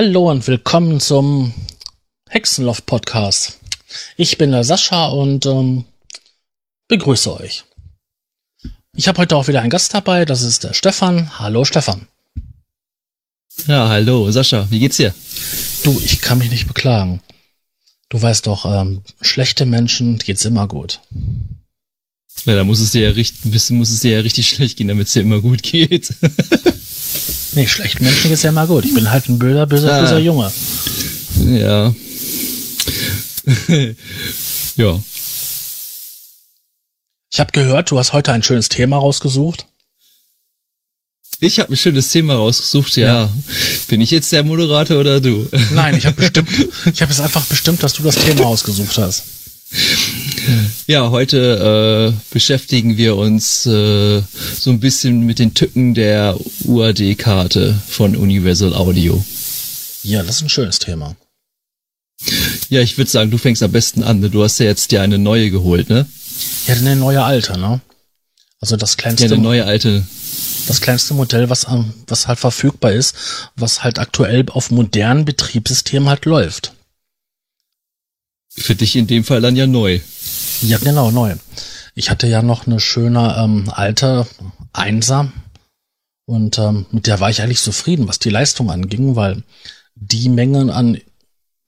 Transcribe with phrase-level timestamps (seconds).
[0.00, 1.52] Hallo und willkommen zum
[2.28, 3.58] Hexenloft Podcast.
[4.16, 5.86] Ich bin der Sascha und ähm,
[6.86, 7.64] begrüße euch.
[8.94, 11.40] Ich habe heute auch wieder einen Gast dabei, das ist der Stefan.
[11.40, 12.06] Hallo Stefan.
[13.66, 15.12] Ja, hallo Sascha, wie geht's dir?
[15.82, 17.20] Du, ich kann mich nicht beklagen.
[18.08, 21.00] Du weißt doch, ähm, schlechte Menschen geht's immer gut.
[22.44, 25.08] Ja, da muss es dir ja richtig, muss es dir ja richtig schlecht gehen, damit
[25.08, 26.14] es dir immer gut geht.
[27.52, 28.84] nee, schlechten Menschen geht's ja immer gut.
[28.84, 30.00] Ich bin halt ein böser, böser, ah.
[30.00, 30.52] böser Junge.
[31.46, 31.94] Ja.
[34.76, 35.00] ja.
[37.30, 39.66] Ich habe gehört, du hast heute ein schönes Thema rausgesucht.
[41.40, 43.06] Ich habe ein schönes Thema rausgesucht, ja.
[43.06, 43.32] ja.
[43.86, 45.48] Bin ich jetzt der Moderator oder du?
[45.72, 46.48] Nein, ich habe bestimmt,
[46.92, 49.22] ich habe es einfach bestimmt, dass du das Thema ausgesucht hast.
[50.86, 54.22] Ja, heute äh, beschäftigen wir uns äh,
[54.58, 59.24] so ein bisschen mit den Tücken der UAD-Karte von Universal Audio.
[60.02, 61.16] Ja, das ist ein schönes Thema.
[62.68, 64.20] Ja, ich würde sagen, du fängst am besten an.
[64.20, 64.30] Ne?
[64.30, 66.06] Du hast ja jetzt dir eine neue geholt, ne?
[66.66, 67.80] Ja, eine neue alte, ne?
[68.60, 69.26] Also das kleinste.
[69.26, 70.06] Ja, eine neue alte.
[70.66, 71.66] Das kleinste Modell, was,
[72.06, 73.14] was halt verfügbar ist,
[73.56, 76.72] was halt aktuell auf modernen Betriebssystemen halt läuft.
[78.50, 80.00] Für dich in dem Fall dann ja neu.
[80.62, 81.36] Ja, genau, neu.
[81.94, 84.26] Ich hatte ja noch eine schöne ähm, alte
[84.72, 85.32] Einser
[86.26, 89.42] und ähm, mit der war ich eigentlich zufrieden, was die Leistung anging, weil
[89.94, 91.00] die Mengen an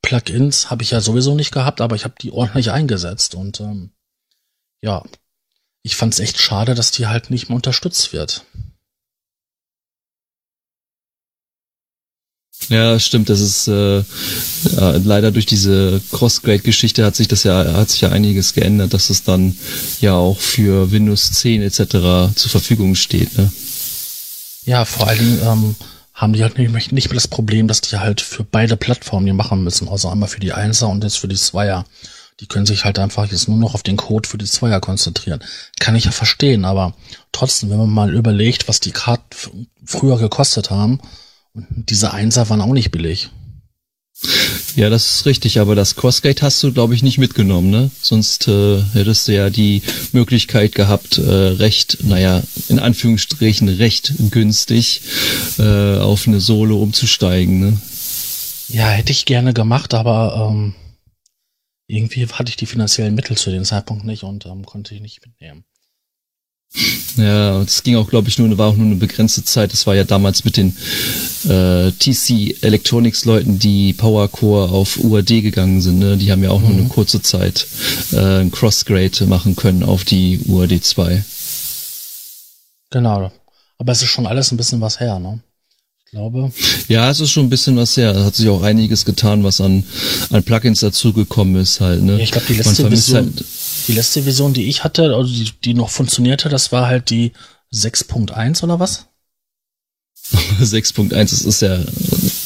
[0.02, 3.90] Plugins habe ich ja sowieso nicht gehabt, aber ich habe die ordentlich eingesetzt und ähm,
[4.82, 5.04] ja,
[5.82, 8.44] ich fand es echt schade, dass die halt nicht mehr unterstützt wird.
[12.68, 13.28] Ja, stimmt.
[13.28, 18.10] Das ist äh, ja, leider durch diese Crossgrade-Geschichte hat sich das ja hat sich ja
[18.10, 19.56] einiges geändert, dass es dann
[20.00, 21.78] ja auch für Windows 10 etc.
[22.34, 23.36] zur Verfügung steht.
[23.36, 23.50] Ne?
[24.64, 25.76] Ja, vor allen Dingen ähm,
[26.14, 29.32] haben die halt nicht, nicht mehr das Problem, dass die halt für beide Plattformen die
[29.32, 29.88] machen müssen.
[29.88, 31.86] Also einmal für die Einser und jetzt für die Zweier.
[32.40, 35.42] Die können sich halt einfach jetzt nur noch auf den Code für die Zweier konzentrieren.
[35.78, 36.94] Kann ich ja verstehen, aber
[37.32, 41.00] trotzdem, wenn man mal überlegt, was die Karten früher gekostet haben,
[41.52, 43.30] und diese Einser waren auch nicht billig.
[44.76, 47.90] Ja, das ist richtig, aber das Crossgate hast du, glaube ich, nicht mitgenommen, ne?
[48.02, 55.02] Sonst äh, hättest du ja die Möglichkeit gehabt, äh, recht, naja, in Anführungsstrichen recht günstig
[55.58, 57.80] äh, auf eine Solo umzusteigen, ne?
[58.68, 60.74] Ja, hätte ich gerne gemacht, aber ähm,
[61.86, 65.24] irgendwie hatte ich die finanziellen Mittel zu dem Zeitpunkt nicht und ähm, konnte ich nicht
[65.26, 65.64] mitnehmen.
[67.16, 69.72] Ja, das ging auch, glaube ich, nur, war auch nur eine begrenzte Zeit.
[69.72, 70.76] Das war ja damals mit den
[71.44, 75.98] äh, TC Electronics Leuten, die Powercore auf UAD gegangen sind.
[75.98, 76.16] Ne?
[76.16, 76.68] Die haben ja auch mhm.
[76.68, 77.66] nur eine kurze Zeit
[78.12, 81.24] äh, ein Crossgrade machen können auf die UAD 2.
[82.90, 83.32] Genau.
[83.78, 85.40] Aber es ist schon alles ein bisschen was her, ne?
[86.04, 86.52] Ich glaube.
[86.88, 88.12] Ja, es ist schon ein bisschen was her.
[88.12, 89.84] Da hat sich auch einiges getan, was an,
[90.30, 92.16] an Plugins dazugekommen ist halt, ne?
[92.16, 93.44] Ja, ich glaube, die letzte Version, halt
[93.90, 97.32] die letzte Version, die ich hatte, also die, die noch funktionierte, das war halt die
[97.72, 99.06] 6.1 oder was?
[100.60, 101.78] 6.1, das ist ja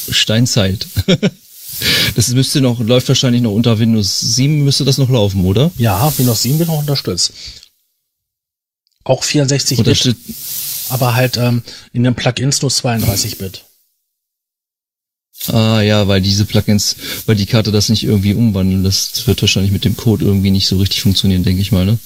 [0.09, 0.87] Steinzeit.
[2.15, 5.71] Das müsste noch, läuft wahrscheinlich noch unter Windows 7 müsste das noch laufen, oder?
[5.77, 7.33] Ja, Windows 7 wird noch unterstützt.
[9.03, 10.15] Auch 64-Bit.
[10.87, 13.65] Aber halt ähm, in den Plugins nur 32-Bit.
[15.47, 16.95] Ah ja, weil diese Plugins,
[17.25, 20.67] weil die Karte das nicht irgendwie umwandeln, das wird wahrscheinlich mit dem Code irgendwie nicht
[20.67, 21.99] so richtig funktionieren, denke ich mal, ne?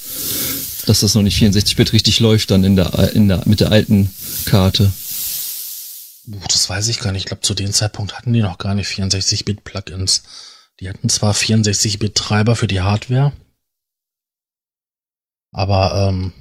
[0.85, 4.13] Dass das noch nicht 64-Bit richtig läuft dann in der, in der, mit der alten
[4.45, 4.91] Karte.
[6.25, 7.21] Das weiß ich gar nicht.
[7.21, 10.23] Ich glaube, zu dem Zeitpunkt hatten die noch gar nicht 64-Bit-Plugins.
[10.79, 13.31] Die hatten zwar 64-Bit-Treiber für die Hardware,
[15.51, 16.33] aber ähm,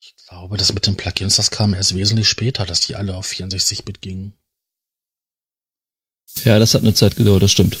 [0.00, 3.30] ich glaube, das mit den Plugins, das kam erst wesentlich später, dass die alle auf
[3.30, 4.34] 64-Bit gingen.
[6.44, 7.78] Ja, das hat eine Zeit gedauert, das stimmt.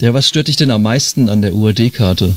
[0.00, 2.34] Ja, was stört dich denn am meisten an der UAD-Karte?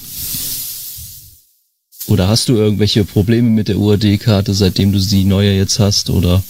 [2.07, 6.11] Oder hast du irgendwelche Probleme mit der UAD-Karte, seitdem du die neue jetzt hast?
[6.11, 6.43] Oder?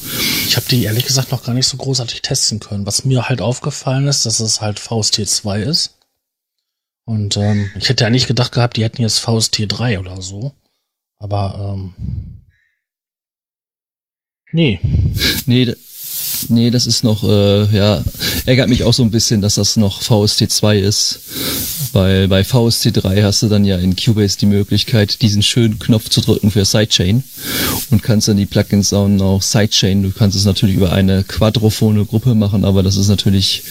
[0.45, 2.85] Ich habe die ehrlich gesagt noch gar nicht so großartig testen können.
[2.85, 5.95] Was mir halt aufgefallen ist, dass es halt VST 2 ist.
[7.05, 10.53] Und ähm, ich hätte ja nicht gedacht gehabt, die hätten jetzt VST 3 oder so.
[11.17, 11.93] Aber ähm,
[14.51, 14.81] nee.
[15.45, 15.73] Nee,
[16.49, 18.03] Nee, das ist noch, äh, ja,
[18.45, 21.19] ärgert mich auch so ein bisschen, dass das noch VST2 ist.
[21.93, 26.21] Weil bei VST3 hast du dann ja in Cubase die Möglichkeit, diesen schönen Knopf zu
[26.21, 27.23] drücken für Sidechain
[27.89, 30.03] und kannst dann die Plugins auch noch Sidechain.
[30.03, 33.63] Du kannst es natürlich über eine quadrophone Gruppe machen, aber das ist natürlich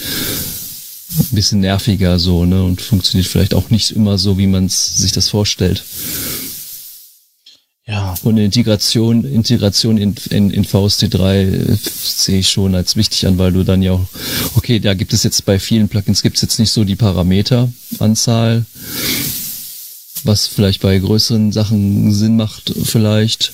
[1.19, 5.13] ein bisschen nerviger so, ne, und funktioniert vielleicht auch nicht immer so, wie man sich
[5.13, 5.85] das vorstellt.
[7.87, 8.15] Ja.
[8.23, 13.53] Und Integration, Integration in, in, in VST3 äh, sehe ich schon als wichtig an, weil
[13.53, 14.07] du dann ja auch,
[14.55, 18.65] okay, da gibt es jetzt bei vielen Plugins gibt es jetzt nicht so die Parameteranzahl,
[20.23, 23.53] was vielleicht bei größeren Sachen Sinn macht, vielleicht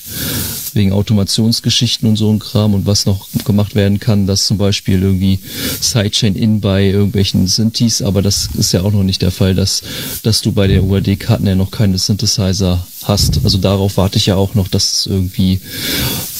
[0.75, 5.01] wegen Automationsgeschichten und so ein Kram und was noch gemacht werden kann, dass zum Beispiel
[5.01, 5.39] irgendwie
[5.79, 9.81] Sidechain in bei irgendwelchen Synthes, aber das ist ja auch noch nicht der Fall, dass,
[10.23, 13.41] dass du bei der UAD-Karten ja noch keine Synthesizer hast.
[13.43, 15.59] Also darauf warte ich ja auch noch, dass es irgendwie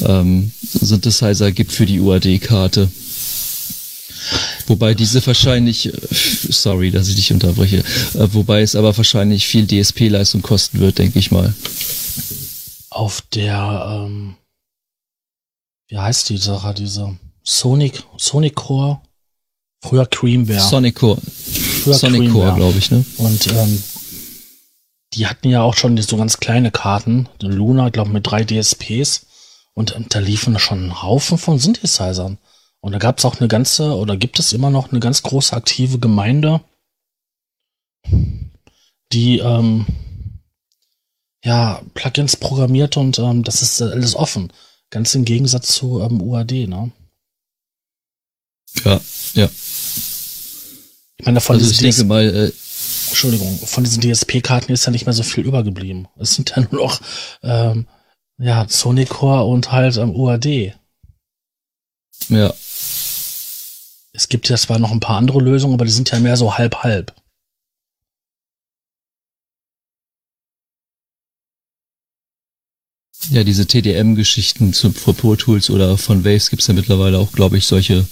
[0.06, 2.90] ähm, Synthesizer gibt für die UAD-Karte.
[4.68, 9.68] Wobei diese wahrscheinlich, äh, sorry, dass ich dich unterbreche, äh, wobei es aber wahrscheinlich viel
[9.68, 11.54] DSP-Leistung kosten wird, denke ich mal
[12.92, 14.36] auf der, ähm,
[15.88, 19.02] wie heißt die Sache, diese Sonic, Sonic Core,
[19.84, 20.60] früher Creamware.
[20.60, 21.20] Sonic Core.
[21.84, 23.04] Früher Sonic Core, glaube ich, ne?
[23.18, 23.84] Und ähm,
[25.14, 29.26] die hatten ja auch schon so ganz kleine Karten, Luna, glaube mit drei DSPs.
[29.74, 32.38] Und ähm, da liefen schon ein Haufen von Synthesizern.
[32.82, 35.56] Und da gab es auch eine ganze, oder gibt es immer noch eine ganz große
[35.56, 36.62] aktive Gemeinde,
[39.14, 39.86] die ähm,
[41.44, 44.52] ja, Plugins programmiert und ähm, das ist alles offen.
[44.90, 46.92] Ganz im Gegensatz zu ähm, UAD, ne?
[48.84, 49.02] Ja,
[49.34, 49.50] ja.
[51.18, 52.52] Ich meine, von also diesen ich denke mal, äh,
[53.10, 56.08] Entschuldigung, von diesen DSP-Karten ist ja nicht mehr so viel übergeblieben.
[56.18, 57.02] Es sind ja nur noch
[57.44, 57.88] ähm,
[58.38, 60.74] ja, Sonic Core und halt ähm, UAD.
[62.30, 62.54] Ja.
[64.14, 66.58] Es gibt ja zwar noch ein paar andere Lösungen, aber die sind ja mehr so
[66.58, 67.14] halb-halb.
[73.30, 77.68] Ja, diese TDM-Geschichten zu Pro Tools oder von Waves gibt's ja mittlerweile auch, glaube ich,
[77.68, 78.06] solche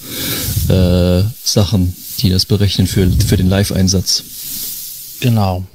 [0.67, 4.23] äh, Sachen, die das berechnen für, für den Live-Einsatz.
[5.19, 5.65] Genau.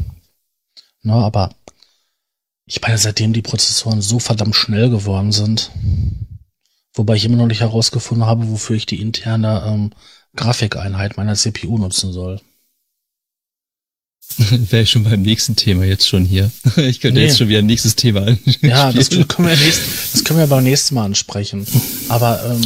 [1.02, 1.54] Na, aber
[2.66, 5.70] ich meine, seitdem die Prozessoren so verdammt schnell geworden sind,
[6.94, 9.90] wobei ich immer noch nicht herausgefunden habe, wofür ich die interne ähm,
[10.36, 12.40] Grafikeinheit meiner CPU nutzen soll.
[14.70, 16.50] Wäre schon beim nächsten Thema jetzt schon hier.
[16.76, 17.26] Ich könnte nee.
[17.26, 18.68] jetzt schon wieder ein nächstes Thema ansprechen.
[18.68, 19.82] Ja, das können, wir nächst,
[20.12, 21.66] das können wir beim nächsten Mal ansprechen.
[22.08, 22.64] Aber ähm,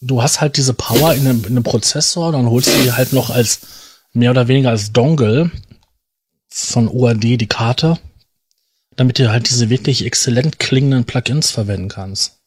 [0.00, 3.12] du hast halt diese Power in einem, in einem Prozessor, dann holst du dir halt
[3.12, 3.60] noch als
[4.12, 5.50] mehr oder weniger als Dongle
[6.48, 7.98] von UAD die Karte,
[8.96, 12.38] damit du halt diese wirklich exzellent klingenden Plugins verwenden kannst.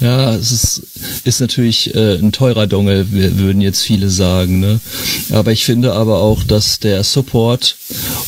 [0.00, 0.82] Ja, es ist,
[1.24, 4.60] ist natürlich äh, ein teurer Dongle, würden jetzt viele sagen.
[4.60, 4.80] Ne?
[5.30, 7.76] Aber ich finde aber auch, dass der Support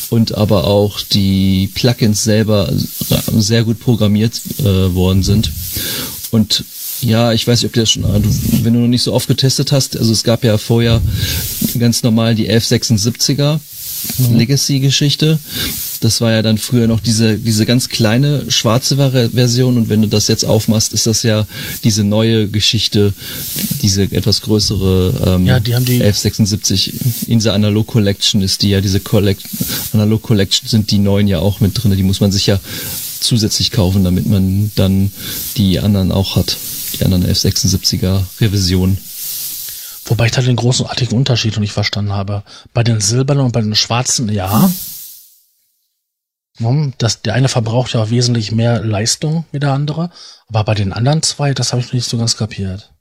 [0.09, 2.71] und aber auch die Plugins selber
[3.37, 5.51] sehr gut programmiert äh, worden sind.
[6.31, 6.65] Und
[7.01, 9.97] ja, ich weiß nicht, ob das schon, wenn du noch nicht so oft getestet hast,
[9.97, 11.01] also es gab ja vorher
[11.79, 13.59] ganz normal die 1176er
[14.17, 14.37] mhm.
[14.37, 15.39] Legacy-Geschichte.
[16.01, 20.07] Das war ja dann früher noch diese, diese ganz kleine schwarze Version und wenn du
[20.07, 21.45] das jetzt aufmachst, ist das ja
[21.83, 23.13] diese neue Geschichte,
[23.81, 28.71] diese etwas größere ähm, ja, die haben die F76 in der Analog Collection ist die
[28.71, 29.43] ja, diese Collect
[29.93, 32.59] Analog Collection sind die neuen ja auch mit drin, die muss man sich ja
[33.19, 35.11] zusätzlich kaufen, damit man dann
[35.55, 36.57] die anderen auch hat,
[36.93, 38.97] die anderen F76er Revisionen.
[40.05, 42.43] Wobei ich da den großartigen Unterschied noch nicht verstanden habe.
[42.73, 44.69] Bei den silbernen und bei den schwarzen, ja.
[46.97, 50.09] Das, der eine verbraucht ja auch wesentlich mehr Leistung wie der andere.
[50.47, 52.93] Aber bei den anderen zwei, das habe ich nicht so ganz kapiert.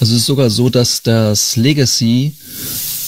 [0.00, 2.36] Also es ist sogar so, dass das Legacy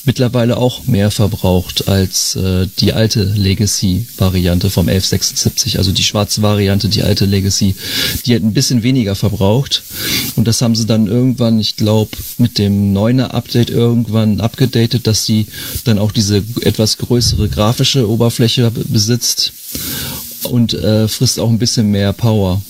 [0.09, 6.89] mittlerweile auch mehr verbraucht als äh, die alte Legacy-Variante vom 1176, also die schwarze Variante,
[6.89, 7.75] die alte Legacy,
[8.25, 9.83] die hat ein bisschen weniger verbraucht.
[10.35, 15.27] Und das haben sie dann irgendwann, ich glaube, mit dem 9er Update irgendwann abgedatet, dass
[15.27, 15.47] sie
[15.85, 19.53] dann auch diese etwas größere grafische Oberfläche besitzt
[20.45, 22.63] und äh, frisst auch ein bisschen mehr Power.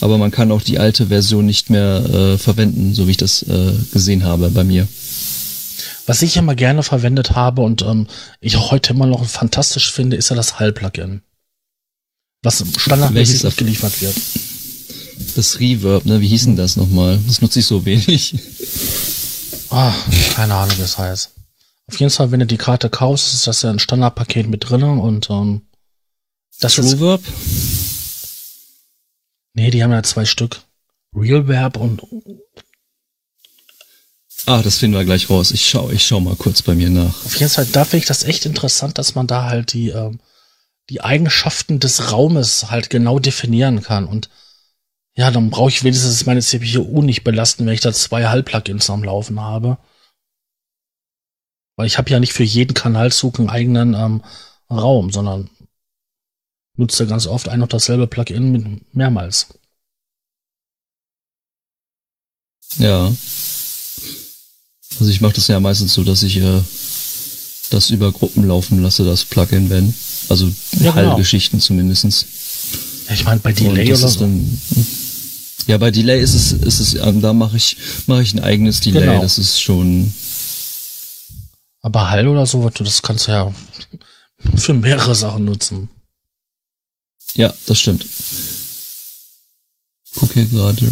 [0.00, 3.44] Aber man kann auch die alte Version nicht mehr äh, verwenden, so wie ich das
[3.44, 4.88] äh, gesehen habe bei mir.
[6.06, 8.06] Was ich immer gerne verwendet habe und ähm,
[8.40, 11.22] ich heute immer noch fantastisch finde, ist ja das Hall-Plugin.
[12.42, 14.16] Was standardmäßig abgeliefert wird.
[15.36, 16.20] Das Reverb, ne?
[16.20, 17.20] Wie hieß denn das nochmal?
[17.26, 18.34] Das nutze ich so wenig.
[19.70, 19.94] Ah,
[20.34, 21.30] keine Ahnung, wie es heißt.
[21.86, 24.82] Auf jeden Fall, wenn du die Karte kaufst, ist das ja ein Standardpaket mit drin
[24.82, 25.62] und ähm,
[26.60, 27.22] das Reverb?
[29.54, 30.62] Nee, die haben ja zwei Stück.
[31.14, 32.02] Realverb und
[34.46, 35.52] Ah, das finden wir gleich raus.
[35.52, 37.24] Ich schau, ich schau mal kurz bei mir nach.
[37.24, 40.18] Auf jeden Fall, da finde ich das echt interessant, dass man da halt die, ähm,
[40.90, 44.04] die Eigenschaften des Raumes halt genau definieren kann.
[44.06, 44.30] Und
[45.14, 49.04] ja, dann brauche ich wenigstens meine CPU nicht belasten, wenn ich da zwei Halbplugins am
[49.04, 49.78] Laufen habe.
[51.76, 54.24] Weil ich habe ja nicht für jeden Kanalzug einen eigenen ähm,
[54.70, 55.50] Raum, sondern
[56.76, 59.48] nutze ganz oft ein und dasselbe Plugin mehrmals.
[62.78, 63.12] Ja.
[65.02, 66.62] Also ich mache das ja meistens so, dass ich äh,
[67.70, 69.92] das über Gruppen laufen lasse, das Plugin, wenn.
[70.28, 70.46] Also
[70.78, 71.10] ja, genau.
[71.10, 72.24] Hallgeschichten zumindestens.
[73.08, 74.20] Ja, ich meine, bei Delay oder so.
[74.20, 74.60] Dann,
[75.66, 78.78] ja, bei Delay ist es, ist es, ähm, da mache ich, mache ich ein eigenes
[78.78, 79.00] Delay.
[79.00, 79.22] Genau.
[79.22, 80.14] Das ist schon.
[81.80, 83.52] Aber Hall oder so, das kannst du ja
[84.54, 85.88] für mehrere Sachen nutzen.
[87.34, 88.06] Ja, das stimmt.
[90.14, 90.88] Gucke gerade.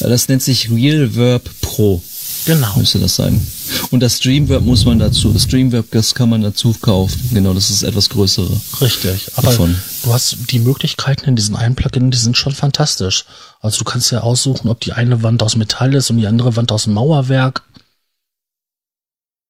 [0.00, 2.02] Das nennt sich Real Verb Pro.
[2.44, 2.76] Genau.
[2.76, 3.46] Müsste das sein.
[3.90, 7.20] Und das Streamverb muss man dazu, das Streamverb, das kann man dazu kaufen.
[7.32, 8.60] Genau, das ist etwas größere.
[8.80, 9.30] Richtig.
[9.36, 9.76] Aber davon.
[10.02, 13.24] du hast die Möglichkeiten in diesen einen Plugin, die sind schon fantastisch.
[13.60, 16.56] Also du kannst ja aussuchen, ob die eine Wand aus Metall ist und die andere
[16.56, 17.62] Wand aus Mauerwerk.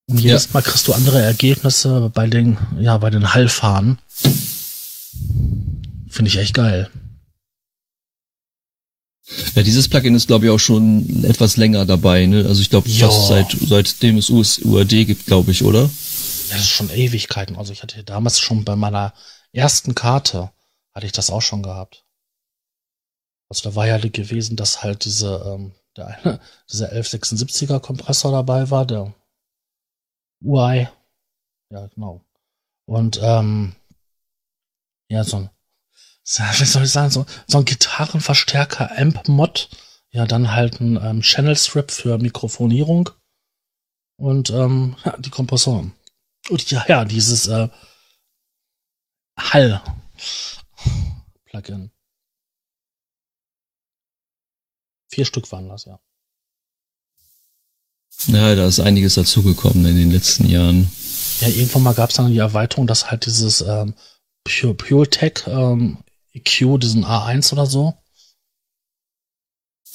[0.08, 0.50] Und jedes ja.
[0.52, 3.98] Mal kriegst du andere Ergebnisse bei den, ja, bei den Hallfahren.
[6.08, 6.90] Finde ich echt geil.
[9.54, 12.26] Ja, dieses Plugin ist, glaube ich, auch schon etwas länger dabei.
[12.26, 12.44] Ne?
[12.46, 15.82] Also ich glaube, fast seit, seitdem es UAD gibt, glaube ich, oder?
[15.82, 17.56] Ja, das ist schon Ewigkeiten.
[17.56, 19.14] Also ich hatte damals schon bei meiner
[19.52, 20.50] ersten Karte,
[20.92, 22.04] hatte ich das auch schon gehabt.
[23.48, 28.70] Also da war ja gewesen, dass halt diese, ähm, der eine, dieser 1176er Kompressor dabei
[28.70, 29.14] war, der
[30.42, 30.88] UI.
[31.70, 32.24] Ja, genau.
[32.86, 33.74] Und ähm,
[35.08, 35.50] ja, so ein
[36.24, 39.68] wie soll ich sagen, so, so ein Gitarrenverstärker Amp-Mod.
[40.10, 43.08] Ja, dann halt ein ähm, Channel-Strip für Mikrofonierung
[44.18, 45.94] und ähm, ja, die Kompressoren.
[46.50, 47.68] Und ja, ja, dieses äh,
[49.38, 49.90] Hall-Plugin.
[55.08, 55.98] Vier Stück waren das, ja.
[58.26, 60.90] Ja, da ist einiges dazugekommen in den letzten Jahren.
[61.40, 63.94] Ja, irgendwann mal gab es dann die Erweiterung, dass halt dieses ähm,
[64.44, 66.01] Pure, Pure Tech ähm,
[66.34, 67.94] EQ, diesen A1 oder so.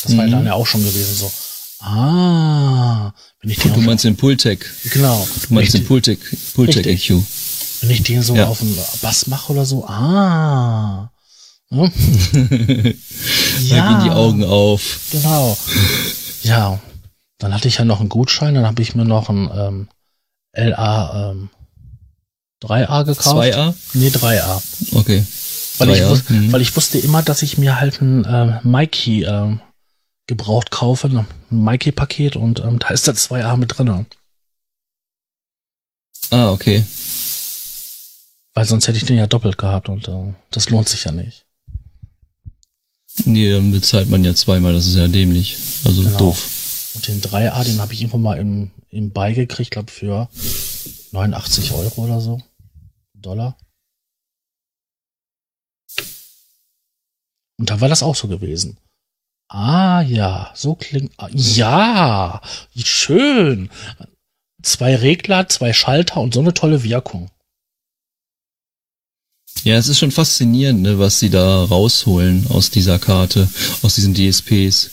[0.02, 0.18] Das mhm.
[0.18, 1.32] war dann ja auch schon gewesen, so.
[1.80, 4.66] Ah, wenn ich den Du meinst den Pultec.
[4.92, 5.28] Genau.
[5.48, 6.20] Du meinst den Pultec,
[6.56, 7.22] Pultec EQ.
[7.82, 8.48] Wenn ich den so ja.
[8.48, 11.12] auf den Bass mache oder so, ah.
[11.70, 11.92] Hm?
[13.64, 13.76] ja.
[13.76, 15.00] Da gehen die Augen auf.
[15.12, 15.58] Genau.
[16.44, 16.80] Ja.
[17.38, 19.90] Dann hatte ich ja noch einen Gutschein, dann habe ich mir noch ein ähm,
[20.54, 21.50] LA ähm,
[22.64, 23.38] 3A gekauft.
[23.38, 23.76] 2A?
[23.94, 24.62] Nee, 3A.
[24.96, 25.24] Okay.
[25.78, 26.52] Weil, ich, wus mhm.
[26.52, 29.58] weil ich wusste immer, dass ich mir halt ein äh, Mikey äh,
[30.28, 34.06] gebraucht kaufe, ein Mikey-Paket und ähm, da ist da 2A mit drin.
[36.30, 36.84] Ah, okay.
[38.54, 41.46] Weil sonst hätte ich den ja doppelt gehabt und äh, das lohnt sich ja nicht.
[43.26, 45.58] Nee, dann bezahlt man ja zweimal, das ist ja dämlich.
[45.86, 46.18] Also genau.
[46.18, 46.92] doof.
[46.96, 50.30] Und den 3A, den habe ich irgendwo mal im, im Buy gekriegt, glaube für
[51.12, 52.42] 89 Euro oder so.
[53.14, 53.58] Dollar.
[57.60, 58.78] Und da war das auch so gewesen.
[59.50, 61.12] Ah ja, so klingt.
[61.18, 62.42] Ah, ja,
[62.76, 63.70] schön.
[64.62, 67.30] Zwei Regler, zwei Schalter und so eine tolle Wirkung.
[69.64, 73.50] Ja, es ist schon faszinierend, ne, was sie da rausholen aus dieser Karte,
[73.82, 74.90] aus diesen DSPs.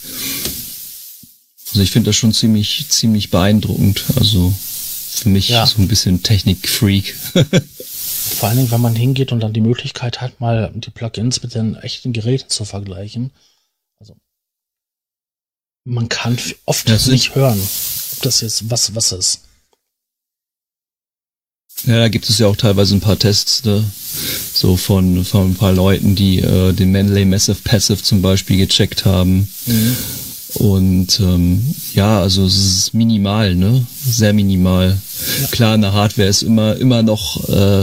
[1.69, 4.05] Also ich finde das schon ziemlich, ziemlich beeindruckend.
[4.17, 4.55] Also
[5.11, 5.67] für mich ja.
[5.67, 7.17] so ein bisschen Technik-Freak.
[8.35, 11.55] Vor allen Dingen, wenn man hingeht und dann die Möglichkeit hat, mal die Plugins mit
[11.55, 13.31] den echten Geräten zu vergleichen.
[13.99, 14.17] Also
[15.85, 17.61] man kann oft das nicht hören,
[18.17, 19.41] ob das jetzt was was ist.
[21.87, 23.85] Ja, da gibt es ja auch teilweise ein paar Tests, ne?
[24.55, 29.05] so von, von ein paar Leuten, die äh, den Manley Massive Passive zum Beispiel gecheckt
[29.05, 29.49] haben.
[29.67, 29.97] Mhm.
[30.55, 31.63] Und ähm,
[31.95, 33.85] ja, also es ist minimal, ne?
[34.07, 34.97] Sehr minimal.
[35.41, 35.47] Ja.
[35.49, 37.83] Klar, eine Hardware ist immer, immer noch, äh,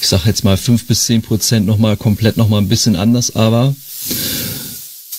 [0.00, 3.74] ich sag jetzt mal fünf bis zehn Prozent nochmal komplett nochmal ein bisschen anders, aber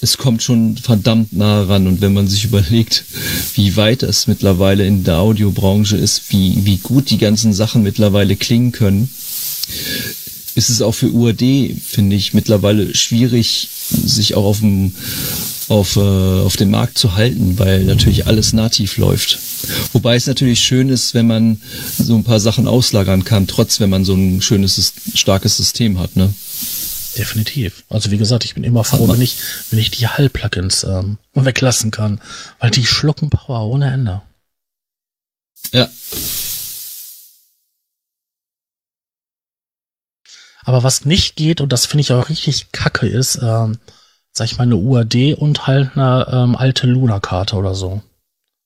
[0.01, 1.87] es kommt schon verdammt nah ran.
[1.87, 3.05] Und wenn man sich überlegt,
[3.53, 8.35] wie weit es mittlerweile in der Audiobranche ist, wie, wie gut die ganzen Sachen mittlerweile
[8.35, 9.09] klingen können,
[10.55, 14.93] ist es auch für UAD, finde ich, mittlerweile schwierig, sich auch auf dem
[15.71, 19.39] auf, äh, auf dem Markt zu halten, weil natürlich alles nativ läuft.
[19.93, 21.61] Wobei es natürlich schön ist, wenn man
[21.97, 26.15] so ein paar Sachen auslagern kann, trotz wenn man so ein schönes, starkes System hat,
[26.17, 26.33] ne?
[27.17, 27.83] Definitiv.
[27.89, 29.37] Also wie gesagt, ich bin immer froh, wenn ich,
[29.69, 32.21] wenn ich die Hall-Plugins ähm, weglassen kann,
[32.59, 34.21] weil die schlucken Power ohne Ende.
[35.71, 35.89] Ja.
[40.63, 43.77] Aber was nicht geht, und das finde ich auch richtig kacke, ist, ähm,
[44.33, 48.01] sag ich mal, eine UAD und halt eine ähm, alte Luna-Karte oder so.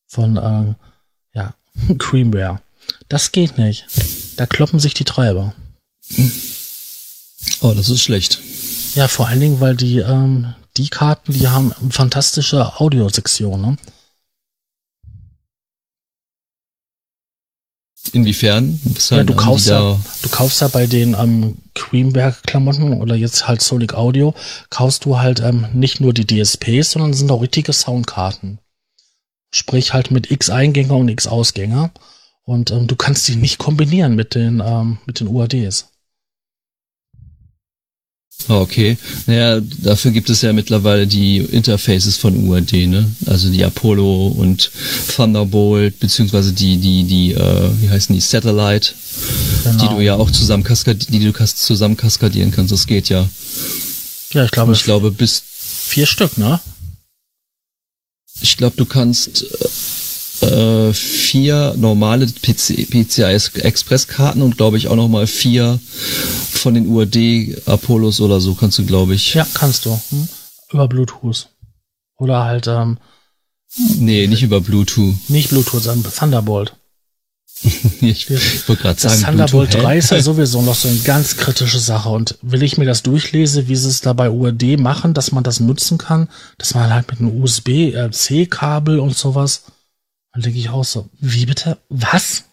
[0.08, 0.76] Von, ähm,
[1.34, 1.54] ja,
[1.98, 2.62] Creamware.
[3.10, 3.86] Das geht nicht.
[4.38, 5.54] Da kloppen sich die Treiber.
[7.62, 8.40] Oh, das ist schlecht.
[8.94, 13.78] Ja, vor allen Dingen, weil die, ähm, die Karten, die haben fantastische Audiosektion, ne?
[18.14, 18.80] Inwiefern?
[19.10, 23.94] Ja, du kaufst ja, du kaufst ja bei den ähm, Queenberg-Klamotten oder jetzt halt Sonic
[23.94, 24.34] Audio,
[24.70, 28.60] kaufst du halt ähm, nicht nur die DSPs, sondern sind auch richtige Soundkarten.
[29.52, 31.92] Sprich halt mit X Eingänger und X Ausgänger.
[32.44, 35.88] Und ähm, du kannst die nicht kombinieren mit den, ähm, mit den UADs.
[38.48, 38.98] Ah, okay.
[39.26, 43.10] Naja, dafür gibt es ja mittlerweile die Interfaces von UAD, ne?
[43.26, 44.72] Also die Apollo und
[45.16, 48.94] Thunderbolt, beziehungsweise die, die, die, äh, wie heißen die, Satellite,
[49.64, 49.82] genau.
[49.82, 52.72] die du ja auch zusammen kaskadieren, die du zusammen kaskadieren kannst.
[52.72, 53.28] Das geht ja.
[54.32, 54.74] Ja, ich glaube.
[54.74, 55.42] ich glaube, bis
[55.88, 56.60] vier Stück, ne?
[58.42, 59.68] Ich glaube, du kannst äh,
[60.46, 65.80] äh, vier normale PC, PCI Express Karten und glaube ich auch noch mal vier
[66.52, 69.34] von den UAD Apollos oder so kannst du glaube ich.
[69.34, 70.00] Ja, kannst du.
[70.10, 70.28] Hm?
[70.72, 71.50] Über Bluetooth.
[72.18, 72.98] Oder halt ähm,
[73.98, 75.16] Nee, nicht über Bluetooth.
[75.28, 76.76] Nicht Bluetooth, sondern Thunderbolt.
[78.02, 78.30] ich
[78.68, 81.80] wollte gerade sagen, das Thunderbolt Bluetooth, 3 ist ja sowieso noch so eine ganz kritische
[81.80, 82.10] Sache.
[82.10, 85.44] Und will ich mir das durchlese, wie sie es da bei UAD machen, dass man
[85.44, 89.64] das nutzen kann, dass man halt mit einem USB-C-Kabel und sowas
[90.36, 91.78] dann denke ich auch so, wie bitte?
[91.88, 92.44] Was?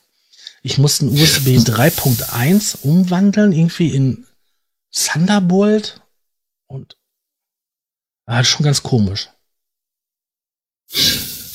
[0.62, 4.24] Ich muss ein USB 3.1 umwandeln, irgendwie in
[4.92, 6.00] Thunderbolt
[6.68, 6.96] und
[8.26, 9.30] ah, schon ganz komisch.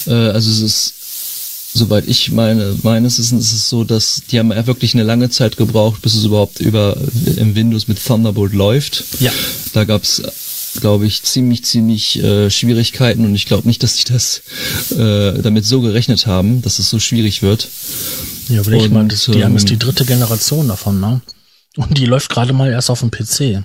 [0.05, 4.51] Äh, also es ist, soweit ich meine, meines ist, ist es so, dass die haben
[4.51, 6.97] ja wirklich eine lange Zeit gebraucht, bis es überhaupt über
[7.37, 9.21] im Windows mit Thunderbolt läuft.
[9.21, 9.31] Ja.
[9.71, 10.21] Da gab's
[10.81, 14.41] glaube ich, ziemlich, ziemlich äh, Schwierigkeiten und ich glaube nicht, dass die das
[14.91, 17.67] äh, damit so gerechnet haben, dass es so schwierig wird.
[18.49, 21.21] Ja, aber ich meine, die ähm, haben jetzt die dritte Generation davon, ne?
[21.75, 23.63] Und die läuft gerade mal erst auf dem PC.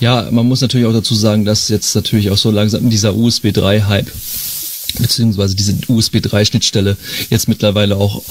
[0.00, 3.46] Ja, man muss natürlich auch dazu sagen, dass jetzt natürlich auch so langsam dieser USB
[3.46, 4.10] 3-Hype
[4.98, 6.96] beziehungsweise diese USB 3 Schnittstelle
[7.30, 8.22] jetzt mittlerweile auch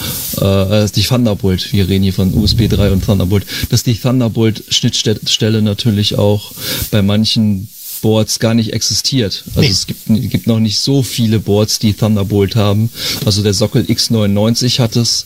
[0.42, 5.62] äh, die Thunderbolt, wir reden hier von USB 3 und Thunderbolt, dass die Thunderbolt Schnittstelle
[5.62, 6.52] natürlich auch
[6.92, 7.70] bei manchen
[8.02, 9.44] Boards gar nicht existiert.
[9.50, 9.68] Also nee.
[9.68, 12.90] es gibt, gibt noch nicht so viele Boards, die Thunderbolt haben.
[13.26, 15.26] Also der Sockel X99 hat es.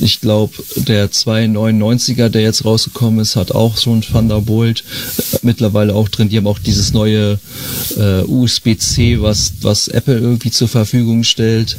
[0.00, 4.84] Ich glaube, der 299er, der jetzt rausgekommen ist, hat auch so ein Thunderbolt
[5.18, 6.28] äh, mittlerweile auch drin.
[6.28, 7.38] Die haben auch dieses neue
[7.96, 11.76] äh, USB-C, was, was Apple irgendwie zur Verfügung stellt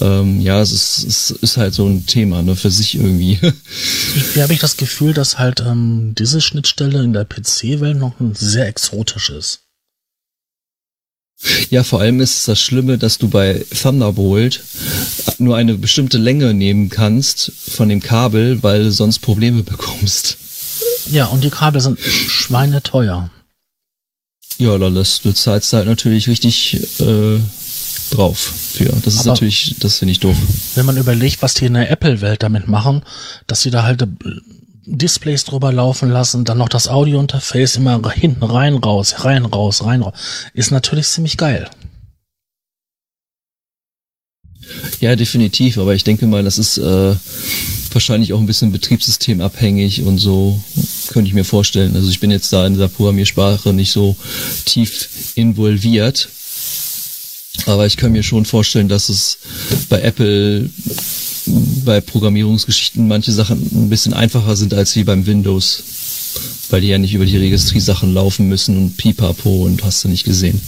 [0.00, 3.38] ähm, ja, es ist, es ist halt so ein Thema ne, für sich irgendwie.
[4.14, 8.66] Irgendwie habe ich das Gefühl, dass halt ähm, diese Schnittstelle in der PC-Welt noch sehr
[8.66, 9.60] exotisch ist.
[11.70, 14.60] Ja, vor allem ist es das Schlimme, dass du bei Thunderbolt
[15.38, 20.36] nur eine bestimmte Länge nehmen kannst von dem Kabel, weil du sonst Probleme bekommst.
[21.10, 23.30] Ja, und die Kabel sind schweineteuer.
[24.58, 27.38] Ja, das, du zahlst halt natürlich richtig äh,
[28.10, 28.92] drauf für.
[29.04, 30.36] Das ist Aber natürlich, das finde ich doof.
[30.74, 33.02] Wenn man überlegt, was die in der Apple-Welt damit machen,
[33.46, 34.06] dass sie da halt äh,
[34.86, 40.02] Displays drüber laufen lassen, dann noch das Audio-Interface immer hinten rein, raus, rein, raus, rein,
[40.02, 40.14] raus,
[40.54, 41.68] ist natürlich ziemlich geil.
[45.00, 47.14] Ja, definitiv, aber ich denke mal, das ist äh,
[47.92, 50.60] wahrscheinlich auch ein bisschen betriebssystemabhängig und so,
[51.08, 51.94] könnte ich mir vorstellen.
[51.94, 54.16] Also ich bin jetzt da in dieser Programmiersprache nicht so
[54.64, 56.28] tief involviert,
[57.66, 59.38] aber ich kann mir schon vorstellen, dass es
[59.88, 60.70] bei Apple
[61.84, 65.82] bei Programmierungsgeschichten manche Sachen ein bisschen einfacher sind als wie beim Windows.
[66.70, 70.24] Weil die ja nicht über die Registriesachen laufen müssen und pipapo und hast du nicht
[70.24, 70.60] gesehen.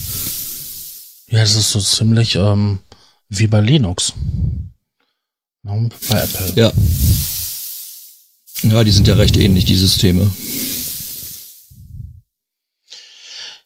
[1.29, 2.79] Ja, es ist so ziemlich ähm,
[3.29, 4.15] wie bei Linux.
[5.63, 6.53] Und bei Apple.
[6.57, 6.73] Ja.
[8.63, 10.31] Ja, die sind ja recht ähnlich, die Systeme.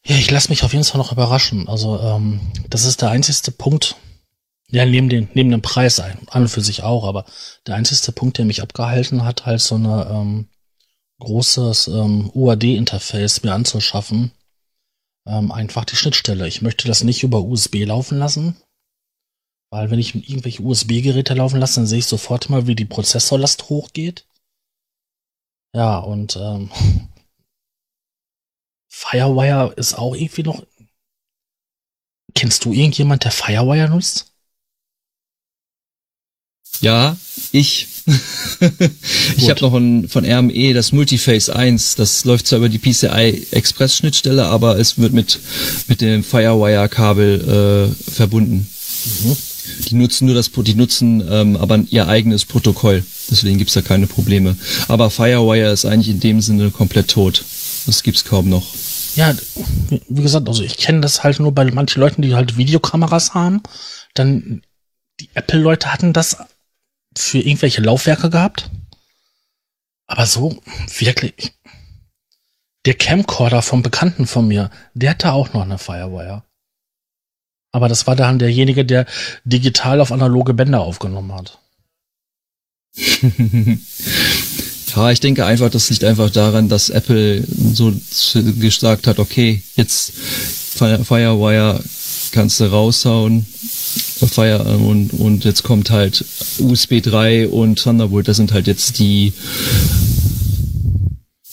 [0.07, 1.69] Ja, ich lasse mich auf jeden Fall noch überraschen.
[1.69, 3.97] Also ähm, das ist der einzigste Punkt,
[4.71, 7.25] ja, neben, den, neben dem Preis ein, an und für sich auch, aber
[7.67, 10.49] der einzigste Punkt, der mich abgehalten hat, halt so eine ähm,
[11.21, 14.33] großes ähm, UAD-Interface mir anzuschaffen.
[15.27, 16.47] Ähm, einfach die Schnittstelle.
[16.49, 18.57] Ich möchte das nicht über USB laufen lassen,
[19.71, 23.71] weil wenn ich irgendwelche USB-Geräte laufen lasse, dann sehe ich sofort mal, wie die Prozessorlast
[23.71, 24.27] hochgeht.
[25.75, 26.71] Ja, und ähm,
[28.96, 30.62] Firewire ist auch irgendwie noch.
[32.35, 34.33] Kennst du irgendjemand, der Firewire nutzt?
[36.80, 37.16] Ja,
[37.50, 37.88] ich.
[39.37, 41.96] ich habe noch ein, von RME das Multiface 1.
[41.96, 45.40] Das läuft zwar über die PCI Express Schnittstelle, aber es wird mit,
[45.88, 48.68] mit dem Firewire Kabel äh, verbunden.
[49.22, 49.37] Mhm.
[49.88, 53.04] Die nutzen nur das, die nutzen ähm, aber ihr eigenes Protokoll.
[53.30, 54.57] Deswegen gibt's da keine Probleme.
[54.88, 57.44] Aber Firewire ist eigentlich in dem Sinne komplett tot.
[57.87, 58.66] Das gibt's kaum noch.
[59.14, 59.35] Ja,
[60.09, 63.62] wie gesagt, also ich kenne das halt nur bei manchen Leuten, die halt Videokameras haben.
[64.14, 64.62] Dann
[65.20, 66.37] die Apple-Leute hatten das
[67.16, 68.70] für irgendwelche Laufwerke gehabt.
[70.07, 70.61] Aber so
[70.98, 71.53] wirklich.
[72.87, 76.42] Der Camcorder vom Bekannten von mir, der hatte auch noch eine Firewire.
[77.72, 79.07] Aber das war dann derjenige, der
[79.44, 81.59] digital auf analoge Bänder aufgenommen hat.
[84.96, 87.92] ja, ich denke einfach, das liegt einfach daran, dass Apple so
[88.59, 91.83] gesagt hat, okay, jetzt Firewire
[92.33, 93.46] kannst du raushauen.
[94.26, 96.24] Fire und, und jetzt kommt halt
[96.59, 99.33] USB 3 und Thunderbolt, das sind halt jetzt die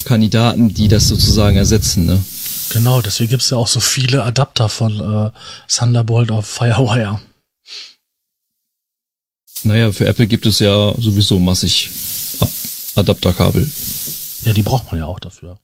[0.05, 2.23] Kandidaten, die das sozusagen ersetzen, ne?
[2.69, 5.31] Genau, deswegen gibt es ja auch so viele Adapter von äh,
[5.67, 7.19] Thunderbolt auf Firewire.
[9.63, 11.89] Naja, für Apple gibt es ja sowieso massig
[12.95, 13.69] Adapterkabel.
[14.43, 15.59] Ja, die braucht man ja auch dafür.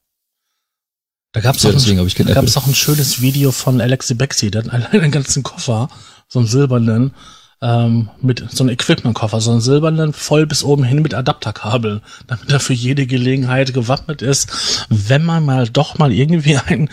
[1.34, 4.72] Da gab es ja, auch, ein, auch ein schönes Video von Alexi Bexi, der hat
[4.94, 5.90] einen ganzen Koffer,
[6.28, 7.14] so einen silbernen,
[7.62, 12.52] ähm, mit so einem Equipment-Koffer, so einen silbernen, voll bis oben hin mit Adapterkabel, damit
[12.52, 16.90] er für jede Gelegenheit gewappnet ist, wenn man mal doch mal irgendwie ein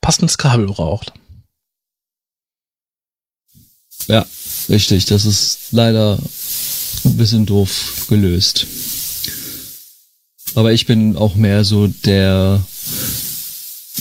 [0.00, 1.12] passendes Kabel braucht.
[4.06, 4.26] Ja,
[4.68, 5.06] richtig.
[5.06, 6.18] Das ist leider
[7.04, 8.66] ein bisschen doof gelöst.
[10.54, 12.64] Aber ich bin auch mehr so der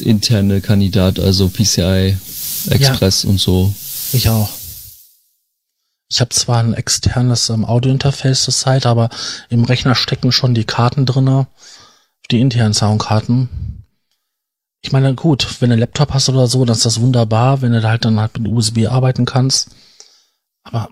[0.01, 2.17] interne Kandidat, also PCI
[2.69, 3.73] Express ja, und so.
[4.13, 4.49] Ich auch.
[6.09, 9.09] Ich habe zwar ein externes ähm, Audio-Interface zur Zeit, aber
[9.49, 11.47] im Rechner stecken schon die Karten drinne,
[12.29, 13.83] die internen Soundkarten.
[14.81, 17.71] Ich meine, gut, wenn du einen Laptop hast oder so, dann ist das wunderbar, wenn
[17.71, 19.69] du da halt dann halt mit USB arbeiten kannst.
[20.63, 20.89] Aber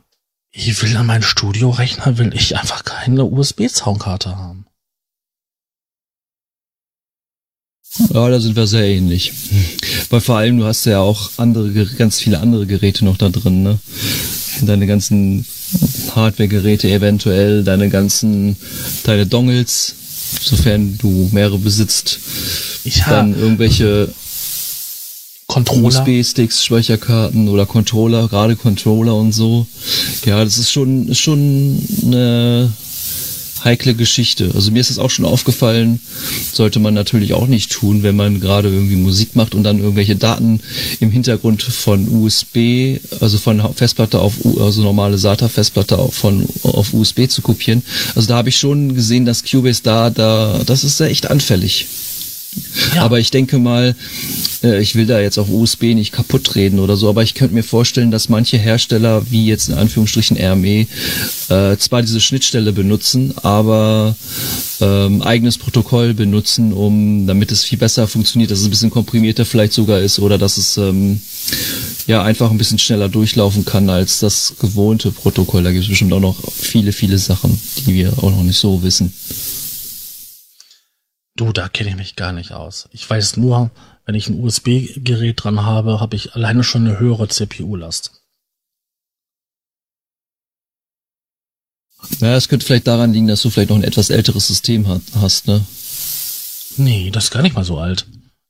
[0.51, 4.60] ich will an meinem Studiorechner will ich einfach keine USB-Soundkarte haben.
[8.13, 9.33] Ja, da sind wir sehr ähnlich.
[10.09, 13.63] Weil vor allem, du hast ja auch andere, ganz viele andere Geräte noch da drin,
[13.63, 13.79] ne?
[14.61, 15.45] Deine ganzen
[16.15, 18.55] Hardware-Geräte eventuell, deine ganzen,
[19.03, 19.95] deine Dongles,
[20.41, 22.19] sofern du mehrere besitzt.
[22.83, 24.13] Ich Dann irgendwelche
[25.47, 29.67] USB-Sticks, Speicherkarten oder Controller, gerade Controller und so.
[30.25, 32.71] Ja, das ist schon, ist schon eine
[33.63, 34.51] heikle Geschichte.
[34.53, 35.99] Also mir ist es auch schon aufgefallen,
[36.51, 40.15] sollte man natürlich auch nicht tun, wenn man gerade irgendwie Musik macht und dann irgendwelche
[40.15, 40.59] Daten
[40.99, 47.41] im Hintergrund von USB, also von Festplatte auf, also normale SATA-Festplatte von, auf USB zu
[47.41, 47.83] kopieren.
[48.15, 51.87] Also da habe ich schon gesehen, dass Cubase da, da, das ist ja echt anfällig.
[52.95, 53.03] Ja.
[53.03, 53.95] Aber ich denke mal,
[54.63, 57.53] äh, ich will da jetzt auf USB nicht kaputt reden oder so, aber ich könnte
[57.53, 60.87] mir vorstellen, dass manche Hersteller, wie jetzt in Anführungsstrichen RME,
[61.49, 64.15] äh, zwar diese Schnittstelle benutzen, aber
[64.81, 69.45] ähm, eigenes Protokoll benutzen, um damit es viel besser funktioniert, dass es ein bisschen komprimierter
[69.45, 71.21] vielleicht sogar ist oder dass es ähm,
[72.07, 75.63] ja einfach ein bisschen schneller durchlaufen kann als das gewohnte Protokoll.
[75.63, 78.83] Da gibt es bestimmt auch noch viele, viele Sachen, die wir auch noch nicht so
[78.83, 79.13] wissen.
[81.35, 82.87] Du, da kenne ich mich gar nicht aus.
[82.91, 83.71] Ich weiß nur,
[84.05, 88.11] wenn ich ein USB-Gerät dran habe, habe ich alleine schon eine höhere CPU-Last.
[92.19, 95.47] Ja, es könnte vielleicht daran liegen, dass du vielleicht noch ein etwas älteres System hast,
[95.47, 95.63] ne?
[96.77, 98.07] Nee, das ist gar nicht mal so alt.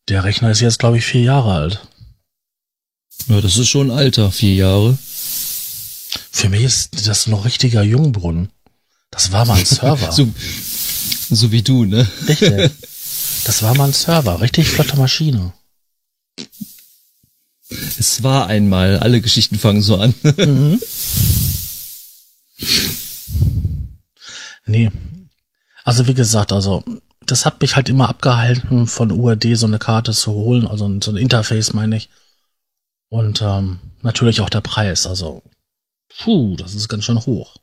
[0.08, 1.88] Der Rechner ist jetzt, glaube ich, vier Jahre alt.
[3.28, 4.98] Ja, das ist schon alter, vier Jahre.
[6.32, 8.50] Für mich ist das noch richtiger Jungbrunnen.
[9.12, 10.12] Das war mal ein Server.
[10.12, 10.28] so,
[11.36, 12.08] so wie du, ne?
[12.28, 12.72] Richtig.
[13.44, 15.54] Das war mal ein Server, richtig flotte Maschine.
[17.98, 20.14] Es war einmal, alle Geschichten fangen so an.
[20.38, 20.80] mhm.
[24.66, 24.92] Nee.
[25.84, 26.84] Also wie gesagt, also
[27.26, 31.12] das hat mich halt immer abgehalten, von UAD so eine Karte zu holen, also so
[31.12, 32.10] ein Interface meine ich.
[33.10, 35.42] Und ähm, natürlich auch der Preis, also
[36.20, 37.56] puh, das ist ganz schön hoch.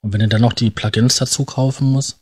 [0.00, 2.18] Und wenn du dann noch die Plugins dazu kaufen musst,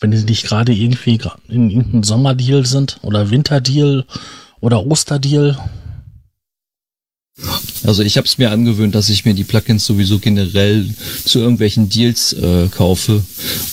[0.00, 4.04] wenn die nicht gerade irgendwie in irgendeinem Sommerdeal sind oder Winterdeal
[4.60, 5.58] oder Osterdeal.
[7.84, 10.88] Also ich habe es mir angewöhnt, dass ich mir die Plugins sowieso generell
[11.24, 13.24] zu irgendwelchen Deals äh, kaufe,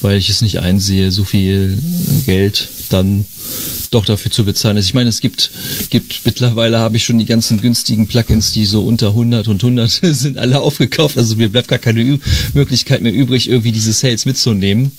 [0.01, 1.77] weil ich es nicht einsehe, so viel
[2.25, 3.25] Geld dann
[3.95, 4.85] doch dafür zu bezahlen ist.
[4.85, 5.51] Ich meine, es gibt,
[5.89, 9.89] gibt mittlerweile habe ich schon die ganzen günstigen Plugins, die so unter 100 und 100
[10.03, 11.17] sind alle aufgekauft.
[11.17, 12.19] Also mir bleibt gar keine Ü
[12.53, 14.91] Möglichkeit mehr übrig, irgendwie diese Sales mitzunehmen.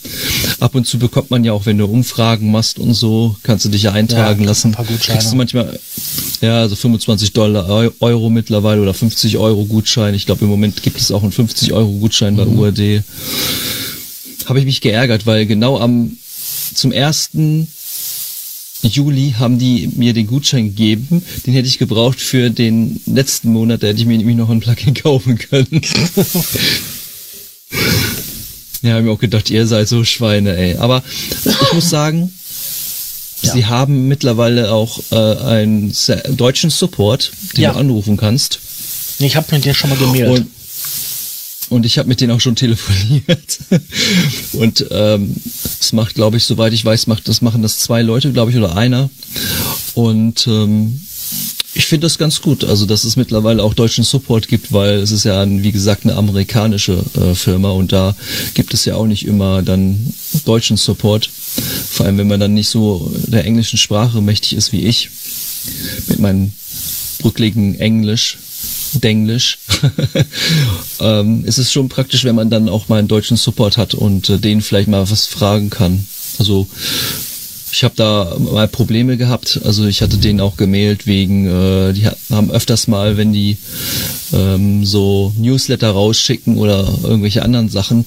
[0.61, 3.69] Ab und zu bekommt man ja auch, wenn du Umfragen machst und so, kannst du
[3.69, 4.75] dich ja eintragen ja, lassen.
[4.75, 5.79] Kriegst du manchmal,
[6.41, 7.69] Ja, also 25 Dollar
[8.01, 10.15] Euro mittlerweile oder 50 Euro Gutschein.
[10.15, 12.59] Ich glaube, im Moment gibt es auch einen 50 Euro Gutschein bei mhm.
[12.59, 13.03] UAD.
[14.47, 16.17] Habe ich mich geärgert, weil genau am
[16.75, 17.69] zum ersten
[18.83, 21.23] Juli haben die mir den Gutschein gegeben.
[21.47, 23.83] Den hätte ich gebraucht für den letzten Monat.
[23.83, 25.81] Da hätte ich mir nämlich noch ein Plugin kaufen können.
[28.83, 30.77] ja, habe mir auch gedacht, ihr seid so Schweine, ey.
[30.77, 31.03] Aber
[31.45, 32.33] ich muss sagen,
[33.43, 33.53] ja.
[33.53, 35.93] sie haben mittlerweile auch äh, einen
[36.31, 37.73] deutschen Support, den ja.
[37.73, 38.61] du anrufen kannst.
[39.19, 40.47] Ich habe mit dir schon mal gemeldet.
[41.68, 43.59] Und ich habe mit denen auch schon telefoniert.
[44.52, 45.35] und ähm,
[45.79, 48.57] das macht, glaube ich, soweit ich weiß, macht das machen das zwei Leute, glaube ich,
[48.57, 49.11] oder einer.
[49.94, 51.00] Und ähm,
[51.76, 55.11] ich finde das ganz gut, also dass es mittlerweile auch deutschen Support gibt, weil es
[55.11, 58.16] ist ja, wie gesagt, eine amerikanische äh, Firma und da
[58.55, 60.14] gibt es ja auch nicht immer dann
[60.46, 61.29] deutschen Support.
[61.90, 65.11] Vor allem, wenn man dann nicht so der englischen Sprache mächtig ist wie ich,
[66.07, 66.52] mit meinem
[67.18, 68.38] brückligen Englisch.
[69.01, 69.59] Denglisch,
[71.01, 74.29] ähm, ist es schon praktisch, wenn man dann auch mal einen deutschen Support hat und
[74.31, 76.07] äh, den vielleicht mal was fragen kann.
[76.39, 76.67] Also
[77.73, 79.61] ich habe da mal Probleme gehabt.
[79.65, 83.59] Also ich hatte denen auch gemailt wegen, äh, die haben öfters mal, wenn die
[84.33, 88.07] ähm, so Newsletter rausschicken oder irgendwelche anderen Sachen,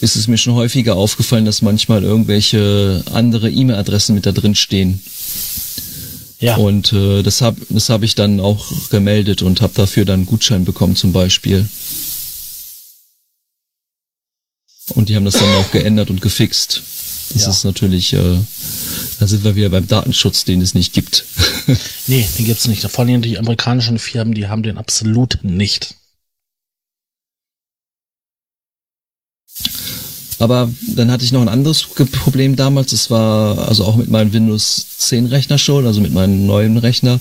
[0.00, 5.00] ist es mir schon häufiger aufgefallen, dass manchmal irgendwelche andere E-Mail-Adressen mit da drin stehen.
[6.40, 6.56] Ja.
[6.56, 10.26] Und äh, das habe das hab ich dann auch gemeldet und habe dafür dann einen
[10.26, 11.68] Gutschein bekommen zum Beispiel.
[14.94, 16.82] Und die haben das dann auch geändert und gefixt.
[17.32, 17.50] Das ja.
[17.50, 18.38] ist natürlich, äh,
[19.20, 21.24] da sind wir wieder beim Datenschutz, den es nicht gibt.
[22.08, 22.82] nee, den gibt's nicht.
[22.82, 25.94] Vor allem die amerikanischen Firmen, die haben den absolut nicht.
[30.40, 32.92] Aber dann hatte ich noch ein anderes Problem damals.
[32.92, 37.20] Das war also auch mit meinem Windows 10 Rechner schon, also mit meinem neuen Rechner.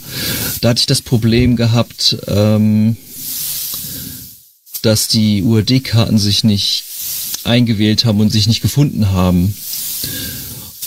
[0.62, 2.96] Da hatte ich das Problem gehabt, ähm,
[4.84, 6.86] dass die UAD-Karten sich nicht
[7.44, 9.54] eingewählt haben und sich nicht gefunden haben.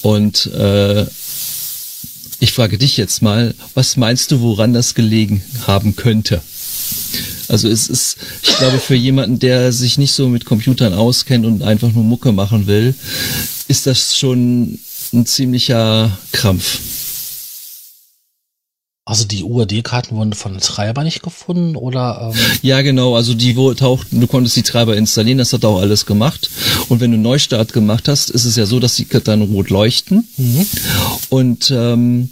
[0.01, 1.05] Und äh,
[2.41, 6.41] ich frage dich jetzt mal, was meinst du, woran das gelegen haben könnte?
[7.53, 11.63] Also es ist, ich glaube, für jemanden, der sich nicht so mit Computern auskennt und
[11.63, 12.95] einfach nur Mucke machen will,
[13.69, 14.79] ist das schon
[15.13, 16.81] ein ziemlicher Krampf.
[19.05, 22.33] Also die UAD-Karten wurden von den Treiber nicht gefunden oder?
[22.33, 23.17] Ähm ja, genau.
[23.17, 26.49] Also die wo tauchten, du konntest die Treiber installieren, das hat auch alles gemacht.
[26.89, 29.69] Und wenn du einen Neustart gemacht hast, ist es ja so, dass die dann rot
[29.69, 30.27] leuchten.
[30.39, 30.67] Mhm.
[31.29, 32.31] Und ähm,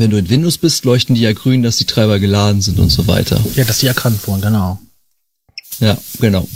[0.00, 2.90] wenn du in Windows bist, leuchten die ja grün, dass die Treiber geladen sind und
[2.90, 3.40] so weiter.
[3.54, 4.80] Ja, dass die erkannt wurden, genau.
[5.78, 6.48] Ja, genau.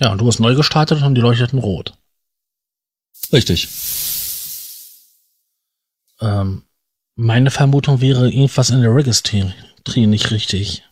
[0.00, 1.94] Ja, und du hast neu gestartet und die leuchteten rot.
[3.32, 3.68] Richtig.
[6.20, 6.62] Ähm,
[7.16, 9.52] meine Vermutung wäre irgendwas in der Registry
[10.06, 10.82] nicht richtig.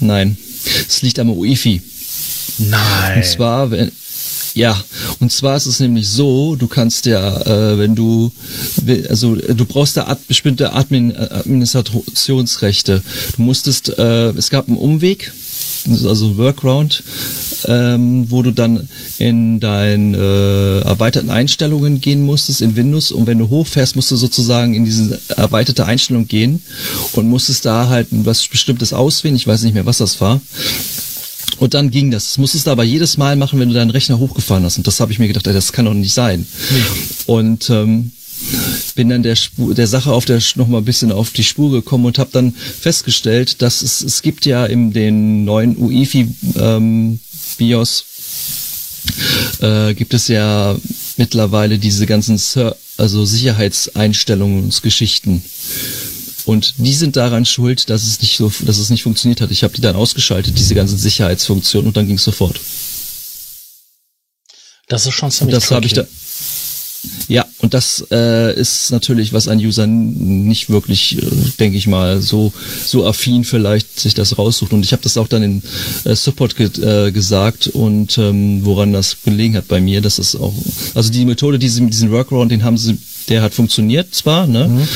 [0.00, 1.82] Nein, es liegt am UEFI.
[2.58, 3.16] Nein.
[3.18, 3.92] Und zwar, wenn,
[4.54, 4.78] ja,
[5.20, 8.32] und zwar ist es nämlich so, du kannst ja, äh, wenn du,
[9.08, 13.02] also du brauchst da bestimmte Admin, äh, Administrationsrechte.
[13.36, 15.32] Du musstest, äh, es gab einen Umweg,
[16.04, 17.02] also Workaround,
[17.66, 18.88] ähm, wo du dann
[19.18, 24.16] in deinen äh, erweiterten Einstellungen gehen musstest in Windows und wenn du hochfährst, musst du
[24.16, 26.62] sozusagen in diese erweiterte Einstellung gehen
[27.12, 29.36] und musstest da halt was Bestimmtes auswählen.
[29.36, 30.40] Ich weiß nicht mehr, was das war.
[31.58, 32.28] Und dann ging das.
[32.28, 34.78] Das musstest du aber jedes Mal machen, wenn du deinen Rechner hochgefahren hast.
[34.78, 36.46] Und das habe ich mir gedacht, ey, das kann doch nicht sein.
[36.70, 36.82] Nee.
[37.26, 38.12] Und ähm,
[38.94, 41.70] bin dann der, Spur, der Sache auf der noch mal ein bisschen auf die Spur
[41.70, 47.20] gekommen und habe dann festgestellt, dass es, es gibt ja in den neuen UEFI ähm,
[47.58, 48.04] BIOS
[49.60, 50.76] äh, gibt es ja
[51.16, 55.34] mittlerweile diese ganzen Ser also Sicherheitseinstellungsgeschichten.
[55.34, 55.42] Und
[56.46, 59.50] die sind daran schuld, dass es nicht so, dass es nicht funktioniert hat.
[59.50, 62.58] Ich habe die dann ausgeschaltet, diese ganzen Sicherheitsfunktionen, und dann ging es sofort.
[64.88, 66.06] Das ist schon ziemlich Das habe ich da.
[67.28, 71.26] Ja, und das äh, ist natürlich, was ein User nicht wirklich, äh,
[71.58, 72.52] denke ich mal, so
[72.86, 74.72] so affin vielleicht sich das raussucht.
[74.72, 75.62] Und ich habe das auch dann in
[76.04, 80.36] äh, Support ge äh, gesagt und ähm, woran das gelegen hat bei mir, dass das
[80.36, 80.54] auch,
[80.94, 84.68] also die Methode, diese, diesen Workaround, den haben sie, der hat funktioniert zwar, ne?
[84.68, 84.88] Mhm.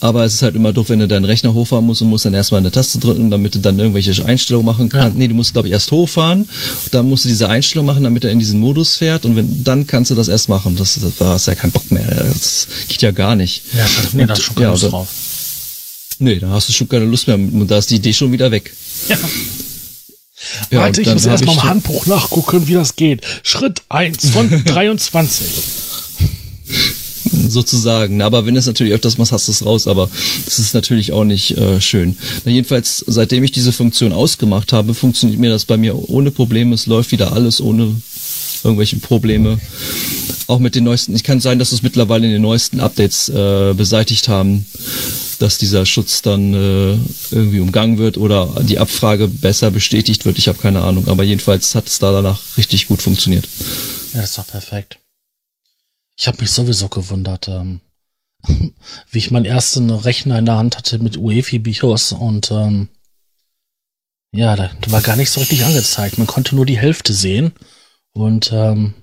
[0.00, 2.34] Aber es ist halt immer doof, wenn du deinen Rechner hochfahren musst und musst dann
[2.34, 5.14] erstmal eine Taste drücken, damit du dann irgendwelche Einstellungen machen kannst.
[5.14, 5.18] Ja.
[5.18, 6.48] Nee, du musst, glaube ich, erst hochfahren,
[6.90, 9.86] dann musst du diese Einstellung machen, damit er in diesen Modus fährt und wenn, dann
[9.86, 10.76] kannst du das erst machen.
[10.76, 12.04] Das, das da hast ja keinen Bock mehr.
[12.04, 13.62] Das geht ja gar nicht.
[13.76, 15.08] Ja, nee, da hast du schon keine ja, Lust drauf.
[16.18, 18.50] Nee, da hast du schon keine Lust mehr und da ist die Idee schon wieder
[18.50, 18.72] weg.
[19.08, 19.18] Ja.
[20.70, 23.24] Ja, Warte, ich muss erstmal im Handbuch nachgucken, wie das geht.
[23.42, 25.46] Schritt 1 von 23.
[27.48, 28.22] sozusagen.
[28.22, 30.08] Aber wenn es natürlich öfters machst, hast du es raus, aber
[30.44, 32.16] das ist natürlich auch nicht äh, schön.
[32.44, 36.74] Na, jedenfalls, seitdem ich diese Funktion ausgemacht habe, funktioniert mir das bei mir ohne Probleme.
[36.74, 37.96] Es läuft wieder alles ohne
[38.64, 39.58] irgendwelche Probleme.
[40.48, 43.74] Auch mit den neuesten, ich kann sein, dass es mittlerweile in den neuesten Updates äh,
[43.74, 44.66] beseitigt haben,
[45.38, 46.98] dass dieser Schutz dann äh,
[47.30, 50.38] irgendwie umgangen wird oder die Abfrage besser bestätigt wird.
[50.38, 53.48] Ich habe keine Ahnung, aber jedenfalls hat es da danach richtig gut funktioniert.
[54.14, 54.98] Ja, das ist doch perfekt.
[56.18, 57.80] Ich habe mich sowieso gewundert, ähm,
[59.10, 62.88] wie ich meinen ersten Rechner in der Hand hatte mit UEFI BIOS und ähm,
[64.32, 66.18] ja, da war gar nicht so richtig angezeigt.
[66.18, 67.52] Man konnte nur die Hälfte sehen
[68.12, 68.94] und ähm,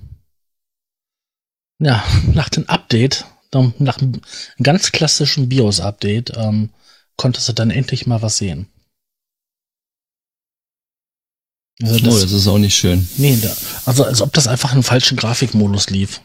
[1.80, 4.22] ja, nach dem Update, nach einem
[4.62, 6.72] ganz klassischen BIOS-Update, ähm,
[7.18, 8.68] konntest du dann endlich mal was sehen.
[11.82, 13.08] Also das, oh, das ist auch nicht schön.
[13.18, 16.22] Nee, da, also als ob das einfach im falschen Grafikmodus lief.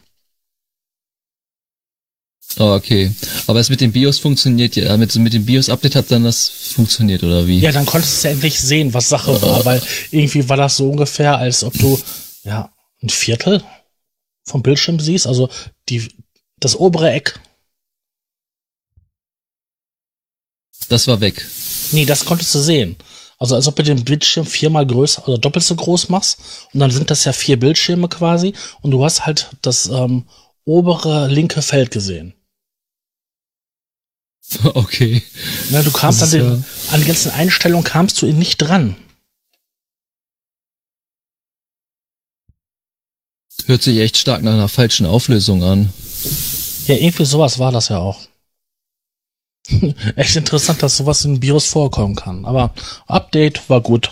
[2.57, 3.11] Oh, okay.
[3.47, 7.23] Aber es mit dem BIOS funktioniert ja, mit, mit dem BIOS-Update hat dann das funktioniert,
[7.23, 7.59] oder wie?
[7.59, 9.41] Ja, dann konntest du ja endlich sehen, was Sache oh.
[9.41, 9.81] war, weil
[10.11, 11.99] irgendwie war das so ungefähr, als ob du,
[12.43, 13.63] ja, ein Viertel
[14.43, 15.49] vom Bildschirm siehst, also
[15.87, 16.09] die,
[16.59, 17.39] das obere Eck.
[20.89, 21.47] Das war weg.
[21.91, 22.97] Nee, das konntest du sehen.
[23.37, 26.39] Also als ob du den Bildschirm viermal größer oder doppelt so groß machst
[26.73, 30.25] und dann sind das ja vier Bildschirme quasi und du hast halt das ähm,
[30.65, 32.33] obere linke Feld gesehen.
[34.63, 35.21] Okay.
[35.69, 38.95] Na, du kamst an, den, ja an die ganzen Einstellungen kamst du nicht dran.
[43.65, 45.93] Hört sich echt stark nach einer falschen Auflösung an.
[46.87, 48.19] Ja, irgendwie sowas war das ja auch.
[50.15, 52.45] echt interessant, dass sowas in BIOS vorkommen kann.
[52.45, 52.73] Aber
[53.05, 54.09] Update war gut.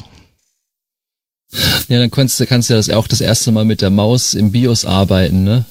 [1.87, 4.33] Ja, dann kannst du, kannst du ja das auch das erste Mal mit der Maus
[4.33, 5.65] im BIOS arbeiten, ne?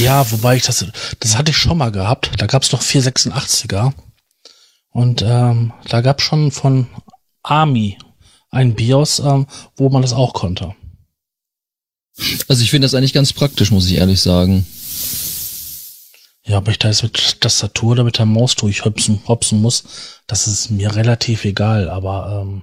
[0.00, 0.84] Ja, wobei ich das,
[1.20, 2.30] das hatte ich schon mal gehabt.
[2.38, 3.92] Da gab's doch 486er.
[4.90, 6.86] Und ähm, da gab's schon von
[7.42, 7.98] Army
[8.50, 9.46] ein BIOS, ähm,
[9.76, 10.74] wo man das auch konnte.
[12.48, 14.66] Also ich finde das eigentlich ganz praktisch, muss ich ehrlich sagen.
[16.46, 19.84] Ja, ob ich da jetzt mit Tastatur oder mit der Maus durchhopsen hopsen muss,
[20.26, 22.62] das ist mir relativ egal, aber ähm,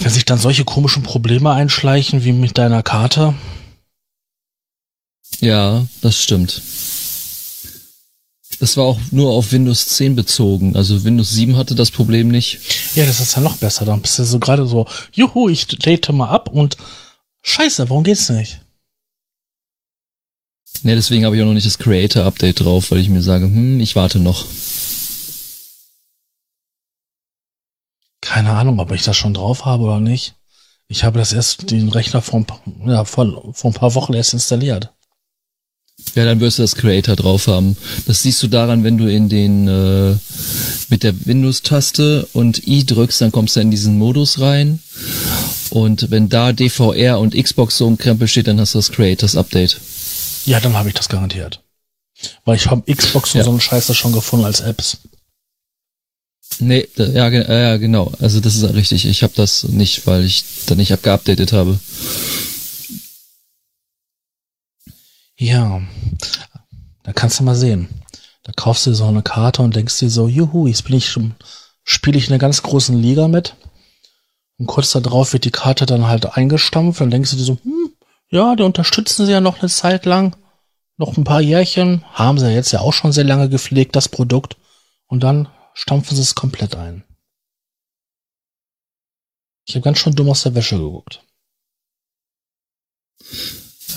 [0.00, 3.34] wenn sich dann solche komischen Probleme einschleichen wie mit deiner Karte,
[5.40, 6.62] ja, das stimmt.
[8.60, 10.76] Das war auch nur auf Windows 10 bezogen.
[10.76, 12.60] Also Windows 7 hatte das Problem nicht.
[12.94, 13.84] Ja, das ist ja noch besser.
[13.84, 16.76] Dann bist du so gerade so, juhu, ich date mal ab und
[17.42, 18.60] scheiße, warum geht's nicht?
[20.84, 23.80] Ne, deswegen habe ich auch noch nicht das Creator-Update drauf, weil ich mir sage, hm,
[23.80, 24.46] ich warte noch.
[28.20, 30.34] Keine Ahnung, ob ich das schon drauf habe oder nicht.
[30.88, 32.44] Ich habe das erst, den Rechner vor,
[32.86, 34.92] ja, vor, vor ein paar Wochen erst installiert.
[36.14, 37.76] Ja, dann wirst du das Creator drauf haben.
[38.06, 40.16] Das siehst du daran, wenn du in den äh,
[40.88, 44.80] mit der Windows-Taste und I drückst, dann kommst du in diesen Modus rein.
[45.70, 49.36] Und wenn da DVR und Xbox so ein Krempel steht, dann hast du das Creators
[49.36, 49.80] Update.
[50.44, 51.60] Ja, dann habe ich das garantiert.
[52.44, 53.44] Weil ich habe Xbox und ja.
[53.44, 54.98] so einen Scheiße schon gefunden als Apps.
[56.58, 58.12] Nee, ja, ja, genau.
[58.20, 59.06] Also das ist richtig.
[59.06, 61.78] Ich habe das nicht, weil ich da nicht abgeupdatet habe.
[65.42, 65.82] Ja,
[67.02, 67.88] da kannst du mal sehen.
[68.44, 71.34] Da kaufst du so eine Karte und denkst dir so, juhu, jetzt bin ich schon,
[71.82, 73.56] spiele ich in einer ganz großen Liga mit.
[74.58, 77.92] Und kurz darauf wird die Karte dann halt eingestampft und denkst du dir so, hm,
[78.30, 80.36] ja, die unterstützen sie ja noch eine Zeit lang.
[80.96, 82.04] Noch ein paar Jährchen.
[82.12, 84.56] Haben sie jetzt ja auch schon sehr lange gepflegt, das Produkt.
[85.08, 87.02] Und dann stampfen sie es komplett ein.
[89.66, 91.20] Ich habe ganz schön dumm aus der Wäsche geguckt.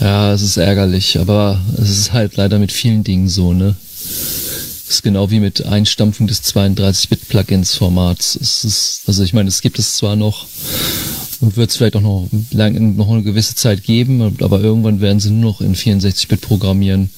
[0.02, 3.76] Ja, es ist ärgerlich, aber es ist halt leider mit vielen Dingen so, ne?
[4.88, 8.36] Es ist genau wie mit Einstampfung des 32-Bit-Plugins-Formats.
[8.36, 10.46] Es ist, also ich meine, es gibt es zwar noch
[11.42, 15.20] und wird es vielleicht auch noch, lang, noch eine gewisse Zeit geben, aber irgendwann werden
[15.20, 17.10] sie nur noch in 64-Bit programmieren,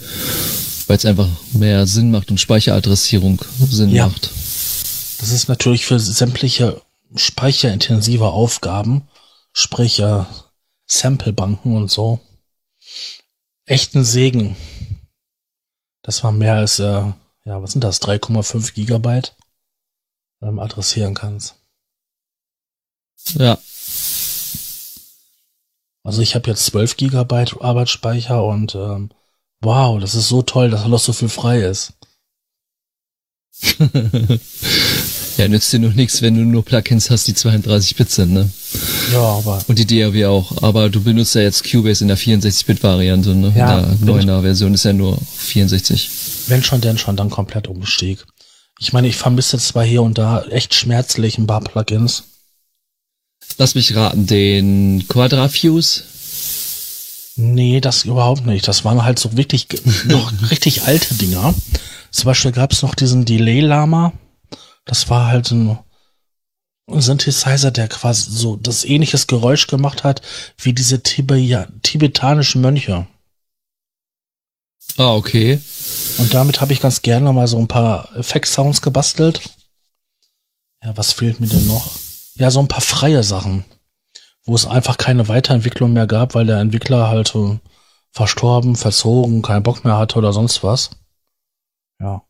[0.87, 4.07] weil es einfach mehr Sinn macht und Speicheradressierung Sinn ja.
[4.07, 4.31] macht.
[5.19, 6.81] Das ist natürlich für sämtliche
[7.15, 9.03] speicherintensive Aufgaben,
[9.51, 10.23] sprich äh,
[10.85, 12.19] Samplebanken und so,
[13.67, 14.55] echten Segen.
[16.01, 16.83] Das war mehr als, äh,
[17.45, 19.35] ja, was sind das, 3,5 Gigabyte
[20.41, 21.55] ähm, adressieren kannst.
[23.33, 23.59] Ja.
[26.03, 29.09] Also ich habe jetzt 12 Gigabyte Arbeitsspeicher und ähm,
[29.59, 31.93] wow, das ist so toll, dass noch so viel frei ist.
[35.37, 38.49] ja, nützt dir noch nichts, wenn du nur Plugins hast, die 32 Bit sind, ne?
[39.13, 39.63] Ja, aber.
[39.67, 40.63] Und die DAW auch.
[40.63, 43.53] Aber du benutzt ja jetzt Cubase in der 64-Bit-Variante, ne?
[43.55, 46.09] Ja, in der 9er Version ist ja nur 64.
[46.47, 48.25] Wenn schon, denn schon, dann komplett Umstieg.
[48.79, 52.23] Ich meine, ich vermisse zwar hier und da echt schmerzlich ein paar Plugins.
[53.57, 56.03] Lass mich raten, den Quadrafuse?
[57.37, 58.67] Nee, das überhaupt nicht.
[58.67, 59.67] Das waren halt so wirklich
[60.05, 61.53] noch richtig alte Dinger.
[62.11, 64.13] Zum Beispiel gab es noch diesen Delay Lama.
[64.87, 65.77] Das war halt ein
[66.89, 70.21] Synthesizer, der quasi so das ähnliches Geräusch gemacht hat
[70.57, 73.07] wie diese Tibia tibetanischen Mönche.
[74.97, 75.61] Ah, okay.
[76.17, 79.41] Und damit habe ich ganz gerne mal so ein paar Effekt-Sounds gebastelt.
[80.83, 81.91] Ja, was fehlt mir denn noch?
[82.35, 83.65] Ja, so ein paar freie Sachen,
[84.45, 87.59] wo es einfach keine Weiterentwicklung mehr gab, weil der Entwickler halt äh,
[88.11, 90.91] verstorben, verzogen, keinen Bock mehr hatte oder sonst was.
[91.99, 92.26] Ja.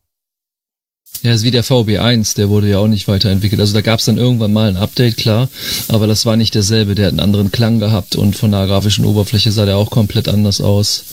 [1.22, 3.60] Ja, ist wie der VB1, der wurde ja auch nicht weiterentwickelt.
[3.60, 5.48] Also da gab es dann irgendwann mal ein Update, klar,
[5.88, 6.94] aber das war nicht derselbe.
[6.94, 10.28] Der hat einen anderen Klang gehabt und von der grafischen Oberfläche sah der auch komplett
[10.28, 11.04] anders aus.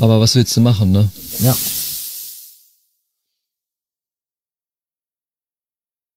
[0.00, 1.10] Aber was willst du machen, ne?
[1.40, 1.54] Ja.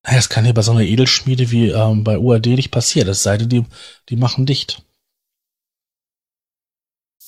[0.06, 3.08] Naja, das kann hier bei so einer Edelschmiede wie ähm, bei UAD nicht passieren.
[3.08, 3.66] Das sei denn, die,
[4.10, 4.85] die machen dicht.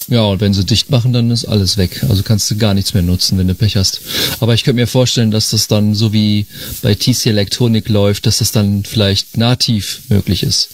[0.09, 2.05] Ja, und wenn sie dicht machen, dann ist alles weg.
[2.07, 4.01] Also kannst du gar nichts mehr nutzen, wenn du Pech hast.
[4.39, 6.45] Aber ich könnte mir vorstellen, dass das dann so wie
[6.81, 10.69] bei TC Electronic läuft, dass das dann vielleicht nativ möglich ist.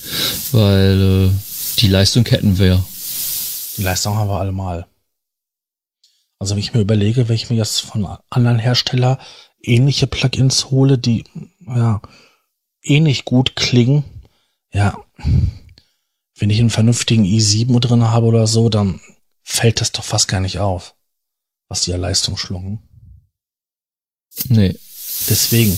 [0.51, 2.83] Weil äh, die Leistung hätten wir.
[3.77, 4.85] Die Leistung haben wir allemal.
[6.37, 9.17] Also wenn ich mir überlege, wenn ich mir jetzt von anderen Hersteller
[9.63, 11.23] ähnliche Plugins hole, die
[11.65, 12.01] ja
[12.83, 14.03] ähnlich gut klingen,
[14.71, 14.97] ja,
[16.37, 18.99] wenn ich einen vernünftigen i7 drin habe oder so, dann
[19.43, 20.95] fällt das doch fast gar nicht auf,
[21.67, 22.81] was die an Leistung schlucken.
[24.45, 24.75] Nee.
[25.29, 25.77] Deswegen,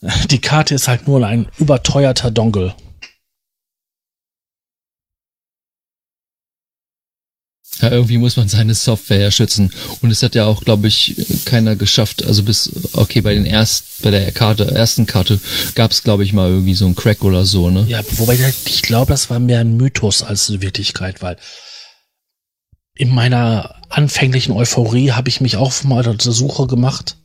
[0.30, 2.74] die Karte ist halt nur ein überteuerter Dongle.
[7.80, 9.72] Ja, irgendwie muss man seine Software ja schützen.
[10.00, 12.24] Und es hat ja auch, glaube ich, keiner geschafft.
[12.24, 15.40] Also bis, okay, bei den erst, bei der Karte, ersten Karte
[15.74, 17.84] gab es, glaube ich, mal irgendwie so einen Crack oder so, ne?
[17.88, 21.36] Ja, wobei ich glaube, das war mehr ein Mythos als eine Wirklichkeit, weil
[22.96, 27.16] in meiner anfänglichen Euphorie habe ich mich auch mal zur Suche gemacht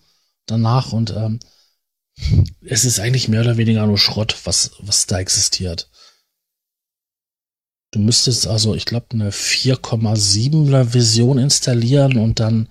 [0.45, 1.39] danach und ähm,
[2.61, 5.89] es ist eigentlich mehr oder weniger nur Schrott, was, was da existiert.
[7.91, 12.69] Du müsstest also, ich glaube, eine 4,7er Version installieren und dann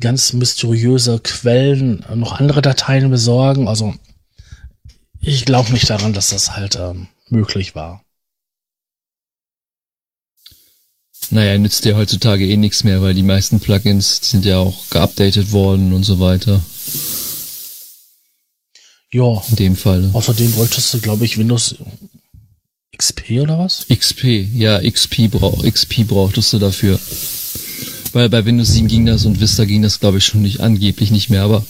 [0.00, 3.68] ganz mysteriöse Quellen, noch andere Dateien besorgen.
[3.68, 3.94] Also
[5.20, 8.03] ich glaube nicht daran, dass das halt ähm, möglich war.
[11.30, 15.52] Naja, nützt dir heutzutage eh nichts mehr, weil die meisten Plugins sind ja auch geupdatet
[15.52, 16.62] worden und so weiter.
[19.12, 19.42] Ja.
[19.50, 20.10] In dem Fall.
[20.12, 21.76] Außerdem bräuchtest du, glaube ich, Windows
[22.96, 23.86] XP oder was?
[23.88, 26.98] XP, ja, XP, brauch, XP brauchtest du dafür.
[28.12, 31.10] Weil bei Windows 7 ging das und Vista ging das, glaube ich, schon nicht angeblich
[31.10, 31.42] nicht mehr.
[31.42, 31.66] Aber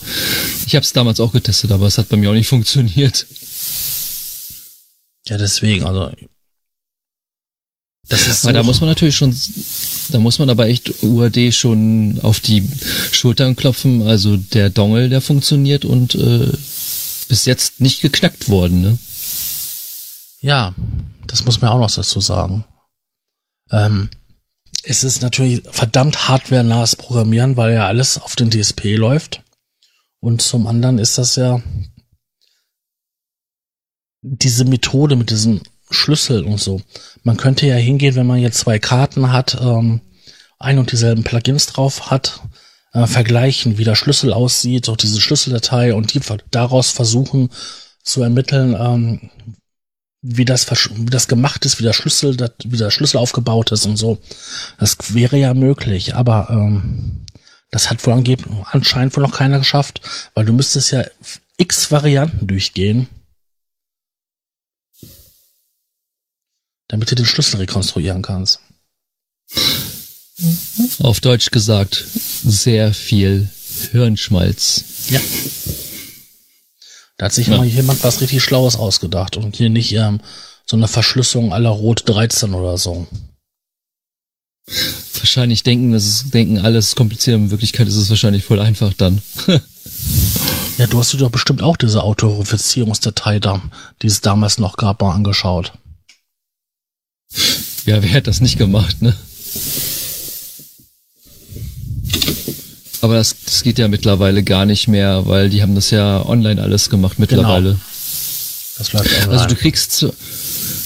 [0.67, 3.25] ich habe es damals auch getestet, aber es hat bei mir auch nicht funktioniert.
[5.27, 6.11] Ja, deswegen, also
[8.07, 8.51] das ist so.
[8.51, 9.35] da muss man natürlich schon,
[10.09, 12.67] da muss man aber echt UAD schon auf die
[13.11, 14.03] Schultern klopfen.
[14.03, 16.51] Also der Dongle, der funktioniert und äh,
[17.27, 18.97] bis jetzt nicht geknackt worden, ne?
[20.41, 20.75] Ja,
[21.25, 22.65] das muss man auch noch dazu sagen.
[23.71, 24.09] Ähm,
[24.83, 29.41] es ist natürlich verdammt hardware-nahes Programmieren, weil ja alles auf den DSP läuft.
[30.19, 31.61] Und zum anderen ist das ja
[34.21, 35.61] diese Methode mit diesem
[35.95, 36.81] Schlüssel und so.
[37.23, 40.01] Man könnte ja hingehen, wenn man jetzt zwei Karten hat, ähm,
[40.59, 42.41] ein und dieselben Plugins drauf hat,
[42.93, 46.21] äh, vergleichen, wie der Schlüssel aussieht, auch diese Schlüsseldatei und die
[46.51, 47.49] daraus versuchen
[48.03, 49.29] zu ermitteln, ähm,
[50.21, 53.97] wie das, wie das gemacht ist, wie der Schlüssel, wie der Schlüssel aufgebaut ist und
[53.97, 54.17] so.
[54.79, 57.25] Das wäre ja möglich, aber ähm,
[57.69, 58.23] das hat wohl
[58.71, 60.01] anscheinend wohl noch keiner geschafft,
[60.33, 61.03] weil du müsstest ja
[61.57, 63.07] x Varianten durchgehen,
[66.95, 68.61] damit du den Schlüssel rekonstruieren kannst.
[70.99, 73.49] Auf Deutsch gesagt, sehr viel
[73.91, 74.85] Hirnschmalz.
[75.09, 75.19] Ja.
[77.17, 77.57] Da hat sich ja.
[77.57, 80.21] mal jemand was richtig Schlaues ausgedacht und hier nicht ähm,
[80.65, 83.07] so eine Verschlüsselung aller Rot 13 oder so.
[85.17, 87.35] Wahrscheinlich denken, das ist, denken alles kompliziert.
[87.35, 89.21] In Wirklichkeit ist es wahrscheinlich voll einfach dann.
[90.77, 93.61] ja, du hast dir doch bestimmt auch diese Autorifizierungsdatei da,
[94.01, 95.73] die es damals noch gab, mal angeschaut.
[97.85, 99.15] Ja, wer hat das nicht gemacht, ne?
[103.01, 106.61] Aber das, das geht ja mittlerweile gar nicht mehr, weil die haben das ja online
[106.61, 107.69] alles gemacht mittlerweile.
[107.69, 107.79] Genau.
[108.77, 109.31] Das läuft online.
[109.31, 110.05] Also du kriegst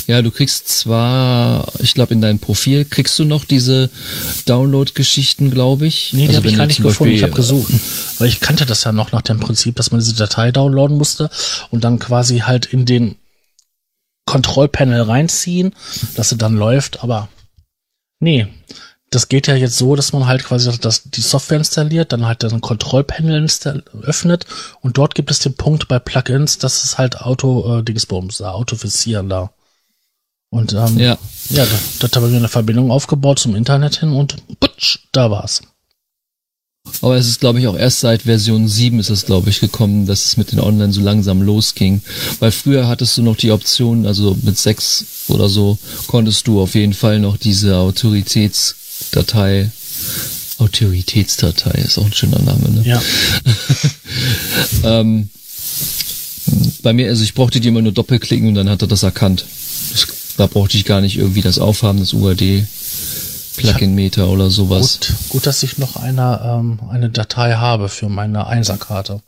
[0.08, 3.89] Ja, du kriegst zwar, ich glaube, in deinem Profil kriegst du noch diese
[4.45, 6.12] Download-Geschichten, glaube ich.
[6.14, 7.14] Nee, die also habe ich gar nicht gefunden.
[7.14, 7.72] Ich Beispiel- habe gesucht.
[8.18, 11.30] Weil ich kannte das ja noch nach dem Prinzip, dass man diese Datei downloaden musste
[11.70, 13.16] und dann quasi halt in den
[14.30, 15.74] Kontrollpanel reinziehen,
[16.16, 17.04] dass sie dann läuft.
[17.04, 17.30] Aber
[18.20, 18.48] nee,
[19.10, 22.44] das geht ja jetzt so, dass man halt quasi das, die Software installiert, dann halt
[22.44, 23.48] ein Kontrollpanel
[24.04, 24.46] öffnet
[24.82, 28.52] und dort gibt es den Punkt bei Plugins, dass es halt Auto äh, Dingsbums da,
[28.52, 29.52] Autofisieren da.
[30.52, 31.18] Und ähm, Ja,
[31.50, 31.66] ja,
[32.00, 35.64] da, da habe ich eine Verbindung aufgebaut zum Internet hin und putsch, da war's.
[37.02, 40.06] Aber es ist, glaube ich, auch erst seit Version 7 ist es, glaube ich, gekommen,
[40.06, 42.02] dass es mit den Online so langsam losging.
[42.40, 45.78] Weil früher hattest du noch die Option, also mit 6 oder so,
[46.08, 49.72] konntest du auf jeden Fall noch diese Autoritätsdatei
[50.60, 52.84] Autoritätsdatei ist auch ein schöner Name, ne?
[52.86, 53.02] Ja.
[54.84, 55.30] Ähm,
[56.82, 59.46] bei mir, also ich brauchte die immer nur doppelklicken und dann hat er das erkannt.
[59.92, 62.66] Das, da brauchte ich gar nicht irgendwie das Aufhaben des UAD
[63.58, 65.00] Plugin-Meter oder sowas.
[65.00, 69.22] Gut, gut, dass ich noch eine, ähm, eine Datei habe für meine Einserkarte,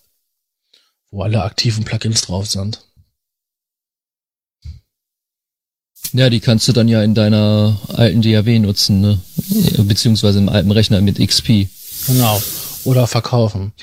[1.09, 2.85] wo alle aktiven Plugins drauf sind.
[6.13, 9.21] Ja, die kannst du dann ja in deiner alten DAW nutzen, ne?
[9.77, 11.69] Beziehungsweise im alten Rechner mit XP.
[12.07, 12.41] Genau.
[12.83, 13.73] Oder verkaufen.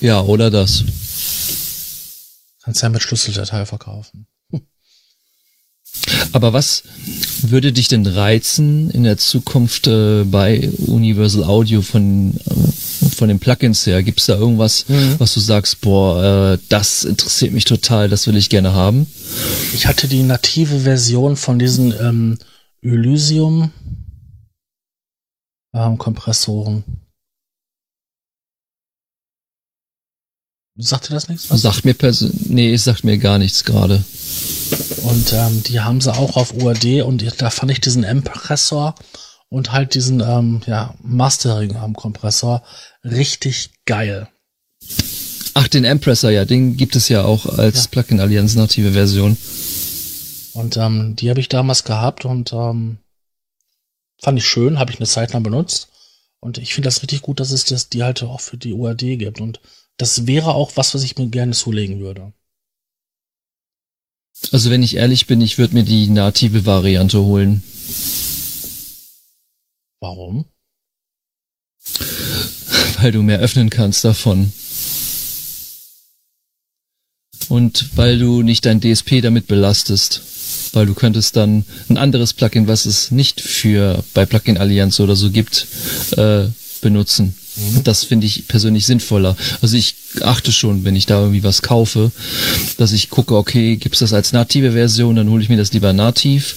[0.00, 0.84] Ja, oder das.
[2.62, 4.26] Kannst ja mit Schlüsseldatei verkaufen.
[6.32, 6.82] Aber was
[7.42, 13.38] würde dich denn reizen in der Zukunft äh, bei Universal Audio von, äh, von den
[13.38, 14.02] Plugins her?
[14.02, 15.16] Gibt's da irgendwas, Mhm.
[15.18, 19.06] was du sagst, boah, äh, das interessiert mich total, das will ich gerne haben?
[19.74, 22.38] Ich hatte die native Version von diesen ähm,
[22.80, 23.70] Elysium
[25.74, 26.84] ähm, Kompressoren.
[30.78, 31.50] Sagt ihr das nichts?
[31.50, 31.60] was?
[31.60, 34.02] Sagt mir pers nee, es sagt mir gar nichts gerade.
[35.02, 38.94] Und ähm, die haben sie auch auf UAD und da fand ich diesen M-Pressor
[39.48, 42.62] und halt diesen ähm, ja, Mastering am Kompressor
[43.04, 44.28] richtig geil.
[45.54, 47.90] Ach, den Empressor, ja, den gibt es ja auch als Ja.
[47.90, 49.36] Plugin Allianz native Version.
[50.54, 52.98] Und ähm, die habe ich damals gehabt und ähm,
[54.20, 55.88] fand ich schön, habe ich eine Zeit lang benutzt.
[56.40, 59.00] Und ich finde das richtig gut, dass es das, die halt auch für die UAD
[59.18, 59.40] gibt.
[59.40, 59.60] Und
[59.96, 62.32] das wäre auch was, was ich mir gerne zulegen würde.
[64.50, 67.62] Also wenn ich ehrlich bin, ich würde mir die native Variante holen.
[70.00, 70.44] Warum?
[73.00, 74.52] weil du mehr öffnen kannst davon.
[77.48, 80.22] Und weil du nicht dein DSP damit belastest.
[80.72, 85.16] Weil du könntest dann ein anderes Plugin, was es nicht für bei Plugin Allianz oder
[85.16, 85.66] so gibt,
[86.16, 86.46] äh,
[86.80, 87.34] benutzen.
[87.84, 89.36] Das finde ich persönlich sinnvoller.
[89.60, 92.10] Also ich achte schon, wenn ich da irgendwie was kaufe,
[92.78, 95.92] dass ich gucke, okay, gibt's das als native Version, dann hole ich mir das lieber
[95.92, 96.56] nativ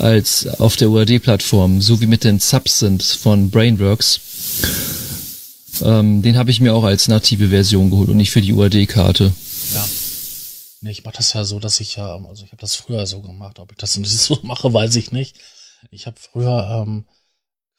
[0.00, 4.20] als auf der UAD-Plattform, so wie mit den Subsynths von Brainworks.
[5.82, 9.32] Ähm, den habe ich mir auch als native Version geholt und nicht für die UAD-Karte.
[9.74, 9.88] Ja.
[10.80, 13.20] Nee, ich mache das ja so, dass ich ja, also ich habe das früher so
[13.20, 13.58] gemacht.
[13.58, 15.36] Ob ich das so mache, weiß ich nicht.
[15.90, 17.04] Ich habe früher ähm,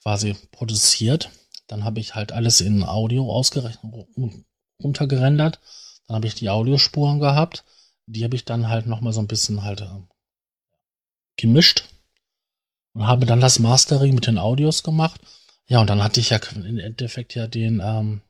[0.03, 1.29] quasi produziert.
[1.67, 4.43] Dann habe ich halt alles in Audio ausgerechnet, ru-
[4.81, 5.59] runtergerendert.
[6.07, 7.63] Dann habe ich die Audiospuren gehabt.
[8.05, 10.07] Die habe ich dann halt nochmal so ein bisschen halt ähm,
[11.37, 11.85] gemischt.
[12.93, 15.21] Und habe dann das Mastering mit den Audios gemacht.
[15.67, 18.21] Ja, und dann hatte ich ja im Endeffekt ja den, ähm,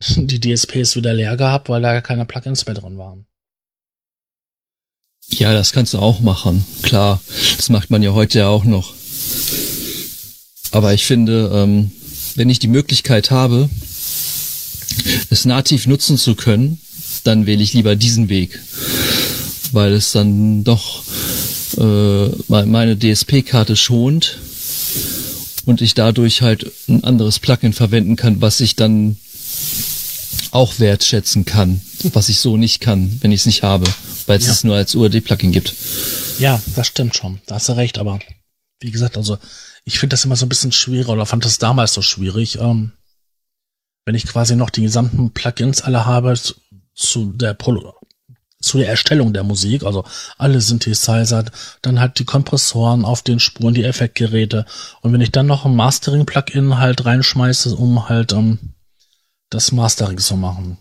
[0.16, 3.26] die DSPs wieder leer gehabt, weil da keine Plugins mehr drin waren.
[5.28, 6.64] Ja, das kannst du auch machen.
[6.82, 7.20] Klar,
[7.56, 8.92] das macht man ja heute ja auch noch.
[10.72, 11.92] Aber ich finde, ähm,
[12.36, 13.68] wenn ich die Möglichkeit habe,
[15.30, 16.80] es nativ nutzen zu können,
[17.24, 18.60] dann wähle ich lieber diesen Weg.
[19.72, 21.02] Weil es dann doch
[21.78, 21.80] äh,
[22.48, 24.38] me- meine DSP-Karte schont
[25.64, 29.16] und ich dadurch halt ein anderes Plugin verwenden kann, was ich dann
[30.50, 31.80] auch wertschätzen kann,
[32.12, 33.86] was ich so nicht kann, wenn ich es nicht habe,
[34.26, 34.52] weil es Ja.
[34.52, 35.72] es nur als UAD-Plugin gibt.
[36.38, 37.40] Ja, das stimmt schon.
[37.46, 38.18] Da hast du recht, aber
[38.80, 39.38] wie gesagt, also
[39.84, 42.92] ich finde das immer so ein bisschen schwieriger oder fand das damals so schwierig, ähm,
[44.04, 46.54] wenn ich quasi noch die gesamten Plugins alle habe zu,
[46.94, 47.94] zu der Pro
[48.60, 50.04] zu der Erstellung der Musik, also
[50.38, 51.44] alle Synthesizer,
[51.82, 54.66] dann halt die Kompressoren auf den Spuren, die Effektgeräte
[55.00, 58.74] und wenn ich dann noch ein Mastering-Plugin halt reinschmeiße, um halt ähm,
[59.50, 60.78] das Mastering zu machen.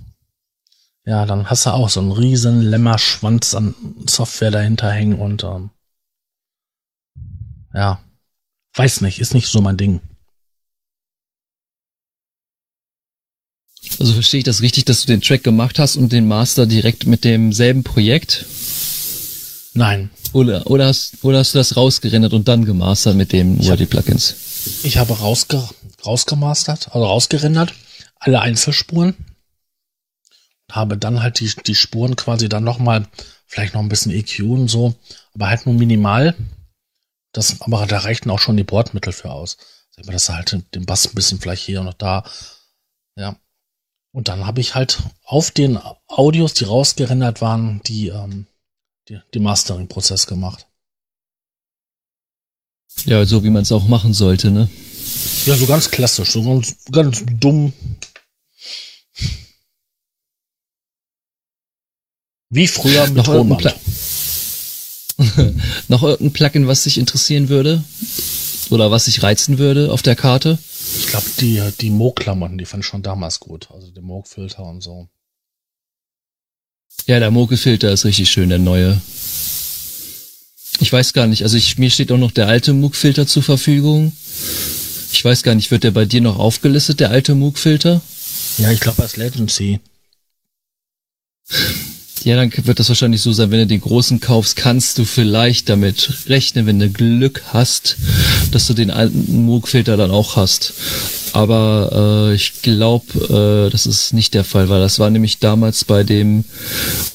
[1.05, 3.73] Ja, dann hast du auch so einen riesen Lämmerschwanz an
[4.07, 5.71] Software dahinter hängen und ähm,
[7.73, 7.99] ja,
[8.75, 10.01] weiß nicht, ist nicht so mein Ding.
[13.99, 17.05] Also verstehe ich das richtig, dass du den Track gemacht hast und den Master direkt
[17.05, 18.45] mit demselben Projekt
[19.73, 20.09] Nein.
[20.33, 24.35] Oder, oder, hast, oder hast du das rausgerendert und dann gemastert mit dem UAD-Plugins?
[24.83, 25.63] Ich habe rausge
[26.05, 27.73] rausgemastert, also rausgerendert,
[28.19, 29.15] alle Einzelspuren.
[30.71, 33.07] Habe dann halt die, die Spuren quasi dann nochmal,
[33.45, 34.95] vielleicht noch ein bisschen EQ und so,
[35.33, 36.35] aber halt nur minimal.
[37.33, 39.57] Das, aber da reichten auch schon die Bordmittel für aus.
[39.91, 42.23] Sag mal, dass halt den Bass ein bisschen vielleicht hier und noch da.
[43.15, 43.37] Ja.
[44.13, 48.47] Und dann habe ich halt auf den Audios, die rausgerendert waren, die, ähm,
[49.07, 50.67] die, die Mastering-Prozess gemacht.
[53.05, 54.69] Ja, so wie man es auch machen sollte, ne?
[55.45, 57.73] Ja, so ganz klassisch, so ganz, ganz dumm.
[62.49, 63.75] Wie früher mit noch Tonband.
[65.87, 67.83] Noch irgendein Plugin, was dich interessieren würde?
[68.69, 70.57] Oder was dich reizen würde auf der Karte?
[70.97, 73.69] Ich glaube, die, die Moog-Klamotten, die fand ich schon damals gut.
[73.71, 75.09] Also der Moog-Filter und so.
[77.07, 79.01] Ja, der Moog-Filter ist richtig schön, der neue.
[80.79, 84.13] Ich weiß gar nicht, also ich, mir steht auch noch der alte Moog-Filter zur Verfügung.
[85.11, 88.01] Ich weiß gar nicht, wird der bei dir noch aufgelistet, der alte Moog-Filter?
[88.57, 89.79] Ja, ich glaube als Legacy.
[92.23, 95.69] Ja, dann wird das wahrscheinlich so sein, wenn du den großen kaufst, kannst du vielleicht
[95.69, 97.97] damit rechnen, wenn du Glück hast,
[98.51, 100.73] dass du den alten Moog-Filter dann auch hast.
[101.33, 105.83] Aber äh, ich glaube, äh, das ist nicht der Fall, weil das war nämlich damals
[105.83, 106.43] bei dem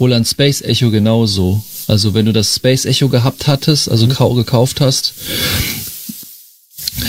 [0.01, 1.63] Roland Space Echo genauso.
[1.87, 4.37] Also wenn du das Space Echo gehabt hattest, also mhm.
[4.37, 5.15] gekauft hast,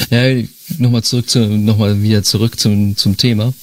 [0.10, 0.44] ja,
[0.78, 3.54] nochmal zurück zu, nochmal wieder zurück zum, zum Thema.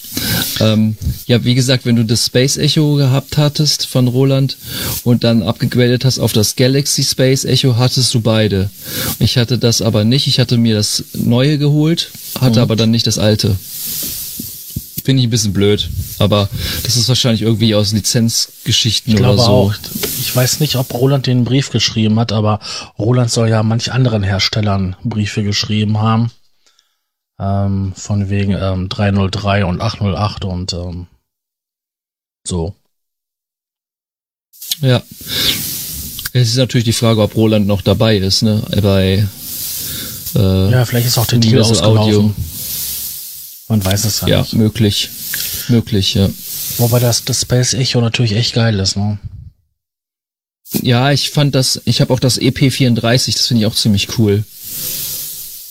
[0.60, 0.96] Ähm,
[1.26, 4.56] ja, wie gesagt, wenn du das Space Echo gehabt hattest von Roland
[5.02, 8.70] und dann abgegradet hast auf das Galaxy Space Echo, hattest du beide.
[9.18, 10.26] Ich hatte das aber nicht.
[10.26, 12.10] Ich hatte mir das neue geholt,
[12.40, 12.62] hatte mhm.
[12.62, 13.56] aber dann nicht das alte.
[15.04, 16.48] Finde ich ein bisschen blöd, aber
[16.82, 19.42] das ist wahrscheinlich irgendwie aus Lizenzgeschichten ich oder so.
[19.42, 19.74] Auch.
[20.18, 22.58] Ich weiß nicht, ob Roland den Brief geschrieben hat, aber
[22.98, 26.30] Roland soll ja manch anderen Herstellern Briefe geschrieben haben.
[27.38, 31.06] Ähm, von wegen ähm, 303 und 808 und ähm,
[32.46, 32.74] so.
[34.80, 35.02] Ja.
[36.32, 38.62] Es ist natürlich die Frage, ob Roland noch dabei ist, ne?
[38.80, 39.28] Bei
[40.34, 41.98] äh, Ja, vielleicht ist auch der Deal ausgelaufen.
[41.98, 42.34] Audio.
[43.74, 44.52] Man weiß es ja, ja nicht.
[44.52, 45.10] Ja, möglich.
[45.66, 46.30] Möglich, ja.
[46.78, 49.18] Wobei das, das Space Echo natürlich echt geil ist, ne?
[50.82, 54.44] Ja, ich fand das, ich habe auch das EP34, das finde ich auch ziemlich cool.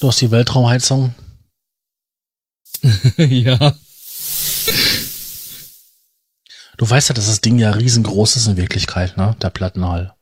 [0.01, 1.15] Du hast die Weltraumheizung?
[3.17, 3.73] ja.
[6.75, 9.37] Du weißt ja, dass das Ding ja riesengroß ist in Wirklichkeit, ne?
[9.41, 10.13] Der Plattenhall.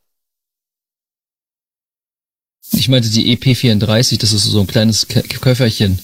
[2.70, 5.98] Ich meinte die EP34, das ist so ein kleines Köfferchen.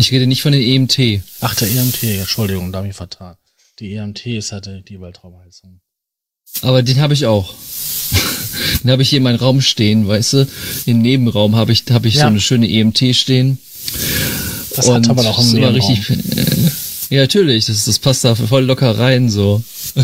[0.00, 1.20] Ich rede nicht von den EMT.
[1.42, 3.36] Ach, der EMT, Entschuldigung, da habe ich vertan.
[3.80, 5.82] Die EMT ist halt die Weltraumheizung.
[6.62, 7.54] Aber den habe ich auch.
[8.82, 10.48] den habe ich hier in meinem Raum stehen, weißt du?
[10.86, 12.22] Im Nebenraum habe ich, hab ich ja.
[12.22, 13.58] so eine schöne EMT stehen.
[14.74, 15.74] Das und hat aber auch im Nebenraum.
[15.74, 16.08] richtig.
[16.08, 16.70] Äh,
[17.16, 19.62] ja, natürlich, das, das passt da voll locker rein, so.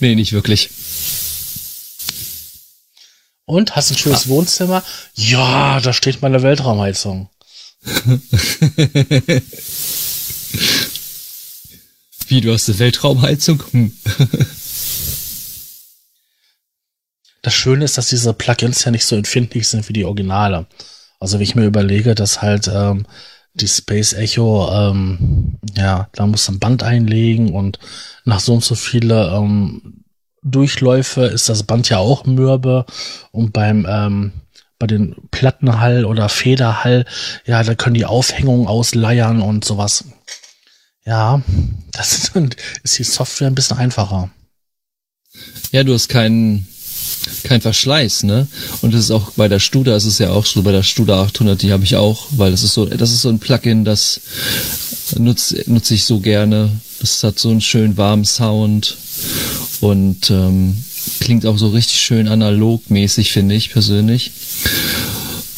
[0.00, 0.70] nee, nicht wirklich.
[3.44, 4.28] Und, hast du ein schönes ah.
[4.28, 4.82] Wohnzimmer?
[5.14, 7.28] Ja, da steht meine Weltraumheizung.
[12.28, 13.62] Wie, du hast eine Weltraumheizung?
[13.70, 13.92] Hm.
[17.42, 20.66] Das Schöne ist, dass diese Plugins ja nicht so empfindlich sind wie die Originale.
[21.20, 23.06] Also wenn ich mir überlege, dass halt ähm,
[23.52, 27.78] die Space Echo, ähm, ja, da muss ein Band einlegen und
[28.24, 30.04] nach so und so viele ähm,
[30.42, 32.86] Durchläufe ist das Band ja auch mürbe
[33.30, 34.32] und beim ähm,
[34.84, 37.06] bei den Plattenhall oder Federhall,
[37.46, 40.04] ja, da können die Aufhängungen ausleiern und sowas.
[41.06, 41.42] Ja,
[41.92, 42.32] das
[42.82, 44.28] ist die Software ein bisschen einfacher.
[45.72, 46.68] Ja, du hast keinen
[47.44, 48.46] kein Verschleiß, ne?
[48.82, 51.22] Und das ist auch bei der Studa, ist es ja auch so, bei der Studa
[51.22, 54.20] 800, die habe ich auch, weil das ist so, das ist so ein Plugin, das
[55.16, 56.70] nutze nutze ich so gerne.
[57.00, 58.98] Das hat so einen schönen warmen Sound
[59.80, 60.84] und ähm,
[61.20, 64.32] klingt auch so richtig schön analogmäßig, finde ich persönlich.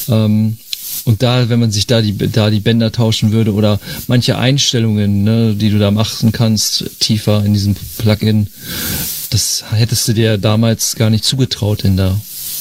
[0.09, 0.57] Ähm,
[1.05, 5.23] und da, wenn man sich da die, da die Bänder tauschen würde oder manche Einstellungen,
[5.23, 8.47] ne, die du da machen kannst, tiefer in diesem Plugin,
[9.29, 12.19] das hättest du dir damals gar nicht zugetraut in der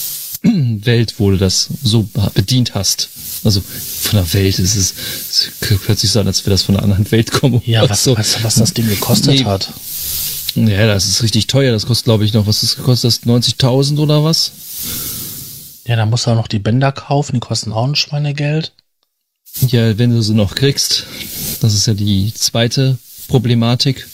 [0.43, 3.09] Welt, wo du das so bedient hast.
[3.43, 4.95] Also von der Welt ist es,
[5.31, 5.51] es
[5.87, 7.63] hört sich so an, als wäre das von einer anderen Welt kommen.
[7.65, 8.17] Ja, was, so.
[8.17, 9.73] was, was das Ding gekostet nee, hat.
[10.57, 11.73] Ja, das ist richtig teuer.
[11.73, 14.53] Das kostet, glaube ich, noch, was das kostet, 90.000 oder was?
[15.87, 18.73] Ja, da musst du auch noch die Bänder kaufen, die kosten auch ein Schweinegeld.
[19.69, 21.07] Ja, wenn du sie noch kriegst.
[21.61, 22.99] Das ist ja die zweite
[23.29, 24.07] Problematik.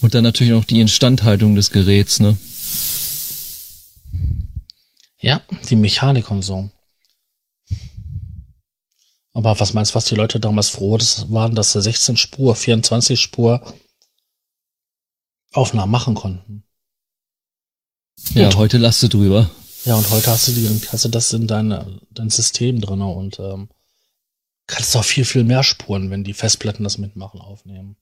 [0.00, 2.36] Und dann natürlich noch die Instandhaltung des Geräts, ne?
[5.20, 6.70] Ja, die Mechanik und so.
[9.32, 10.98] Aber was meinst du, was die Leute damals froh
[11.28, 13.60] waren, dass sie 16 Spur, 24 Spur
[15.52, 16.64] Aufnahmen machen konnten?
[18.34, 19.50] Ja, und, heute lasst du drüber.
[19.84, 23.38] Ja, und heute hast du, die, hast du das in dein, dein System drin und
[23.38, 23.68] ähm,
[24.66, 27.96] kannst auch viel, viel mehr Spuren, wenn die Festplatten das mitmachen, aufnehmen.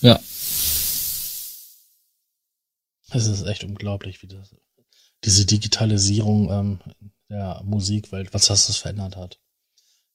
[0.00, 0.20] Ja.
[3.10, 4.54] Es ist echt unglaublich, wie das,
[5.24, 6.80] diese Digitalisierung ähm,
[7.28, 9.38] der Musikwelt, was das verändert hat.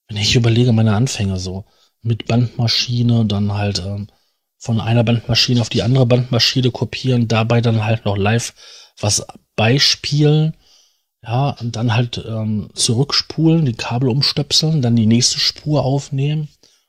[0.08, 1.64] Wenn ich überlege, meine Anfänge so,
[2.00, 4.08] mit Bandmaschine, dann halt ähm,
[4.58, 8.54] von einer Bandmaschine auf die andere Bandmaschine kopieren, dabei dann halt noch live
[9.00, 10.56] was beispielen,
[11.22, 16.48] ja, und dann halt ähm, zurückspulen, die Kabel umstöpseln, dann die nächste Spur aufnehmen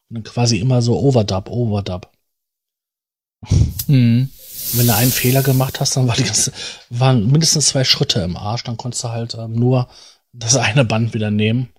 [0.09, 2.11] und dann quasi immer so Overdub, Overdub.
[3.88, 4.30] Mhm.
[4.74, 6.51] Wenn du einen Fehler gemacht hast, dann war die ganze,
[6.89, 9.89] waren mindestens zwei Schritte im Arsch, dann konntest du halt ähm, nur
[10.32, 11.70] das eine Band wieder nehmen.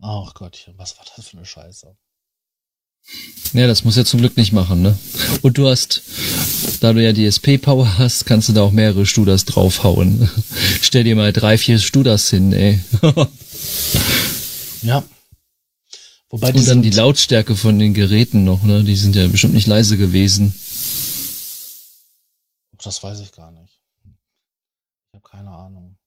[0.00, 1.96] Ach Gottchen, was war das für eine Scheiße?
[3.52, 4.96] Ja, das muss ja zum Glück nicht machen, ne?
[5.42, 6.02] Und du hast,
[6.80, 10.30] da du ja DSP-Power hast, kannst du da auch mehrere Studas draufhauen.
[10.80, 12.80] Stell dir mal drei, vier Studas hin, ey.
[14.82, 15.02] ja.
[16.28, 18.84] Wobei Und dann die Lautstärke von den Geräten noch, ne?
[18.84, 20.54] Die sind ja bestimmt nicht leise gewesen.
[22.82, 23.80] Das weiß ich gar nicht.
[24.04, 25.98] Ich habe keine Ahnung.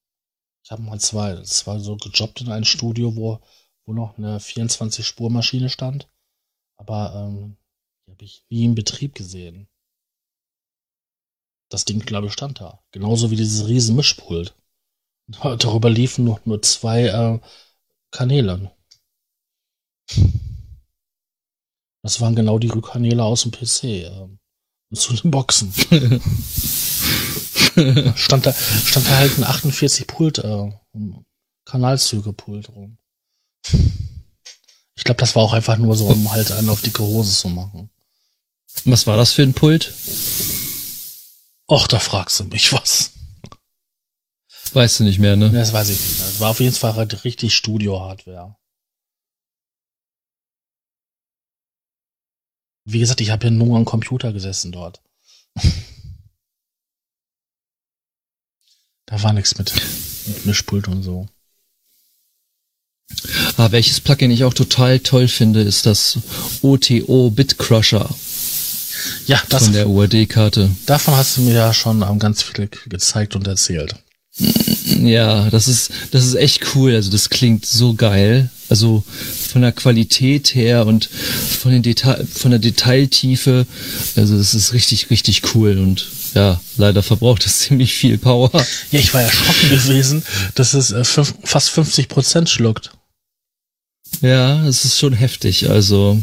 [0.63, 3.41] Ich habe mal zwei, zwei so gejobbt in einem Studio, wo,
[3.85, 6.07] wo noch eine 24-Spur-Maschine stand.
[6.85, 7.55] Aber ähm,
[8.05, 9.69] die habe ich nie in Betrieb gesehen.
[11.69, 12.83] Das Ding, glaube ich, stand da.
[12.91, 14.53] Genauso wie dieses riesen Mischpult.
[15.41, 17.39] Darüber liefen noch nur zwei äh,
[18.11, 18.75] Kanäle.
[22.03, 23.83] Das waren genau die Rückkanäle aus dem PC.
[23.83, 24.27] Äh,
[24.93, 25.71] zu den Boxen.
[28.15, 30.69] stand, da, stand da halt ein 48 Pult, äh,
[31.65, 32.97] Kanalzüge Pult rum.
[34.95, 37.49] Ich glaube, das war auch einfach nur so, um halt einen auf dicke Hose zu
[37.49, 37.89] machen.
[38.85, 39.93] Was war das für ein Pult?
[41.67, 43.11] Och, da fragst du mich was.
[44.73, 45.51] Weißt du nicht mehr, ne?
[45.51, 46.19] Das weiß ich nicht.
[46.19, 48.55] Das war auf jeden Fall halt richtig Studio-Hardware.
[52.85, 55.01] Wie gesagt, ich habe ja nur am Computer gesessen dort.
[59.05, 59.73] da war nichts mit,
[60.27, 61.27] mit Mischpult und so.
[63.57, 66.19] Ah, welches Plugin ich auch total toll finde, ist das
[66.61, 68.09] OTO Bitcrusher.
[69.27, 70.69] Ja, das von der UAD-Karte.
[70.85, 73.95] Davon hast du mir ja schon ganz viel gezeigt und erzählt.
[74.85, 76.95] Ja, das ist, das ist echt cool.
[76.95, 78.49] Also das klingt so geil.
[78.69, 79.03] Also
[79.51, 83.67] von der Qualität her und von den Detail, von der Detailtiefe.
[84.15, 88.49] Also das ist richtig, richtig cool und ja, leider verbraucht es ziemlich viel Power.
[88.91, 90.23] Ja, ich war erschrocken gewesen,
[90.55, 92.91] dass es äh, fünf, fast 50 Prozent schluckt.
[94.21, 95.69] Ja, es ist schon heftig.
[95.69, 96.21] Also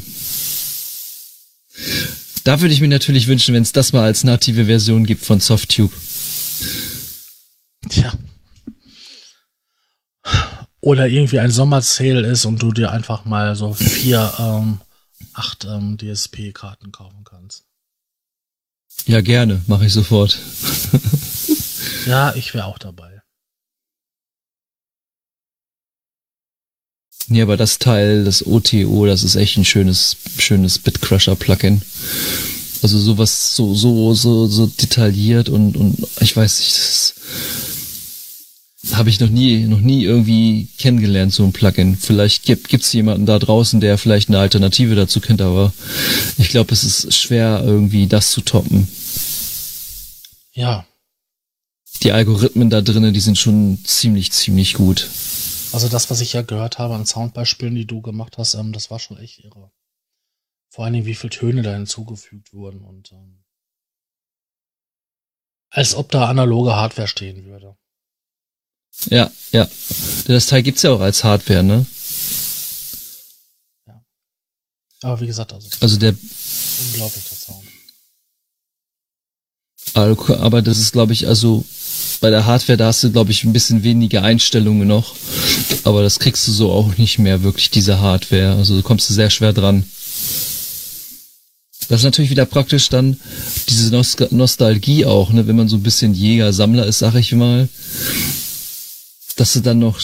[2.44, 5.40] da würde ich mir natürlich wünschen, wenn es das mal als native Version gibt von
[5.40, 5.94] Softtube.
[7.88, 8.12] Tja.
[10.80, 14.80] Oder irgendwie ein Sommersale ist und du dir einfach mal so vier, ähm,
[15.34, 17.64] acht ähm, DSP-Karten kaufen kannst.
[19.06, 20.38] Ja, gerne, mache ich sofort.
[22.06, 23.09] ja, ich wäre auch dabei.
[27.30, 31.80] Ja, aber das Teil, das OTO, das ist echt ein schönes, schönes Bitcrusher-Plugin.
[32.82, 37.14] Also sowas so, so, so, so detailliert und, und ich weiß nicht, das
[38.92, 41.96] habe ich noch nie, noch nie irgendwie kennengelernt, so ein Plugin.
[41.96, 45.72] Vielleicht gibt es jemanden da draußen, der vielleicht eine Alternative dazu kennt, aber
[46.36, 48.88] ich glaube, es ist schwer, irgendwie das zu toppen.
[50.52, 50.84] Ja.
[52.02, 55.06] Die Algorithmen da drinnen, die sind schon ziemlich, ziemlich gut.
[55.72, 58.90] Also das, was ich ja gehört habe an Soundbeispielen, die du gemacht hast, ähm, das
[58.90, 59.70] war schon echt irre.
[60.68, 63.44] Vor allen Dingen, wie viele Töne da hinzugefügt wurden und ähm,
[65.70, 67.76] als ob da analoge Hardware stehen würde.
[69.06, 69.68] Ja, ja.
[70.26, 71.86] Das Teil gibt's ja auch als Hardware, ne?
[73.86, 74.04] Ja.
[75.02, 75.68] Aber wie gesagt, also.
[75.80, 76.10] Also der.
[76.12, 77.64] Unglaublich, der Sound.
[80.40, 81.64] Aber das ist, glaube ich, also
[82.20, 85.14] bei der Hardware, da hast du, glaube ich, ein bisschen weniger Einstellungen noch.
[85.84, 88.56] Aber das kriegst du so auch nicht mehr, wirklich, diese Hardware.
[88.56, 89.84] Also du kommst du sehr schwer dran.
[91.88, 93.18] Das ist natürlich wieder praktisch dann
[93.68, 93.90] diese
[94.30, 97.68] Nostalgie auch, ne, wenn man so ein bisschen Jäger-Sammler ist, sag ich mal
[99.40, 99.98] dass du dann noch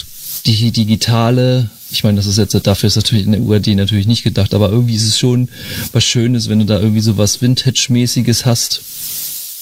[0.47, 4.23] die digitale Ich meine, das ist jetzt, dafür ist natürlich in der UAD natürlich nicht
[4.23, 5.49] gedacht, aber irgendwie ist es schon
[5.91, 8.81] was Schönes, wenn du da irgendwie so was Vintage-mäßiges hast.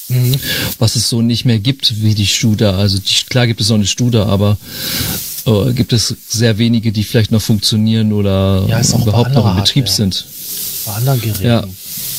[0.08, 0.36] Mhm.
[0.80, 2.78] Was es so nicht mehr gibt wie die Studer.
[2.78, 4.58] Also die, klar gibt es noch eine Studer, aber
[5.46, 9.88] äh, gibt es sehr wenige, die vielleicht noch funktionieren oder ja, überhaupt noch im Betrieb
[9.88, 10.12] Hardware.
[10.12, 10.26] sind.
[10.86, 11.46] Bei anderen Geräten.
[11.46, 11.64] Ja.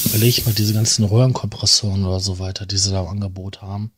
[0.07, 3.93] Überleg mal diese ganzen Röhrenkompressoren oder so weiter, die sie da im Angebot haben.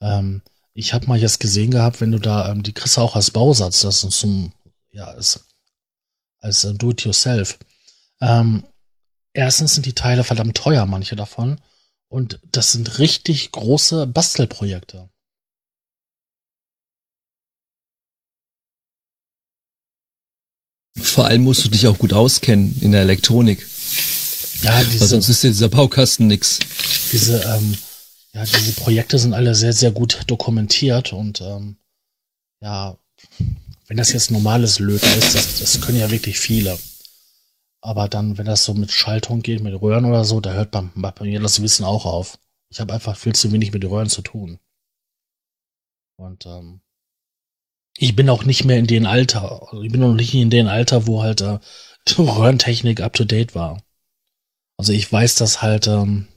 [0.00, 0.42] Ähm,
[0.74, 3.30] ich habe mal jetzt gesehen gehabt, wenn du da, ähm, die kriegst du auch als
[3.30, 4.52] Bausatz, das ist zum,
[4.90, 5.40] ja, als,
[6.40, 7.58] als äh, Do-it-yourself.
[8.20, 8.64] Ähm,
[9.32, 11.60] erstens sind die Teile verdammt teuer, manche davon.
[12.12, 15.08] Und das sind richtig große Bastelprojekte.
[21.00, 23.66] Vor allem musst du dich auch gut auskennen in der Elektronik.
[24.60, 26.58] Ja, diese, Weil sonst ist dieser Baukasten nix.
[27.12, 27.78] Diese, ähm,
[28.34, 31.76] ja, diese Projekte sind alle sehr, sehr gut dokumentiert und ähm,
[32.60, 32.98] ja,
[33.86, 36.78] wenn das jetzt normales Löten ist, das, das können ja wirklich viele.
[37.82, 40.82] Aber dann, wenn das so mit Schaltung geht, mit Röhren oder so, da hört bei,
[40.94, 42.38] bei mir das Wissen auch auf.
[42.70, 44.60] Ich habe einfach viel zu wenig mit Röhren zu tun.
[46.16, 46.80] Und ähm,
[47.98, 50.68] ich bin auch nicht mehr in dem Alter, also ich bin noch nicht in dem
[50.68, 51.58] Alter, wo halt äh,
[52.18, 53.82] Röhrentechnik up to date war.
[54.78, 56.28] Also ich weiß, dass halt ähm,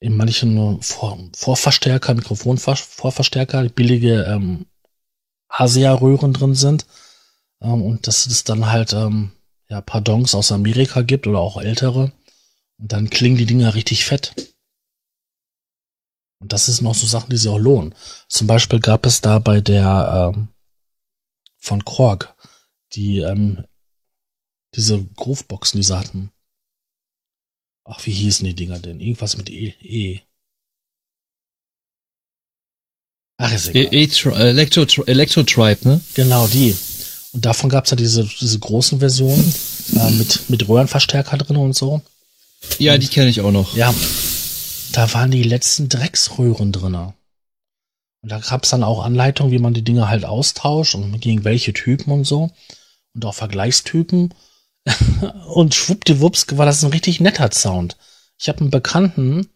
[0.00, 4.66] in manchen Vor Vorverstärker, Mikrofonvorverstärker billige ähm,
[5.48, 6.86] Asia-Röhren drin sind
[7.60, 9.32] ähm, und dass es dann halt ähm,
[9.68, 12.12] ja, Pardons aus Amerika gibt oder auch ältere.
[12.78, 14.34] Und dann klingen die Dinger richtig fett.
[16.40, 17.94] Und das ist noch so Sachen, die sich auch lohnen.
[18.28, 20.48] Zum Beispiel gab es da bei der ähm,
[21.58, 22.34] von Korg
[22.94, 23.64] die ähm,
[24.74, 26.30] diese Grooveboxen, die sie hatten.
[27.84, 29.00] Ach, wie hießen die Dinger denn?
[29.00, 29.74] Irgendwas mit E.
[29.80, 30.20] e.
[33.36, 33.94] Ach, ist egal.
[33.94, 36.00] E e Electro, Electro Tribe, ne?
[36.14, 36.76] Genau, die.
[37.34, 39.54] Und davon gab's ja diese, diese großen Versionen
[39.96, 42.00] äh, mit, mit Röhrenverstärker drin und so.
[42.78, 43.76] Ja, und, die kenne ich auch noch.
[43.76, 43.92] Ja,
[44.92, 47.14] da waren die letzten Drecksröhren drinne.
[48.22, 51.72] Und da gab's dann auch Anleitungen, wie man die Dinge halt austauscht und gegen welche
[51.72, 52.50] Typen und so.
[53.14, 54.32] Und auch Vergleichstypen.
[55.54, 57.96] und schwuppdiwupps war das ein richtig netter Sound.
[58.38, 59.48] Ich habe einen Bekannten,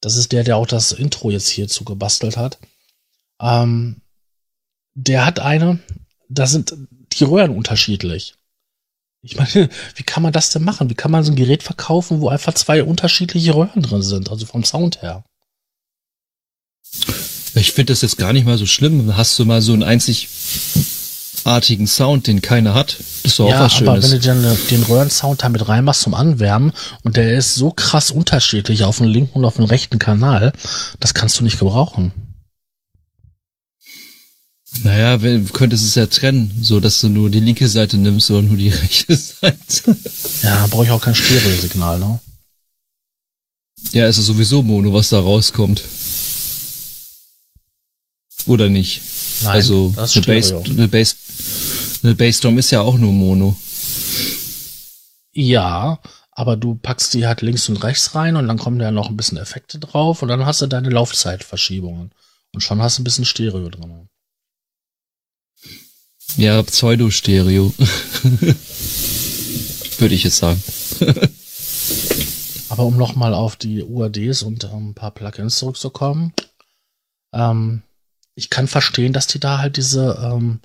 [0.00, 2.58] das ist der, der auch das Intro jetzt hierzu gebastelt hat.
[3.40, 4.00] Ähm,
[4.94, 5.78] der hat eine,
[6.28, 6.74] da sind
[7.16, 8.34] die Röhren unterschiedlich.
[9.22, 10.90] Ich meine, wie kann man das denn machen?
[10.90, 14.46] Wie kann man so ein Gerät verkaufen, wo einfach zwei unterschiedliche Röhren drin sind, also
[14.46, 15.24] vom Sound her?
[17.54, 19.16] Ich finde das jetzt gar nicht mal so schlimm.
[19.16, 22.96] Hast du mal so einen einzigartigen Sound, den keiner hat?
[23.22, 23.88] Das ist doch ja, auch was Schönes.
[23.88, 27.70] aber wenn du dann den Röhrensound da mit reinmachst zum Anwärmen und der ist so
[27.70, 30.52] krass unterschiedlich auf dem linken und auf dem rechten Kanal,
[31.00, 32.12] das kannst du nicht gebrauchen.
[34.82, 38.42] Naja, wenn, könntest es ja trennen, so dass du nur die linke Seite nimmst oder
[38.42, 39.96] nur die rechte Seite.
[40.42, 42.20] Ja, brauche ich auch kein Stereo-Signal, ne?
[43.92, 45.82] Ja, es ist sowieso Mono, was da rauskommt.
[48.46, 49.00] Oder nicht?
[49.42, 51.16] Nein, also das ist eine, Bass, eine, Bass,
[52.02, 53.56] eine Bassdrum ist ja auch nur Mono.
[55.32, 56.00] Ja,
[56.32, 59.16] aber du packst die halt links und rechts rein und dann kommen da noch ein
[59.16, 62.10] bisschen Effekte drauf und dann hast du deine Laufzeitverschiebungen.
[62.52, 64.08] Und schon hast du ein bisschen Stereo drin.
[66.36, 67.72] Ja, Pseudo-Stereo.
[69.98, 70.62] Würde ich jetzt sagen.
[72.68, 76.32] Aber um nochmal auf die UADs und ähm, ein paar Plugins zurückzukommen.
[77.32, 77.82] Ähm,
[78.34, 80.60] ich kann verstehen, dass die da halt diese ähm,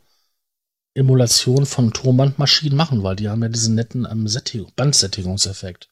[0.95, 4.27] Emulation von Tonbandmaschinen machen, weil die haben ja diesen netten ähm,
[4.75, 5.87] Bandsättigungseffekt.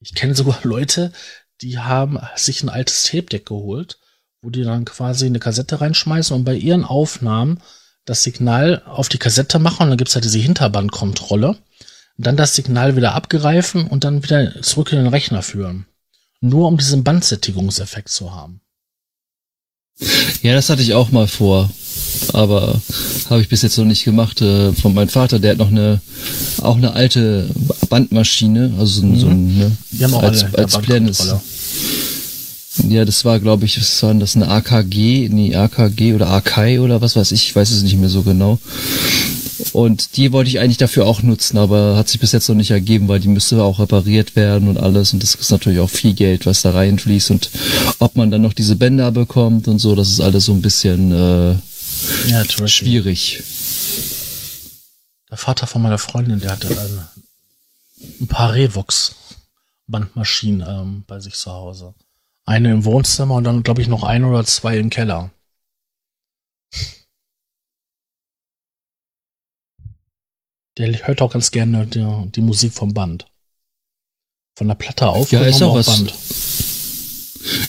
[0.00, 1.12] Ich kenne sogar Leute,
[1.60, 3.98] die haben sich ein altes Tape-Deck geholt,
[4.40, 7.60] wo die dann quasi eine Kassette reinschmeißen und bei ihren Aufnahmen
[8.06, 11.58] das Signal auf die Kassette machen und dann gibt's ja diese Hinterbandkontrolle.
[12.16, 15.84] Dann das Signal wieder abgreifen und dann wieder zurück in den Rechner führen.
[16.40, 18.62] Nur um diesen Bandsättigungseffekt zu haben.
[20.42, 21.70] Ja, das hatte ich auch mal vor.
[22.32, 22.80] Aber
[23.28, 24.40] habe ich bis jetzt noch nicht gemacht.
[24.40, 26.00] Äh, von meinem Vater, der hat noch eine,
[26.62, 27.48] auch eine alte
[27.88, 29.20] Bandmaschine, also so, mhm.
[29.20, 31.34] so ein, ne, Die haben auch als, alle als Playlist.
[32.88, 37.00] Ja, das war, glaube ich, was war das eine AKG, nee, AKG oder Akai oder
[37.00, 38.58] was weiß ich, ich weiß es nicht mehr so genau.
[39.72, 42.70] Und die wollte ich eigentlich dafür auch nutzen, aber hat sich bis jetzt noch nicht
[42.70, 45.12] ergeben, weil die müsste auch repariert werden und alles.
[45.12, 47.30] Und das ist natürlich auch viel Geld, was da reinfließt.
[47.30, 47.50] Und
[47.98, 51.12] ob man dann noch diese Bänder bekommt und so, das ist alles so ein bisschen
[51.12, 51.56] äh,
[52.28, 53.42] ja, schwierig.
[55.30, 57.08] Der Vater von meiner Freundin, der hatte ein,
[58.20, 59.14] ein paar Revox
[59.86, 61.94] Bandmaschinen ähm, bei sich zu Hause.
[62.46, 65.30] Eine im Wohnzimmer und dann, glaube ich, noch ein oder zwei im Keller.
[70.76, 73.26] der hört auch ganz gerne die, die Musik vom Band.
[74.56, 75.32] Von der Platte auf.
[75.32, 75.86] Ja, ist auch was.
[75.86, 76.14] Band.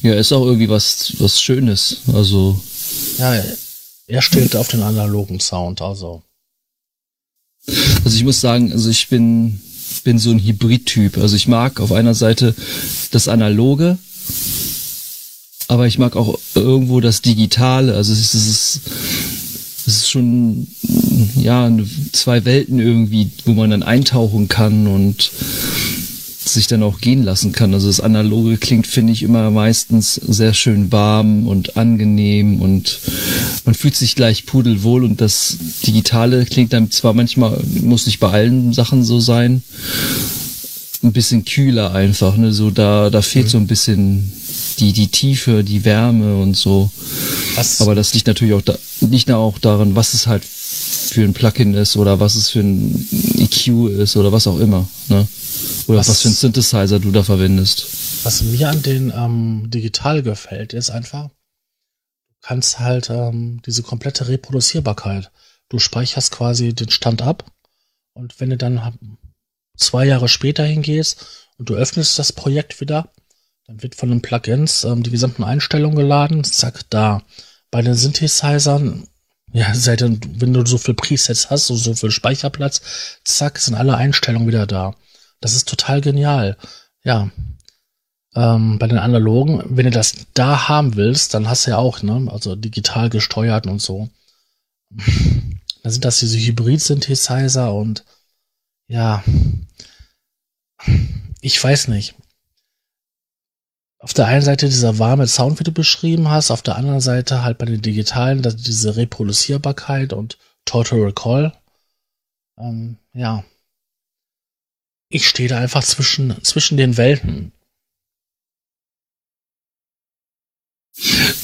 [0.02, 1.98] Ja, ist auch irgendwie was, was Schönes.
[2.14, 2.62] Also.
[3.18, 3.44] Ja,
[4.08, 6.24] er steht auf den analogen Sound, also.
[7.68, 9.62] Also ich muss sagen, also ich bin,
[10.06, 11.18] bin so ein Hybrid-Typ.
[11.18, 12.56] Also ich mag auf einer Seite
[13.12, 13.98] das Analoge,
[15.68, 17.94] aber ich mag auch irgendwo das Digitale.
[17.94, 18.82] Also es ist, es ist,
[19.86, 20.68] es ist schon,
[21.36, 21.72] ja,
[22.12, 25.32] zwei Welten irgendwie, wo man dann eintauchen kann und
[26.54, 27.74] sich dann auch gehen lassen kann.
[27.74, 33.00] Also das Analoge klingt, finde ich, immer meistens sehr schön warm und angenehm und
[33.66, 38.30] man fühlt sich gleich pudelwohl und das Digitale klingt dann zwar manchmal, muss nicht bei
[38.30, 39.62] allen Sachen so sein,
[41.04, 43.50] ein bisschen kühler einfach, ne, so da, da fehlt mhm.
[43.50, 44.32] so ein bisschen
[44.80, 46.92] die, die Tiefe, die Wärme und so.
[47.56, 47.82] Was?
[47.82, 51.34] Aber das liegt natürlich auch da, nicht nur auch daran, was es halt für ein
[51.34, 55.28] Plugin ist oder was es für ein EQ ist oder was auch immer, ne?
[55.88, 57.88] Oder was, was für ein Synthesizer du da verwendest.
[58.24, 64.28] Was mir an den ähm, Digital gefällt, ist einfach, du kannst halt ähm, diese komplette
[64.28, 65.32] Reproduzierbarkeit.
[65.70, 67.52] Du speicherst quasi den Stand ab
[68.14, 68.82] und wenn du dann
[69.78, 73.10] zwei Jahre später hingehst und du öffnest das Projekt wieder,
[73.68, 77.24] dann wird von den Plugins ähm, die gesamten Einstellungen geladen, zack, da.
[77.70, 79.08] Bei den Synthesizern,
[79.52, 82.82] ja, seit wenn du so viel Presets hast, so, so viel Speicherplatz,
[83.26, 84.96] zack, sind alle Einstellungen wieder da.
[85.42, 86.58] Das ist total genial.
[87.04, 87.30] Ja.
[88.36, 92.02] Ähm, bei den analogen, wenn du das da haben willst, dann hast du ja auch,
[92.04, 94.10] ne, also digital gesteuert und so.
[94.90, 98.04] Dann sind das diese Hybrid-Synthesizer und
[98.88, 99.24] ja,
[101.42, 102.16] ich weiß nicht.
[104.00, 107.44] Auf der einen Seite dieser warme Sound, wie du beschrieben hast, auf der anderen Seite
[107.44, 111.54] halt bei den digitalen, diese Reproduzierbarkeit und Total Recall.
[112.58, 113.44] Ähm, ja,
[115.10, 117.52] ich stehe da einfach zwischen, zwischen den Welten.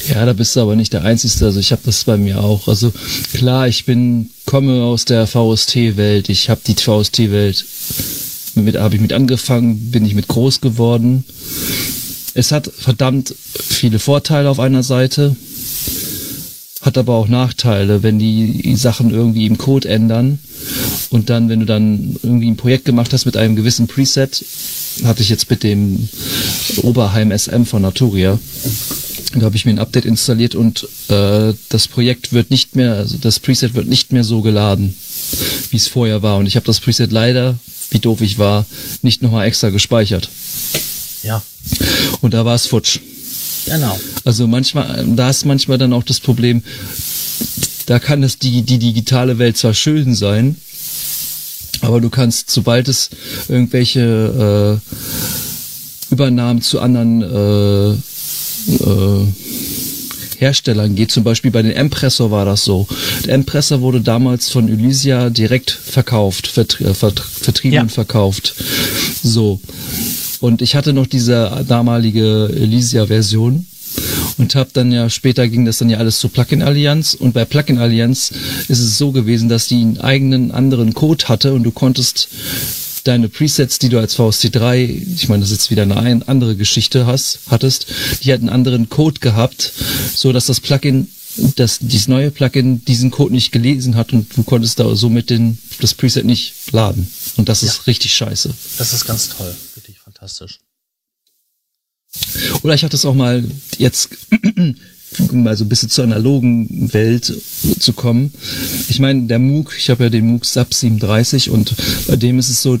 [0.08, 1.44] Ja, da bist du aber nicht der Einzige.
[1.44, 2.68] Also ich habe das bei mir auch.
[2.68, 2.92] Also
[3.32, 6.28] klar, ich bin komme aus der VST-Welt.
[6.28, 7.64] Ich habe die VST-Welt
[8.54, 11.24] mit habe ich mit angefangen, bin ich mit groß geworden.
[12.34, 15.36] Es hat verdammt viele Vorteile auf einer Seite,
[16.80, 20.38] hat aber auch Nachteile, wenn die Sachen irgendwie im Code ändern
[21.10, 24.44] und dann, wenn du dann irgendwie ein Projekt gemacht hast mit einem gewissen Preset,
[25.04, 26.08] hatte ich jetzt mit dem
[26.82, 28.38] Oberheim SM von Naturia,
[29.34, 33.16] da habe ich mir ein Update installiert und äh, das Projekt wird nicht mehr, also
[33.18, 34.96] das Preset wird nicht mehr so geladen,
[35.70, 36.38] wie es vorher war.
[36.38, 37.58] Und ich habe das Preset leider,
[37.90, 38.66] wie doof ich war,
[39.02, 40.28] nicht nochmal extra gespeichert.
[41.22, 41.42] Ja.
[42.20, 43.00] Und da war es futsch.
[43.66, 43.98] Genau.
[44.24, 46.62] Also manchmal, da ist manchmal dann auch das Problem,
[47.86, 50.56] da kann es die, die digitale Welt zwar schön sein,
[51.80, 53.10] aber du kannst, sobald es
[53.48, 57.96] irgendwelche äh, Übernahmen zu anderen äh,
[58.68, 59.26] äh,
[60.38, 62.86] Herstellern geht, zum Beispiel bei den Empressor war das so.
[63.24, 67.82] Der Empressor wurde damals von Elysia direkt verkauft, vertrie äh, vertrieben ja.
[67.82, 68.54] und verkauft.
[69.22, 69.60] So.
[70.40, 73.66] Und ich hatte noch diese damalige Elysia-Version
[74.38, 77.44] und habe dann ja später ging das dann ja alles zur Plugin Allianz und bei
[77.44, 78.32] Plugin Allianz
[78.68, 82.28] ist es so gewesen, dass die einen eigenen anderen Code hatte und du konntest
[83.04, 87.06] deine Presets, die du als VST3, ich meine, das ist jetzt wieder eine andere Geschichte
[87.06, 87.86] hast, hattest,
[88.22, 89.72] die hatten einen anderen Code gehabt,
[90.14, 91.08] so dass das Plugin
[91.56, 95.58] dass dieses neue Plugin diesen Code nicht gelesen hat und du konntest da somit den,
[95.80, 97.10] das Preset nicht laden.
[97.36, 97.82] Und das ist ja.
[97.88, 98.54] richtig scheiße.
[98.78, 99.52] Das ist ganz toll
[100.24, 100.60] fantastisch.
[102.62, 103.44] Oder ich hatte es auch mal
[103.78, 104.10] jetzt
[105.32, 107.32] mal so ein bisschen zur analogen Welt
[107.80, 108.32] zu kommen.
[108.88, 111.74] Ich meine, der Moog, ich habe ja den Moog Sub 37 und
[112.06, 112.78] bei dem ist es so,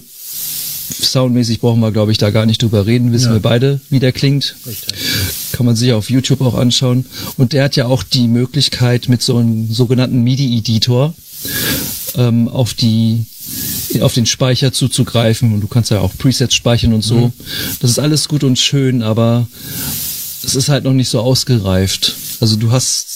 [1.00, 3.34] soundmäßig brauchen wir, glaube ich, da gar nicht drüber reden, wissen ja.
[3.34, 4.56] wir beide, wie der klingt.
[4.66, 4.94] Richtig.
[5.52, 7.06] Kann man sich auf YouTube auch anschauen.
[7.36, 11.14] Und der hat ja auch die Möglichkeit mit so einem sogenannten MIDI-Editor
[12.16, 13.26] ähm, auf die
[14.00, 17.26] auf den Speicher zuzugreifen und du kannst ja auch Presets speichern und so.
[17.26, 17.32] Mhm.
[17.80, 19.46] Das ist alles gut und schön, aber
[20.42, 22.16] es ist halt noch nicht so ausgereift.
[22.44, 23.06] Also du hast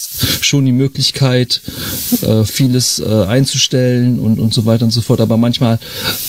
[0.40, 1.60] schon die Möglichkeit,
[2.22, 5.20] äh, vieles äh, einzustellen und, und so weiter und so fort.
[5.20, 5.78] Aber manchmal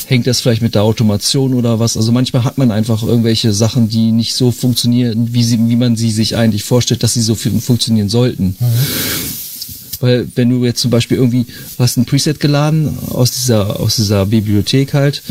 [0.08, 1.96] hängt das vielleicht mit der Automation oder was.
[1.96, 5.96] Also manchmal hat man einfach irgendwelche Sachen, die nicht so funktionieren, wie, sie, wie man
[5.96, 8.58] sie sich eigentlich vorstellt, dass sie so funktionieren sollten.
[8.60, 8.66] Mhm.
[10.02, 11.46] Weil wenn du jetzt zum Beispiel irgendwie
[11.78, 15.24] hast ein Preset geladen aus dieser, aus dieser Bibliothek halt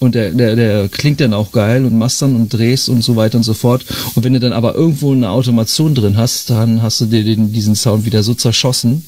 [0.00, 3.36] und der, der, der klingt dann auch geil und mastern und drehst und so weiter
[3.36, 3.84] und so fort.
[4.14, 7.52] Und wenn du dann aber irgendwo eine Automation drin hast, dann hast du dir den,
[7.52, 9.04] diesen Sound wieder so zerschossen.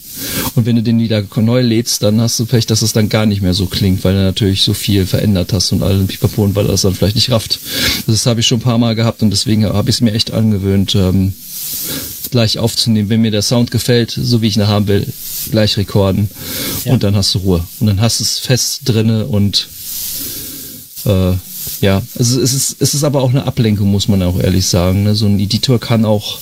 [0.54, 3.24] Und wenn du den wieder neu lädst, dann hast du Pech, dass es dann gar
[3.24, 6.54] nicht mehr so klingt, weil du natürlich so viel verändert hast und allen Pipapo und
[6.54, 7.58] weil das dann vielleicht nicht rafft.
[8.06, 10.30] Das habe ich schon ein paar Mal gehabt und deswegen habe ich es mir echt
[10.32, 11.32] angewöhnt, ähm,
[12.30, 13.08] gleich aufzunehmen.
[13.08, 15.06] Wenn mir der Sound gefällt, so wie ich ihn haben will,
[15.50, 16.28] gleich rekorden
[16.84, 16.92] ja.
[16.92, 17.64] und dann hast du Ruhe.
[17.80, 19.68] Und dann hast du es fest drinne und
[21.04, 21.34] äh,
[21.80, 25.04] ja, also es ist, es ist aber auch eine Ablenkung, muss man auch ehrlich sagen.
[25.04, 25.14] Ne?
[25.14, 26.38] So ein Editor kann auch,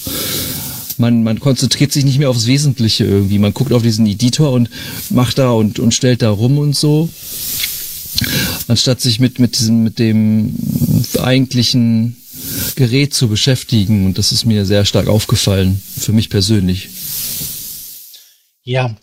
[0.98, 3.38] man, man konzentriert sich nicht mehr aufs Wesentliche irgendwie.
[3.38, 4.70] Man guckt auf diesen Editor und
[5.11, 7.08] macht da und, und stellt da rum und so.
[8.68, 10.54] Anstatt sich mit, mit diesem, mit dem
[11.18, 12.16] eigentlichen
[12.76, 14.06] Gerät zu beschäftigen.
[14.06, 16.88] Und das ist mir sehr stark aufgefallen, für mich persönlich.
[18.62, 18.94] Ja,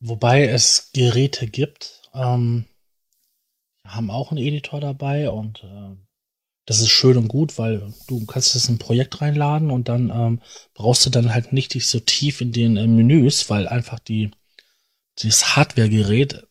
[0.00, 2.64] wobei es Geräte gibt, ähm,
[3.88, 5.96] haben auch einen Editor dabei und äh,
[6.66, 10.10] das ist schön und gut, weil du kannst das in ein Projekt reinladen und dann
[10.10, 10.42] ähm,
[10.74, 14.30] brauchst du dann halt nicht dich so tief in den äh, Menüs, weil einfach die
[15.22, 16.46] das Hardware-Gerät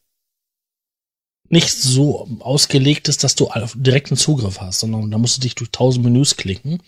[1.49, 5.71] nicht so ausgelegt ist, dass du direkten Zugriff hast, sondern da musst du dich durch
[5.71, 6.83] tausend Menüs klicken.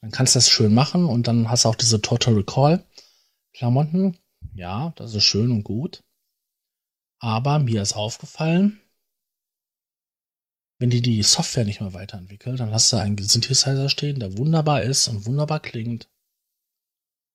[0.00, 2.82] Dann kannst du das schön machen und dann hast du auch diese Total Recall
[3.52, 4.16] Klamotten.
[4.54, 6.02] Ja, das ist schön und gut.
[7.18, 8.80] Aber mir ist aufgefallen,
[10.80, 14.82] wenn die die Software nicht mehr weiterentwickelt, dann hast du einen Synthesizer stehen, der wunderbar
[14.82, 16.08] ist und wunderbar klingt.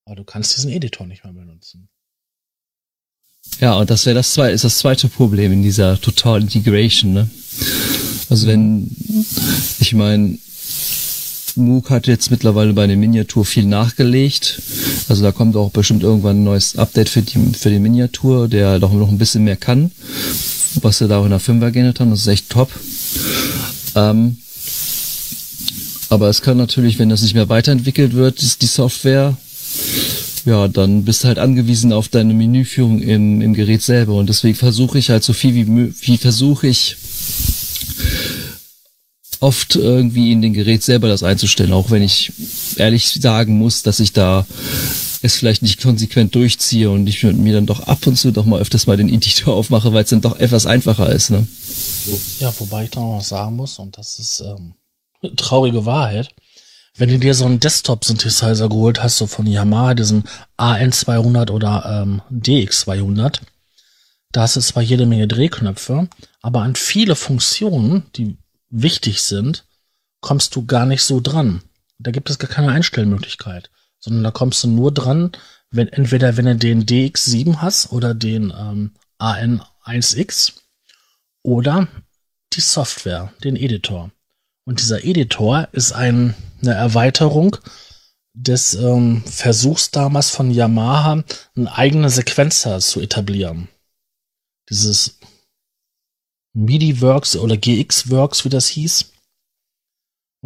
[0.05, 1.87] Aber du kannst diesen Editor nicht mehr benutzen.
[3.59, 7.29] Ja, und das wäre das zweite, ist das zweite Problem in dieser Total Integration, ne?
[8.31, 8.89] Also wenn,
[9.79, 10.39] ich meine,
[11.55, 14.59] Moog hat jetzt mittlerweile bei der Miniatur viel nachgelegt.
[15.07, 18.79] Also da kommt auch bestimmt irgendwann ein neues Update für die, für die Miniatur, der
[18.79, 19.91] doch noch ein bisschen mehr kann.
[20.81, 22.69] Was sie da auch in der 5er geändert haben, das ist echt top.
[23.95, 24.37] Ähm,
[26.09, 29.37] aber es kann natürlich, wenn das nicht mehr weiterentwickelt wird, die Software,
[30.45, 34.13] ja, dann bist du halt angewiesen auf deine Menüführung im, im Gerät selber.
[34.13, 36.97] Und deswegen versuche ich halt so viel wie, wie versuche ich
[39.39, 42.31] oft irgendwie in den Gerät selber das einzustellen, auch wenn ich
[42.77, 44.45] ehrlich sagen muss, dass ich da
[45.25, 48.59] es vielleicht nicht konsequent durchziehe und ich mir dann doch ab und zu doch mal
[48.59, 51.31] öfters mal den Editor aufmache, weil es dann doch etwas einfacher ist.
[51.31, 51.47] Ne?
[52.39, 54.73] Ja, wobei ich da noch sagen muss, und das ist ähm,
[55.35, 56.29] traurige Wahrheit,
[56.97, 60.23] wenn du dir so einen Desktop-Synthesizer geholt hast, so von Yamaha, diesen
[60.57, 63.41] AN200 oder ähm, DX200,
[64.31, 66.07] da hast du zwar jede Menge Drehknöpfe,
[66.41, 68.37] aber an viele Funktionen, die
[68.69, 69.65] wichtig sind,
[70.21, 71.61] kommst du gar nicht so dran.
[71.99, 73.69] Da gibt es gar keine Einstellmöglichkeit,
[74.05, 75.31] sondern da kommst du nur dran,
[75.71, 80.53] wenn entweder wenn du den DX7 hast oder den ähm, AN1X
[81.41, 81.87] oder
[82.53, 84.11] die Software, den Editor.
[84.63, 87.57] Und dieser Editor ist ein, eine Erweiterung
[88.35, 91.23] des ähm, Versuchs damals von Yamaha,
[91.55, 93.69] eine eigene Sequenzer zu etablieren.
[94.69, 95.17] Dieses
[96.53, 99.11] MIDI-Works oder GX-Works, wie das hieß.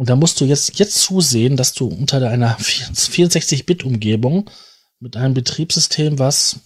[0.00, 4.48] Und da musst du jetzt, jetzt zusehen, dass du unter einer 64-Bit-Umgebung
[4.98, 6.60] mit einem Betriebssystem, was,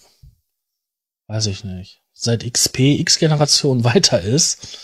[1.27, 4.79] weiß ich nicht, seit XP, X-Generation weiter ist,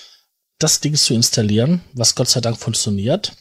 [0.58, 3.36] das Ding zu installieren, was Gott sei Dank funktioniert.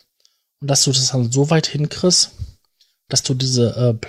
[0.62, 2.30] Und dass du das dann so weit hinkriegst,
[3.08, 4.08] dass du diese äh,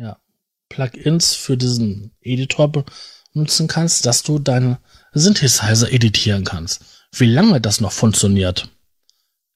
[0.00, 0.20] ja,
[0.68, 2.84] Plugins für diesen Editor
[3.32, 4.78] benutzen kannst, dass du deine
[5.12, 6.84] Synthesizer editieren kannst.
[7.10, 8.68] Wie lange das noch funktioniert,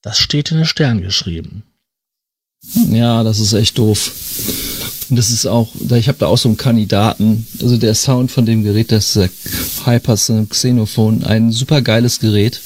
[0.03, 1.63] das steht in den Sternen geschrieben.
[2.91, 4.13] Ja, das ist echt doof.
[5.11, 8.47] Und das ist auch, ich habe da auch so einen Kandidaten, also der Sound von
[8.47, 9.31] dem Gerät, das ist
[9.85, 12.61] Hypers Xenophon, ein super geiles Gerät.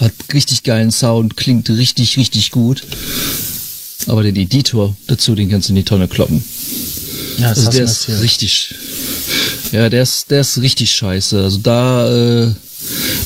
[0.00, 2.82] Hat richtig geilen Sound, klingt richtig, richtig gut.
[4.08, 6.44] Aber den Editor dazu, den kannst du in die Tonne kloppen.
[7.38, 8.74] Ja, das also der ist richtig.
[9.72, 11.42] Ja, der ist, der ist richtig scheiße.
[11.42, 12.54] Also da, äh,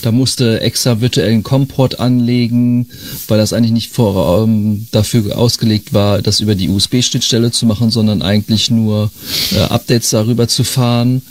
[0.02, 2.88] da musste extra virtuellen Komport anlegen,
[3.28, 7.90] weil das eigentlich nicht vor, ähm, dafür ausgelegt war, das über die USB-Schnittstelle zu machen,
[7.90, 9.10] sondern eigentlich nur
[9.52, 11.22] äh, Updates darüber zu fahren.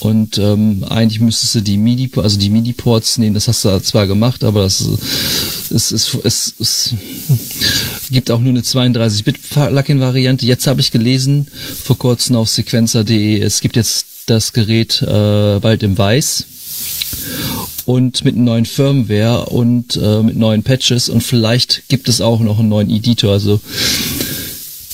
[0.00, 4.06] Und ähm, eigentlich müsstest du die MIDI, also die MIDI-Ports nehmen, das hast du zwar
[4.06, 4.84] gemacht, aber das
[5.70, 6.94] es, es, es, es
[8.10, 10.46] gibt auch nur eine 32-Bit-Plugin-Variante.
[10.46, 11.48] Jetzt habe ich gelesen,
[11.82, 16.44] vor kurzem auf sequencer.de, es gibt jetzt das Gerät äh, bald im Weiß
[17.86, 22.58] und mit neuen Firmware und äh, mit neuen Patches und vielleicht gibt es auch noch
[22.58, 23.32] einen neuen Editor.
[23.32, 23.60] Also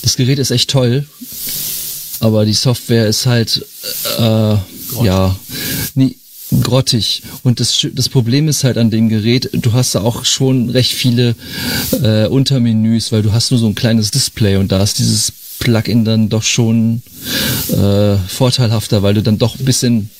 [0.02, 1.06] das Gerät ist echt toll,
[2.20, 3.64] aber die Software ist halt
[4.18, 4.56] äh,
[5.04, 5.36] ja
[5.94, 6.16] nie,
[6.62, 7.22] grottig.
[7.42, 10.92] Und das, das Problem ist halt an dem Gerät, du hast da auch schon recht
[10.92, 11.36] viele
[12.02, 16.04] äh, Untermenüs, weil du hast nur so ein kleines Display und da ist dieses Plugin
[16.04, 17.02] dann doch schon
[17.68, 20.10] äh, vorteilhafter, weil du dann doch ein bisschen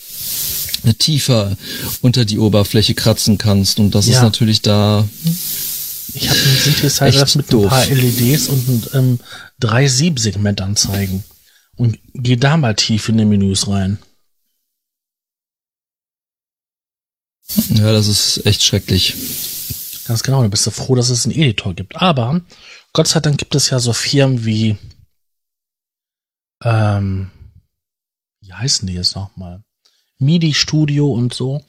[0.99, 1.57] tiefer
[2.01, 3.79] unter die Oberfläche kratzen kannst.
[3.79, 4.15] Und das ja.
[4.17, 5.09] ist natürlich da.
[6.15, 7.65] Ich habe einen Synthesizer mit doof.
[7.65, 9.21] ein paar LEDs und ähm,
[9.59, 11.25] drei Sieb-Segment anzeigen.
[11.77, 13.99] Und geh da mal tief in die Menüs rein.
[17.71, 19.15] Ja, das ist echt schrecklich.
[20.07, 21.97] Ganz genau, da bist du froh, dass es einen Editor gibt.
[21.97, 22.41] Aber
[22.93, 24.77] Gott sei Dank gibt es ja so Firmen wie,
[26.65, 27.31] ähm,
[28.41, 29.63] wie heißen die jetzt nochmal?
[30.21, 31.65] MIDI Studio und so,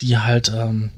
[0.00, 0.90] die halt ähm,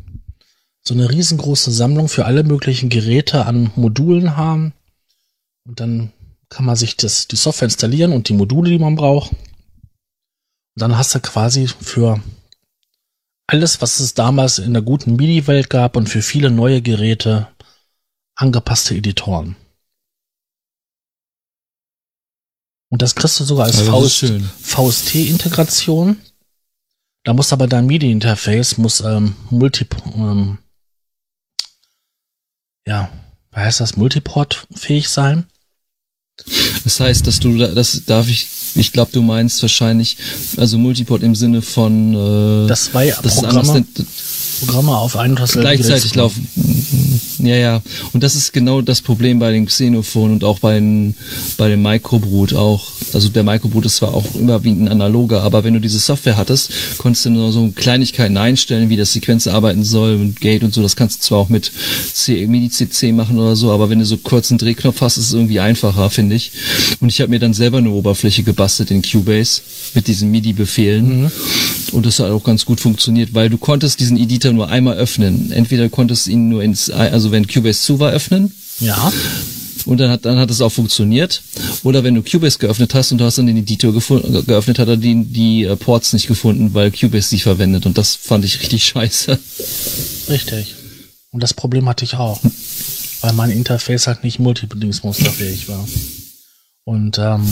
[0.82, 4.72] so eine riesengroße Sammlung für alle möglichen Geräte an Modulen haben.
[5.66, 6.12] Und dann
[6.48, 9.32] kann man sich das, die Software installieren und die Module, die man braucht.
[9.32, 9.38] Und
[10.76, 12.20] dann hast du quasi für
[13.48, 17.48] alles, was es damals in der guten MIDI-Welt gab und für viele neue Geräte
[18.34, 19.56] angepasste Editoren.
[22.90, 26.20] Und das kriegst du sogar als also VST-Integration.
[27.26, 29.84] Da muss aber dein MIDI-Interface muss ähm, multi
[30.14, 30.58] ähm,
[32.86, 33.10] ja,
[33.52, 35.48] heißt das, Multiport-fähig sein.
[36.84, 38.46] Das heißt, dass du, das darf ich,
[38.76, 40.18] ich glaube, du meinst wahrscheinlich,
[40.56, 43.84] also Multiport im Sinne von, äh, das zwei Programme,
[44.60, 46.48] Programme auf einen und gleichzeitig laufen.
[47.38, 47.82] Ja, ja.
[48.12, 51.14] Und das ist genau das Problem bei den Xenophon und auch bei den,
[51.56, 52.88] bei dem Microbrut auch.
[53.12, 56.70] Also der Microbrut ist zwar auch überwiegend ein analoger, aber wenn du diese Software hattest,
[56.98, 60.82] konntest du nur so Kleinigkeiten einstellen, wie das Sequenz arbeiten soll und Gate und so.
[60.82, 61.70] Das kannst du zwar auch mit
[62.12, 65.60] C, MIDI-CC machen oder so, aber wenn du so kurzen Drehknopf hast, ist es irgendwie
[65.60, 66.52] einfacher, finde ich.
[67.00, 69.60] Und ich habe mir dann selber eine Oberfläche gebastelt in Cubase
[69.94, 71.22] mit diesen MIDI-Befehlen.
[71.22, 71.30] Mhm.
[71.92, 75.52] Und das hat auch ganz gut funktioniert, weil du konntest diesen Editor nur einmal öffnen.
[75.52, 78.52] Entweder konntest du ihn nur ins, also wenn Cubase zu war, öffnen.
[78.80, 79.12] Ja.
[79.86, 81.42] Und dann hat, dann hat es auch funktioniert.
[81.84, 84.96] Oder wenn du Cubase geöffnet hast und du hast dann den Editor geöffnet, hat er
[84.96, 87.86] die, die äh, Ports nicht gefunden, weil Cubase sie verwendet.
[87.86, 89.38] Und das fand ich richtig scheiße.
[90.28, 90.74] Richtig.
[91.30, 92.40] Und das Problem hatte ich auch.
[93.20, 95.86] weil mein Interface halt nicht multibedingungsmusterfähig war.
[96.84, 97.44] Und ähm,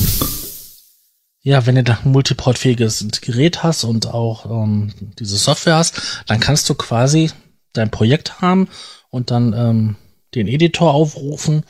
[1.45, 6.41] ja, wenn du dann ein multiportfähiges Gerät hast und auch ähm, diese Software hast, dann
[6.41, 7.31] kannst du quasi
[7.75, 8.69] dein Projekt haben
[9.11, 9.97] und dann ähm,
[10.35, 11.65] den Editor aufrufen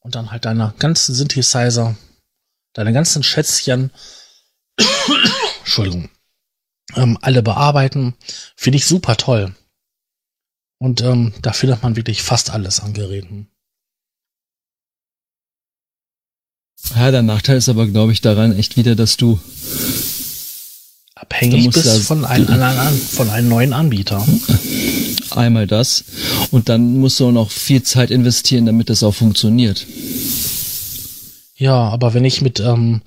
[0.00, 1.96] und dann halt deine ganzen Synthesizer,
[2.74, 3.90] deine ganzen Schätzchen,
[5.60, 6.10] Entschuldigung,
[6.94, 8.14] ähm, alle bearbeiten.
[8.56, 9.54] Finde ich super toll.
[10.78, 13.48] Und ähm, da findet man wirklich fast alles an Geräten.
[16.96, 19.38] Ja, der Nachteil ist aber, glaube ich, daran echt wieder, dass du
[21.14, 24.26] abhängig bist von, ein, an, von einem neuen Anbieter.
[25.30, 26.04] Einmal das.
[26.50, 29.86] Und dann musst du auch noch viel Zeit investieren, damit das auch funktioniert.
[31.56, 33.02] Ja, aber wenn ich mit ähm,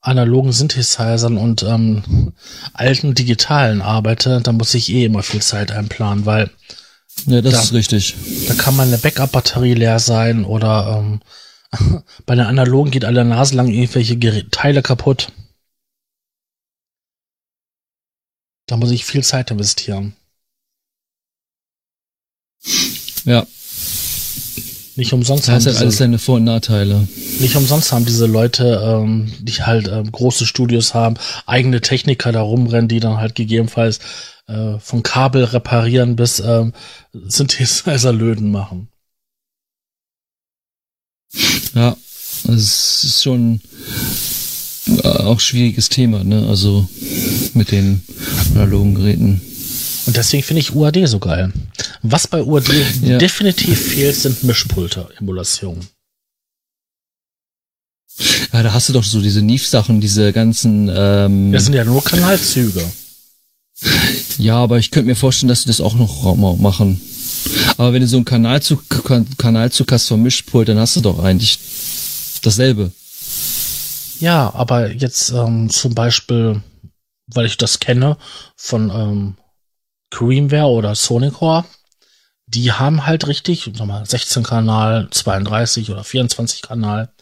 [0.00, 2.32] analogen Synthesizern und ähm,
[2.72, 6.50] alten digitalen arbeite, dann muss ich eh immer viel Zeit einplanen, weil
[7.26, 8.14] ja, das da, ist richtig.
[8.48, 11.20] Da kann meine Backup-Batterie leer sein oder ähm,
[12.26, 15.32] bei den analogen geht alle Nase lang irgendwelche Gerät Teile kaputt.
[18.66, 20.14] Da muss ich viel Zeit investieren.
[23.24, 23.46] Ja.
[24.96, 27.08] Nicht umsonst das haben halt alles seine Vor- und Nachteile.
[27.38, 31.16] Nicht umsonst haben diese Leute, ähm, die halt ähm, große Studios haben,
[31.46, 34.00] eigene Techniker da rumrennen, die dann halt gegebenenfalls
[34.46, 36.72] äh, von Kabel reparieren bis ähm,
[37.12, 38.88] Synthesizer-Löden machen.
[41.74, 41.96] Ja,
[42.44, 43.60] es ist schon
[44.86, 46.46] äh, auch schwieriges Thema, ne?
[46.48, 46.88] Also
[47.54, 48.02] mit den
[48.54, 49.40] analogen Geräten.
[50.06, 51.52] Und deswegen finde ich UAD so geil.
[52.02, 52.68] Was bei UAD
[53.02, 53.18] ja.
[53.18, 55.86] definitiv fehlt, sind Mischpulte-Emulationen.
[58.52, 60.90] Ja, da hast du doch so diese Neve-Sachen, diese ganzen.
[60.92, 62.84] Ähm das sind ja nur Kanalzüge.
[64.38, 67.00] Ja, aber ich könnte mir vorstellen, dass sie das auch noch machen.
[67.76, 68.84] Aber wenn du so einen Kanalzug,
[69.38, 71.58] Kanalzug hast vom Mischpult, dann hast du doch eigentlich
[72.42, 72.92] dasselbe.
[74.20, 76.62] Ja, aber jetzt ähm, zum Beispiel,
[77.26, 78.18] weil ich das kenne
[78.56, 79.36] von ähm,
[80.10, 81.64] Creamware oder Sonicor,
[82.46, 87.12] die haben halt richtig, sag mal, 16 Kanal, 32 oder 24 Kanal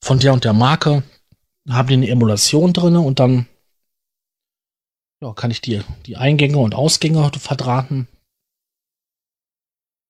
[0.00, 1.02] von der und der Marke,
[1.68, 3.46] haben die eine Emulation drinne und dann
[5.20, 8.08] ja, kann ich die, die Eingänge und Ausgänge verdrahten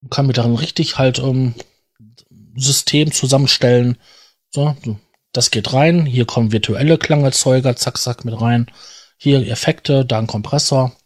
[0.08, 1.54] kann mir darin richtig halt ähm,
[2.56, 3.98] System zusammenstellen.
[4.50, 4.76] So,
[5.32, 6.06] das geht rein.
[6.06, 8.70] Hier kommen virtuelle Klangerzeuger, zack, zack, mit rein.
[9.16, 10.96] Hier Effekte, da ein Kompressor.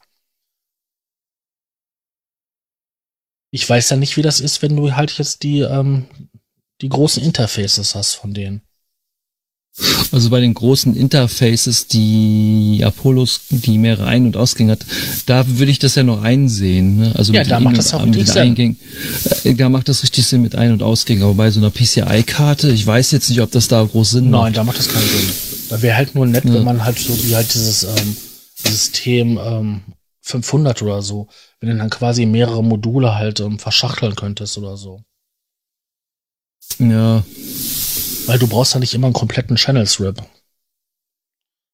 [3.50, 6.08] Ich weiß ja nicht, wie das ist, wenn du halt jetzt die, ähm,
[6.80, 8.62] die großen Interfaces hast von denen.
[10.12, 14.86] Also bei den großen Interfaces, die Apollos, die mehrere Ein- und Ausgänge hat,
[15.26, 16.96] da würde ich das ja noch einsehen.
[16.98, 17.12] Ne?
[17.16, 18.76] Also Ja, mit da macht das auch richtig Sinn.
[19.42, 21.24] Äh, Da macht das richtig Sinn mit Ein- und Ausgängen.
[21.24, 24.40] Aber bei so einer PCI-Karte, ich weiß jetzt nicht, ob das da groß Sinn Nein,
[24.42, 24.56] macht.
[24.58, 25.30] da macht das keinen Sinn.
[25.70, 26.54] Da wäre halt nur nett, Ja.
[26.54, 28.16] wenn man halt so wie halt dieses ähm,
[28.54, 29.80] System ähm,
[30.20, 31.26] 500 oder so,
[31.58, 35.02] wenn du dann quasi mehrere Module halt ähm, verschachteln könntest oder so.
[36.78, 37.24] Ja,
[38.26, 40.22] Weil du brauchst ja nicht immer einen kompletten Channel Strip.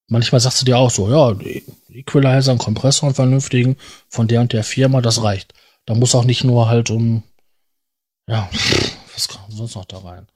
[0.08, 1.36] Manchmal sagst du dir auch so, ja,
[1.88, 3.76] Equalizer, einen Kompressor, einen vernünftigen
[4.08, 5.54] von der und der Firma, das reicht.
[5.86, 7.22] Da muss auch nicht nur halt um,
[8.28, 8.50] ja,
[9.14, 10.26] was kann sonst noch da rein?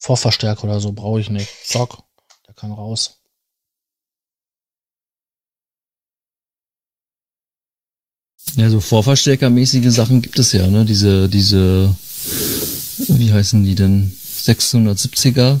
[0.00, 1.48] Vorverstärker oder so brauche ich nicht.
[1.64, 1.90] Zack,
[2.48, 3.22] der kann raus.
[8.56, 10.84] ja, so Vorverstärkermäßige Sachen gibt es ja, ne?
[10.84, 11.94] Diese, diese,
[13.08, 14.12] wie heißen die denn?
[14.44, 15.60] 670er.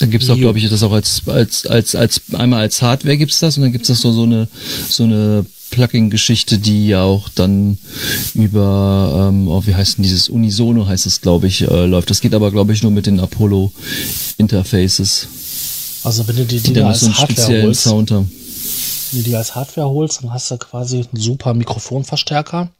[0.00, 3.38] Da gibt's auch, glaube ich, das auch als, als, als, als, einmal als Hardware gibt's
[3.38, 4.48] das und dann gibt's das so, so eine,
[4.88, 7.78] so eine Plugin-Geschichte, die ja auch dann
[8.34, 12.10] über, ähm, oh, wie heißt denn dieses Unisono heißt es, glaube ich, äh, läuft.
[12.10, 13.72] Das geht aber, glaube ich, nur mit den Apollo
[14.38, 15.28] Interfaces,
[16.02, 18.30] Also wenn du die, die die als so einen Hardware speziellen holst, Sound haben.
[19.12, 22.70] wenn du die als Hardware holst, dann hast du quasi einen super Mikrofonverstärker.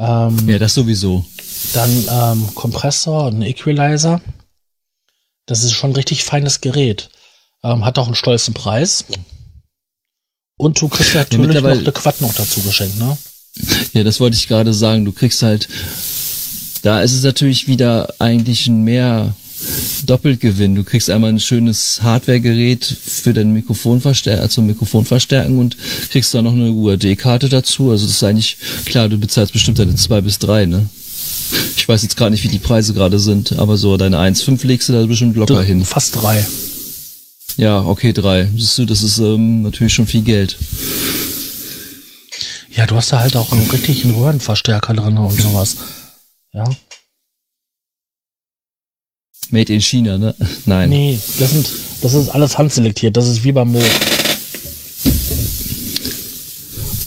[0.00, 1.24] Ähm, Ja, das sowieso.
[1.74, 4.20] Dann ähm, Kompressor und Equalizer.
[5.46, 7.10] Das ist schon ein richtig feines Gerät.
[7.62, 9.04] Ähm, hat auch einen stolzen Preis.
[10.56, 13.16] Und du kriegst natürlich noch mittlerweile- eine Quad noch dazu geschenkt, ne?
[13.92, 15.04] Ja, das wollte ich gerade sagen.
[15.04, 15.68] Du kriegst halt,
[16.82, 19.34] da ist es natürlich wieder eigentlich ein mehr
[20.06, 20.74] Doppelgewinn.
[20.74, 25.76] Du kriegst einmal ein schönes Hardware-Gerät für dein Mikrofonverstärker, zum Mikrofon verstärken und
[26.10, 27.90] kriegst dann noch eine UAD-Karte dazu.
[27.90, 28.56] Also das ist eigentlich,
[28.86, 30.88] klar, du bezahlst bestimmt deine zwei bis drei, ne?
[31.76, 34.88] Ich weiß jetzt gar nicht, wie die Preise gerade sind, aber so deine 1,5 legst
[34.88, 35.84] du da bestimmt locker hin.
[35.84, 36.46] Fast drei.
[37.56, 38.48] Ja, okay, drei.
[38.56, 40.56] Siehst du, das ist ähm, natürlich schon viel Geld.
[42.70, 45.76] Ja, du hast da halt auch einen richtigen Röhrenverstärker drin und sowas.
[46.52, 46.64] Ja.
[49.50, 50.34] Made in China, ne?
[50.66, 50.90] Nein.
[50.90, 51.68] Nee, das sind,
[52.02, 53.16] das ist alles handselektiert.
[53.16, 53.82] Das ist wie beim Mo.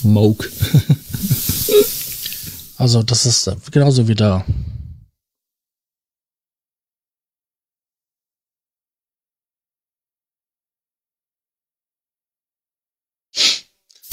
[0.02, 0.50] Moke.
[2.76, 4.44] Also, das ist äh, genauso wie da.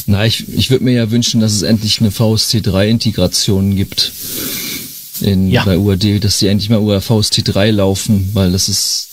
[0.06, 4.12] Na, ich, ich würde mir ja wünschen, dass es endlich eine VST3-Integration gibt
[5.22, 5.64] in Ja.
[5.64, 9.08] bei UAD, dass die endlich mal über VST3 laufen, weil das ist.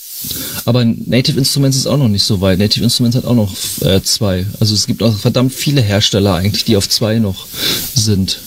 [0.65, 2.59] Aber Native Instruments ist auch noch nicht so weit.
[2.59, 4.45] Native Instruments hat auch noch äh, zwei.
[4.59, 7.47] Also es gibt auch verdammt viele Hersteller eigentlich, die auf zwei noch
[7.95, 8.39] sind.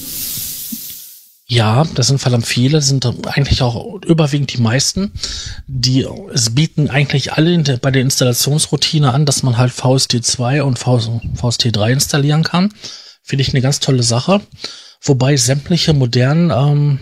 [1.46, 5.12] Ja, das sind verdammt viele, das sind eigentlich auch überwiegend die meisten.
[5.66, 11.92] Die, es bieten eigentlich alle bei der Installationsroutine an, dass man halt VST2 und VST3
[11.92, 12.72] installieren kann.
[13.22, 14.40] Finde ich eine ganz tolle Sache.
[15.02, 16.98] Wobei sämtliche modernen ähm,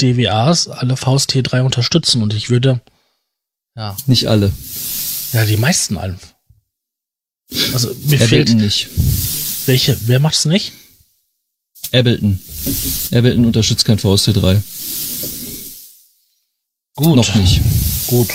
[0.00, 2.80] DWAs alle VST3 unterstützen und ich würde,
[3.76, 4.52] ja, Nicht alle.
[5.32, 6.18] ja, die meisten allen.
[7.72, 8.88] Also mir fehlt, Ableton nicht.
[9.66, 10.72] welche, wer macht's nicht?
[11.92, 12.40] Ableton.
[13.12, 14.60] Ableton unterstützt kein VST3.
[16.96, 17.16] Gut.
[17.16, 17.60] Noch nicht.
[18.08, 18.28] Gut.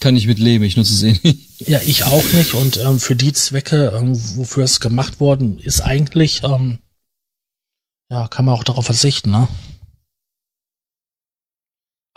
[0.00, 1.68] Kann ich mit leben, ich nutze es eh nicht.
[1.68, 2.54] Ja, ich auch nicht.
[2.54, 6.78] Und ähm, für die Zwecke, ähm, wofür es gemacht worden ist, eigentlich, ähm,
[8.10, 9.48] ja, kann man auch darauf verzichten, ne?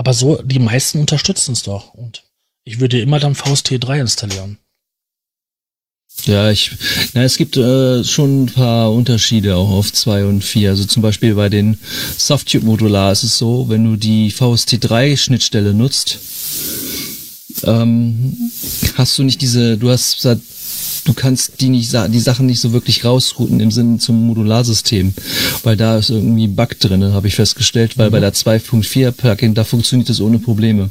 [0.08, 1.94] Aber so, die meisten unterstützen es doch.
[1.94, 2.24] Und
[2.64, 4.58] ich würde immer dann VST3 installieren.
[6.24, 6.72] Ja, ich,
[7.14, 10.70] na, es gibt äh, schon ein paar Unterschiede auch auf 2 und 4.
[10.70, 11.78] Also zum Beispiel bei den
[12.18, 16.20] Softtube-Modular ist es so, wenn du die VST3-Schnittstelle nutzt,
[17.64, 18.50] ähm,
[18.96, 20.24] hast du nicht diese, du hast,
[21.08, 25.14] du kannst die nicht, die Sachen nicht so wirklich rausrouten im Sinne zum Modularsystem,
[25.64, 29.54] weil da ist irgendwie ein Bug drin, habe ich festgestellt, weil bei der 2.4 Plugin,
[29.54, 30.90] da funktioniert das ohne Probleme.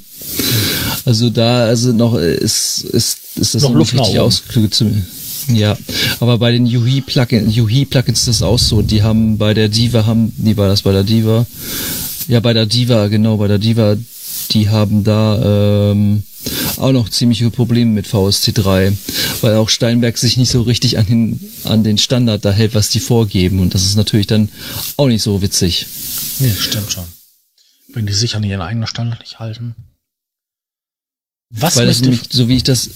[1.04, 4.90] Also da also noch ist ist ist das Noch noch richtig ausgeklügelt zu
[5.48, 5.76] ja,
[6.18, 8.82] aber bei den Yuhi Plugins, Yuhi Plugins ist das auch so.
[8.82, 11.46] Die haben bei der Diva haben, wie war das bei der Diva?
[12.26, 13.96] Ja, bei der Diva, genau, bei der Diva,
[14.50, 16.24] die haben da ähm,
[16.76, 18.92] auch noch ziemliche Probleme mit VST3,
[19.40, 22.88] weil auch Steinberg sich nicht so richtig an den an den Standard da hält, was
[22.88, 24.48] die vorgeben und das ist natürlich dann
[24.96, 25.86] auch nicht so witzig.
[26.38, 27.04] Nee, stimmt schon.
[27.92, 29.74] Wenn die sich an ihren eigenen Standard nicht halten.
[31.50, 32.90] Was Weil das nämlich, so wie ich das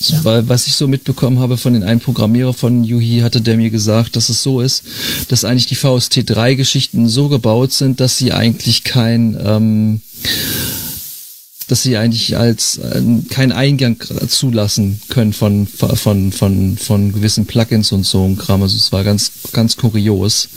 [0.00, 0.24] Ja.
[0.24, 3.70] Weil, was ich so mitbekommen habe von den einen Programmierer von Yuhi, hatte der mir
[3.70, 4.84] gesagt, dass es so ist,
[5.28, 10.02] dass eigentlich die VST3-Geschichten so gebaut sind, dass sie eigentlich kein, ähm,
[11.68, 13.96] dass sie eigentlich als äh, keinen Eingang
[14.28, 18.62] zulassen können von von von von gewissen Plugins und so ein Kram.
[18.62, 20.48] Also es war ganz ganz kurios,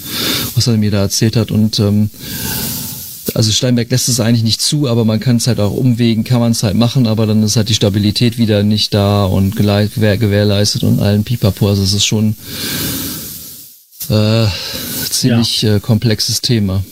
[0.56, 2.10] was er mir da erzählt hat und ähm,
[3.36, 6.40] also Steinberg lässt es eigentlich nicht zu, aber man kann es halt auch umwegen, kann
[6.40, 10.84] man es halt machen, aber dann ist halt die Stabilität wieder nicht da und gewährleistet
[10.84, 11.69] und allen Pipapo.
[11.69, 12.36] Also es ist schon
[14.10, 14.48] äh,
[15.10, 15.76] ziemlich ja.
[15.76, 16.84] äh, komplexes Thema.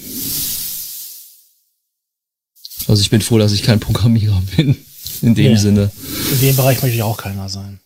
[2.88, 4.84] Also ich bin froh, dass ich kein Programmierer bin.
[5.22, 5.92] In dem nee, Sinne.
[6.32, 7.80] In dem Bereich möchte ich auch keiner sein.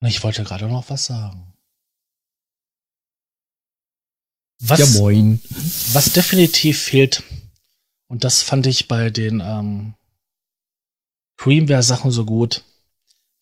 [0.00, 1.52] Ich wollte gerade noch was sagen.
[4.60, 5.40] Was, ja, moin.
[5.92, 7.22] Was definitiv fehlt,
[8.08, 9.94] und das fand ich bei den ähm,
[11.36, 12.64] Creamware-Sachen so gut,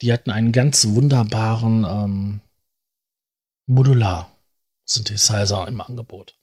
[0.02, 2.40] die hatten einen ganz wunderbaren ähm,
[3.66, 6.38] Modular-Synthesizer im Angebot.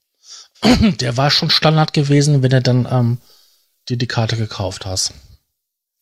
[1.00, 3.18] Der war schon Standard gewesen, wenn du dann ähm,
[3.88, 5.12] dir die Karte gekauft hast.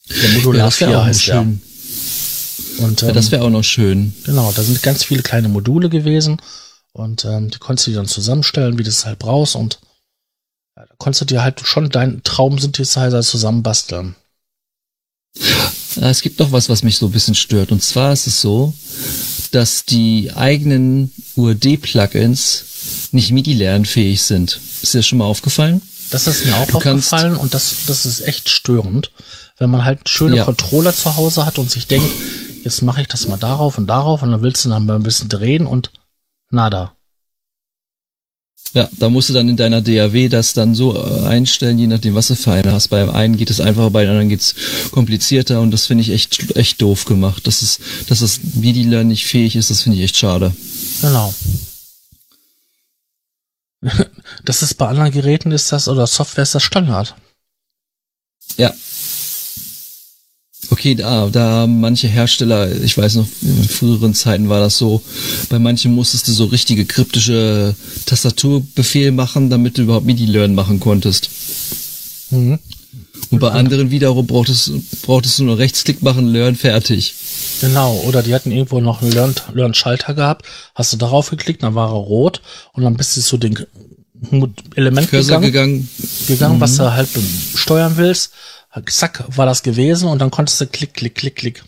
[0.08, 1.62] Der Modular ja, 4 heißt schön.
[2.78, 4.14] Und, ähm, ja, das wäre auch noch schön.
[4.24, 6.40] Genau, da sind ganz viele kleine Module gewesen
[6.92, 9.56] und ähm, die konntest du dann zusammenstellen, wie du es halt brauchst.
[9.56, 9.80] Und
[10.76, 14.16] ja, da konntest du dir halt schon deinen Traum-Synthesizer zusammenbasteln.
[16.00, 17.72] Es gibt noch was, was mich so ein bisschen stört.
[17.72, 18.74] Und zwar ist es so,
[19.52, 22.64] dass die eigenen UAD-Plugins
[23.12, 24.58] nicht MIDI-lernfähig sind.
[24.82, 25.82] Ist dir das schon mal aufgefallen?
[26.10, 29.12] Das ist mir auch du aufgefallen und das, das ist echt störend,
[29.58, 30.44] wenn man halt schöne ja.
[30.44, 32.10] Controller zu Hause hat und sich denkt,
[32.64, 35.02] jetzt mache ich das mal darauf und darauf und dann willst du dann mal ein
[35.02, 35.90] bisschen drehen und
[36.50, 36.94] nada.
[38.74, 42.14] Ja, da musst du dann in deiner DAW das dann so äh, einstellen, je nachdem,
[42.14, 42.88] was du für eine hast.
[42.88, 44.54] Bei einem geht es einfacher, bei dem anderen geht's
[44.92, 47.46] komplizierter und das finde ich echt, echt doof gemacht.
[47.46, 50.54] Das ist, dass das MIDI-Learn nicht fähig ist, das finde ich echt schade.
[51.00, 51.34] Genau.
[54.44, 57.16] Das ist bei anderen Geräten ist das, oder Software ist das Standard.
[58.56, 58.72] Ja,
[60.72, 65.02] Okay, da, da manche Hersteller, ich weiß noch, in früheren Zeiten war das so,
[65.50, 67.74] bei manchen musstest du so richtige kryptische
[68.06, 71.28] Tastaturbefehl machen, damit du überhaupt MIDI-Learn machen konntest.
[72.30, 72.58] Mhm.
[73.28, 74.72] Und bei anderen wiederum brauchtest,
[75.02, 77.16] brauchtest du nur Rechtsklick machen, Learn, fertig.
[77.60, 81.90] Genau, oder die hatten irgendwo noch einen Learn-Schalter gehabt, hast du darauf geklickt, dann war
[81.90, 82.40] er rot
[82.72, 83.58] und dann bist du zu den
[84.74, 85.88] Element gegangen, gegangen,
[86.28, 86.60] gegangen mhm.
[86.62, 87.10] was du halt
[87.56, 88.30] steuern willst
[88.86, 91.64] zack, war das gewesen und dann konntest du klick, klick, klick, klick.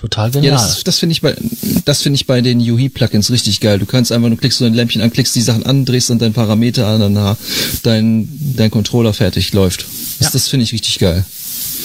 [0.00, 0.54] Total genial.
[0.54, 1.36] Ja, das, das finde ich bei,
[1.84, 3.78] das finde ich bei den UI-Plugins richtig geil.
[3.78, 6.18] Du kannst einfach nur klickst so ein Lämpchen an, klickst die Sachen an, drehst dann
[6.18, 7.36] dein Parameter an, dann
[7.82, 9.84] dein, dein Controller fertig läuft.
[10.18, 10.30] Das, ja.
[10.32, 11.24] das finde ich richtig geil.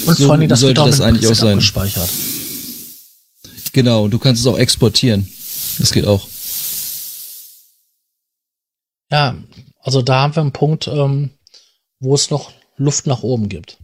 [0.06, 1.56] Und so vor allem, das sollte das eigentlich auch sein.
[1.56, 2.08] Gespeichert.
[3.72, 5.28] Genau, du kannst es auch exportieren.
[5.78, 6.26] Das geht auch.
[9.10, 9.36] Ja,
[9.80, 11.30] also da haben wir einen Punkt, ähm,
[12.00, 13.78] wo es noch Luft nach oben gibt.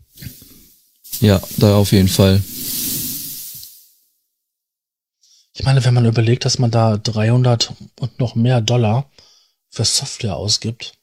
[1.21, 2.43] Ja, da auf jeden Fall.
[5.55, 9.11] Ich meine, wenn man überlegt, dass man da 300 und noch mehr Dollar
[9.69, 10.99] für Software ausgibt,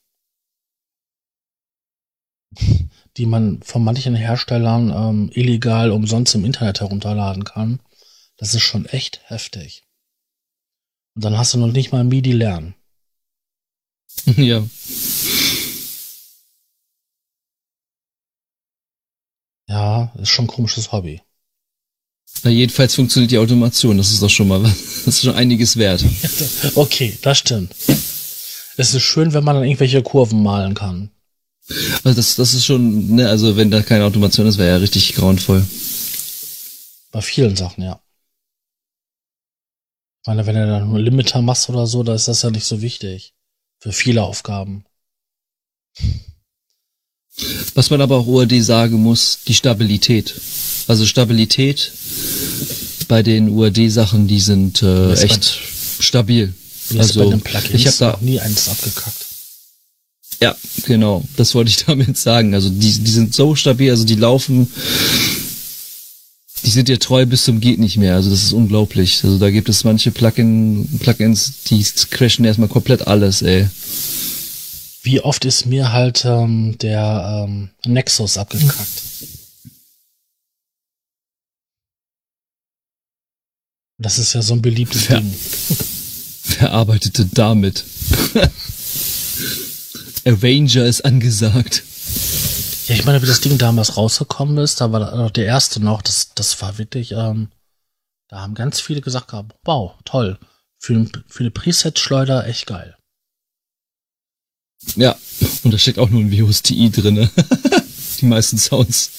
[3.17, 7.79] die man von manchen Herstellern ähm, illegal umsonst im Internet herunterladen kann,
[8.37, 9.83] das ist schon echt heftig.
[11.15, 12.75] Und dann hast du noch nicht mal MIDI lernen.
[14.35, 14.63] Ja.
[19.69, 21.21] Ja, ist schon ein komisches Hobby.
[22.43, 26.03] Na, jedenfalls funktioniert die Automation, das ist doch schon mal, das ist schon einiges wert.
[26.75, 27.75] okay, das stimmt.
[28.77, 31.11] Es ist schön, wenn man dann irgendwelche Kurven malen kann.
[32.03, 35.13] Also das, das ist schon, ne, also wenn da keine Automation ist, wäre ja richtig
[35.13, 35.63] grauenvoll.
[37.11, 38.01] Bei vielen Sachen, ja.
[40.23, 42.65] Ich meine, wenn du dann nur Limiter machst oder so, da ist das ja nicht
[42.65, 43.35] so wichtig.
[43.79, 44.85] Für viele Aufgaben.
[47.73, 50.35] Was man aber auch UAD sagen muss, die Stabilität.
[50.87, 51.91] Also Stabilität
[53.07, 55.59] bei den UAD-Sachen, die sind äh, echt
[55.99, 56.53] stabil.
[56.97, 57.21] Also
[57.73, 59.25] ich habe da nie eins abgekackt.
[60.41, 60.55] Ja,
[60.85, 61.23] genau.
[61.37, 62.53] Das wollte ich damit sagen.
[62.53, 64.71] Also die, die sind so stabil, also die laufen,
[66.63, 68.15] die sind dir treu bis zum geht nicht mehr.
[68.15, 69.23] Also das ist unglaublich.
[69.23, 73.67] Also da gibt es manche Plugin, Plugins, die crashen erstmal komplett alles, ey
[75.03, 79.03] wie oft ist mir halt ähm, der ähm, Nexus abgekackt.
[83.97, 85.35] Das ist ja so ein beliebtes Ver Ding.
[86.59, 87.83] Wer arbeitete damit?
[90.25, 91.83] Avenger ist angesagt.
[92.87, 96.33] Ja, ich meine, wie das Ding damals rausgekommen ist, da war der erste noch, das,
[96.33, 97.49] das war wirklich, ähm,
[98.29, 99.31] da haben ganz viele gesagt,
[99.63, 100.39] wow, toll.
[100.79, 102.95] Für, für eine Preset-Schleuder echt geil.
[104.95, 105.17] Ja,
[105.63, 107.29] und da steckt auch nur ein VSTI drinne.
[108.21, 109.11] die meisten Sounds.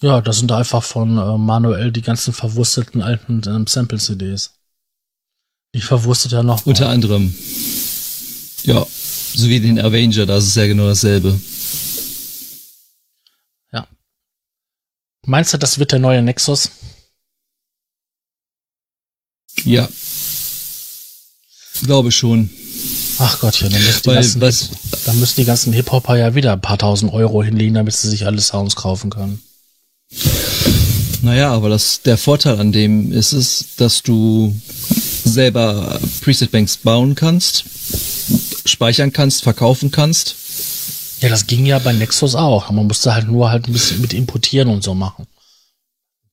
[0.00, 4.54] Ja, das sind einfach von äh, manuell die ganzen verwursteten alten ähm, Sample-CDs.
[5.74, 6.66] Die verwurstet ja noch.
[6.66, 7.34] Unter anderem.
[8.64, 8.84] Ja,
[9.34, 11.40] so wie den Avenger, da ist es ja genau dasselbe.
[13.72, 13.86] Ja.
[15.24, 16.70] Meinst du, das wird der neue Nexus?
[19.64, 19.88] Ja.
[21.82, 22.50] Glaube schon.
[23.24, 24.70] Ach Gottchen, dann müssen die, Weil, ganzen, was,
[25.04, 28.26] dann müssen die ganzen Hip-Hopper ja wieder ein paar tausend Euro hinlegen, damit sie sich
[28.26, 29.40] alle Sounds kaufen können.
[31.22, 34.52] Naja, aber das, der Vorteil an dem ist es, dass du
[35.24, 37.64] selber Preset-Banks bauen kannst,
[38.64, 40.34] speichern kannst, verkaufen kannst.
[41.20, 42.70] Ja, das ging ja bei Nexus auch.
[42.70, 45.28] Man musste halt nur halt ein bisschen mit importieren und so machen.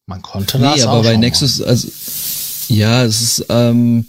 [0.07, 1.88] Man konnte das nee, aber bei Nexus, also,
[2.68, 4.07] ja, es ist, ähm,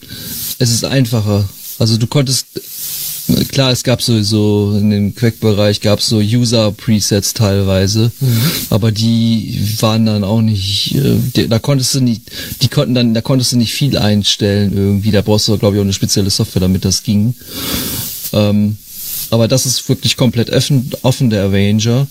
[0.58, 1.46] es ist einfacher.
[1.80, 2.46] Also du konntest,
[3.52, 8.42] klar, es gab sowieso in dem Quack-Bereich gab es so User-Presets teilweise, mhm.
[8.68, 12.30] aber die waren dann auch nicht, äh, da konntest du nicht,
[12.60, 15.10] die konnten dann, da konntest du nicht viel einstellen irgendwie.
[15.10, 17.34] Da brauchst du, glaube ich, auch eine spezielle Software, damit das ging.
[18.34, 18.76] Ähm,
[19.30, 22.06] aber das ist wirklich komplett offen, offen der Arranger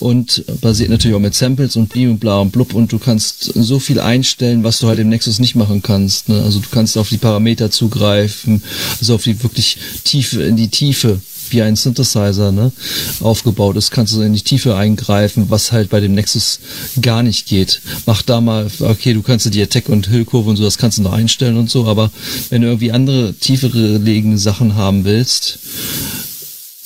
[0.00, 3.44] und basiert natürlich auch mit Samples und blim und bla und blub und du kannst
[3.54, 6.28] so viel einstellen, was du halt im Nexus nicht machen kannst.
[6.28, 6.42] Ne?
[6.42, 8.62] Also du kannst auf die Parameter zugreifen,
[9.00, 11.20] also auf die wirklich Tiefe, in die Tiefe
[11.52, 12.72] wie ein Synthesizer ne,
[13.20, 16.60] aufgebaut ist, kannst du in die Tiefe eingreifen, was halt bei dem Nexus
[17.00, 17.80] gar nicht geht.
[18.06, 21.02] Mach da mal, okay, du kannst die Attack und Hüllkurve und so, das kannst du
[21.02, 22.10] noch einstellen und so, aber
[22.50, 25.58] wenn du irgendwie andere, tiefere legende Sachen haben willst,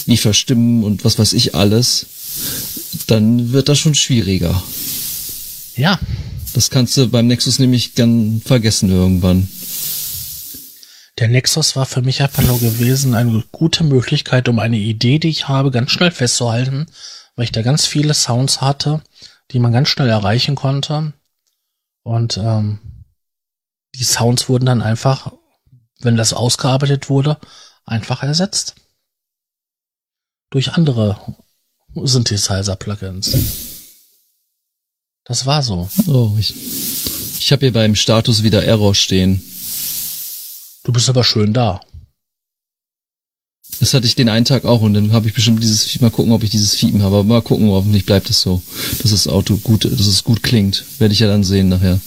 [0.07, 2.07] wie verstimmen und was weiß ich alles,
[3.07, 4.63] dann wird das schon schwieriger.
[5.77, 5.99] Ja.
[6.55, 9.49] Das kannst du beim Nexus nämlich gern vergessen irgendwann.
[11.19, 15.29] Der Nexus war für mich einfach nur gewesen eine gute Möglichkeit, um eine Idee, die
[15.29, 16.87] ich habe, ganz schnell festzuhalten,
[17.37, 19.03] weil ich da ganz viele Sounds hatte,
[19.51, 21.13] die man ganz schnell erreichen konnte.
[22.03, 22.81] Und ähm,
[23.95, 25.33] die Sounds wurden dann einfach,
[26.01, 27.39] wenn das ausgearbeitet wurde,
[27.85, 28.75] einfach ersetzt
[30.53, 31.19] durch andere
[31.95, 33.37] Synthesizer-Plugins.
[35.25, 35.89] Das war so.
[36.07, 36.55] Oh, ich,
[37.39, 39.43] ich habe hier beim Status wieder Error stehen.
[40.85, 41.81] Du bist aber schön da.
[43.81, 46.33] Das hatte ich den einen Tag auch und dann habe ich bestimmt dieses mal gucken,
[46.33, 47.17] ob ich dieses Fiepen habe.
[47.17, 48.63] Aber mal gucken, hoffentlich bleibt es so,
[49.01, 50.85] dass das Auto gut, dass es gut klingt.
[50.99, 51.99] Werde ich ja dann sehen nachher.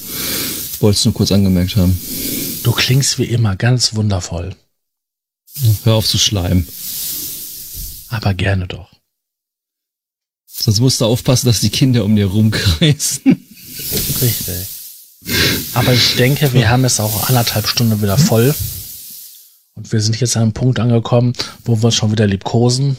[0.82, 2.00] Wollte es nur kurz angemerkt haben.
[2.64, 4.56] Du klingst wie immer ganz wundervoll.
[5.84, 6.68] Hör auf zu schleimen.
[8.16, 8.90] Aber gerne doch.
[10.46, 13.46] Sonst musst du aufpassen, dass die Kinder um dir rumkreisen.
[14.22, 14.68] Richtig.
[15.74, 18.56] Aber ich denke, wir haben es auch anderthalb Stunden wieder voll.
[19.74, 21.34] Und wir sind jetzt an einem Punkt angekommen,
[21.66, 22.96] wo wir schon wieder liebkosen.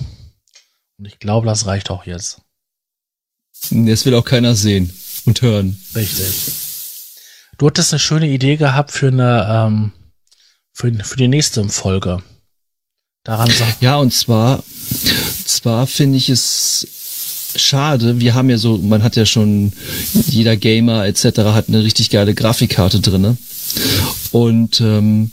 [0.98, 2.42] Und ich glaube, das reicht auch jetzt.
[3.70, 4.92] Jetzt will auch keiner sehen
[5.24, 5.80] und hören.
[5.94, 6.52] Richtig.
[7.56, 9.92] Du hattest eine schöne Idee gehabt für eine, ähm,
[10.74, 12.22] für, für die nächste Folge.
[13.26, 13.50] Daran
[13.80, 14.62] ja, und zwar,
[15.44, 16.86] zwar finde ich es
[17.56, 18.20] schade.
[18.20, 19.72] Wir haben ja so, man hat ja schon,
[20.28, 21.38] jeder Gamer etc.
[21.38, 23.36] hat eine richtig geile Grafikkarte drinne.
[24.30, 25.32] Und ähm,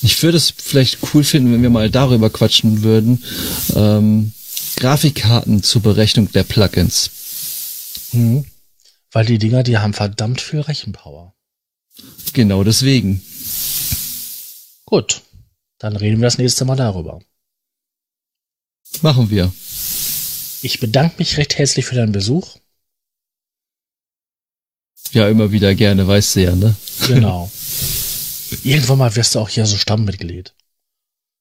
[0.00, 3.22] ich würde es vielleicht cool finden, wenn wir mal darüber quatschen würden.
[3.76, 4.32] Ähm,
[4.76, 7.10] Grafikkarten zur Berechnung der Plugins.
[8.12, 8.46] Mhm.
[9.10, 11.34] Weil die Dinger, die haben verdammt viel Rechenpower.
[12.32, 13.20] Genau deswegen.
[14.86, 15.20] Gut.
[15.82, 17.20] Dann reden wir das nächste Mal darüber.
[19.00, 19.52] Machen wir.
[20.62, 22.56] Ich bedanke mich recht herzlich für deinen Besuch.
[25.10, 26.76] Ja, immer wieder gerne, weißt du ja, ne?
[27.08, 27.50] Genau.
[28.62, 30.54] Irgendwann mal wirst du auch hier so Stammmitglied.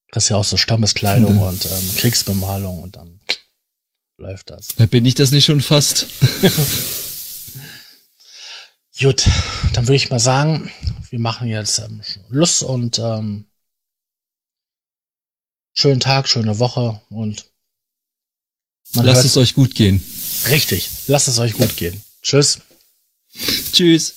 [0.07, 1.41] Du hast ja auch so Stammeskleidung mhm.
[1.43, 3.19] und ähm, Kriegsbemalung und dann
[4.17, 4.69] läuft das.
[4.89, 6.07] Bin ich das nicht schon fast?
[8.99, 9.29] Gut,
[9.73, 10.71] dann würde ich mal sagen,
[11.11, 13.45] wir machen jetzt ähm, Schluss und ähm,
[15.73, 17.45] schönen Tag, schöne Woche und
[18.93, 20.03] lasst es euch gut gehen.
[20.49, 22.01] Richtig, lasst es euch gut gehen.
[22.21, 22.59] Tschüss.
[23.71, 24.15] Tschüss.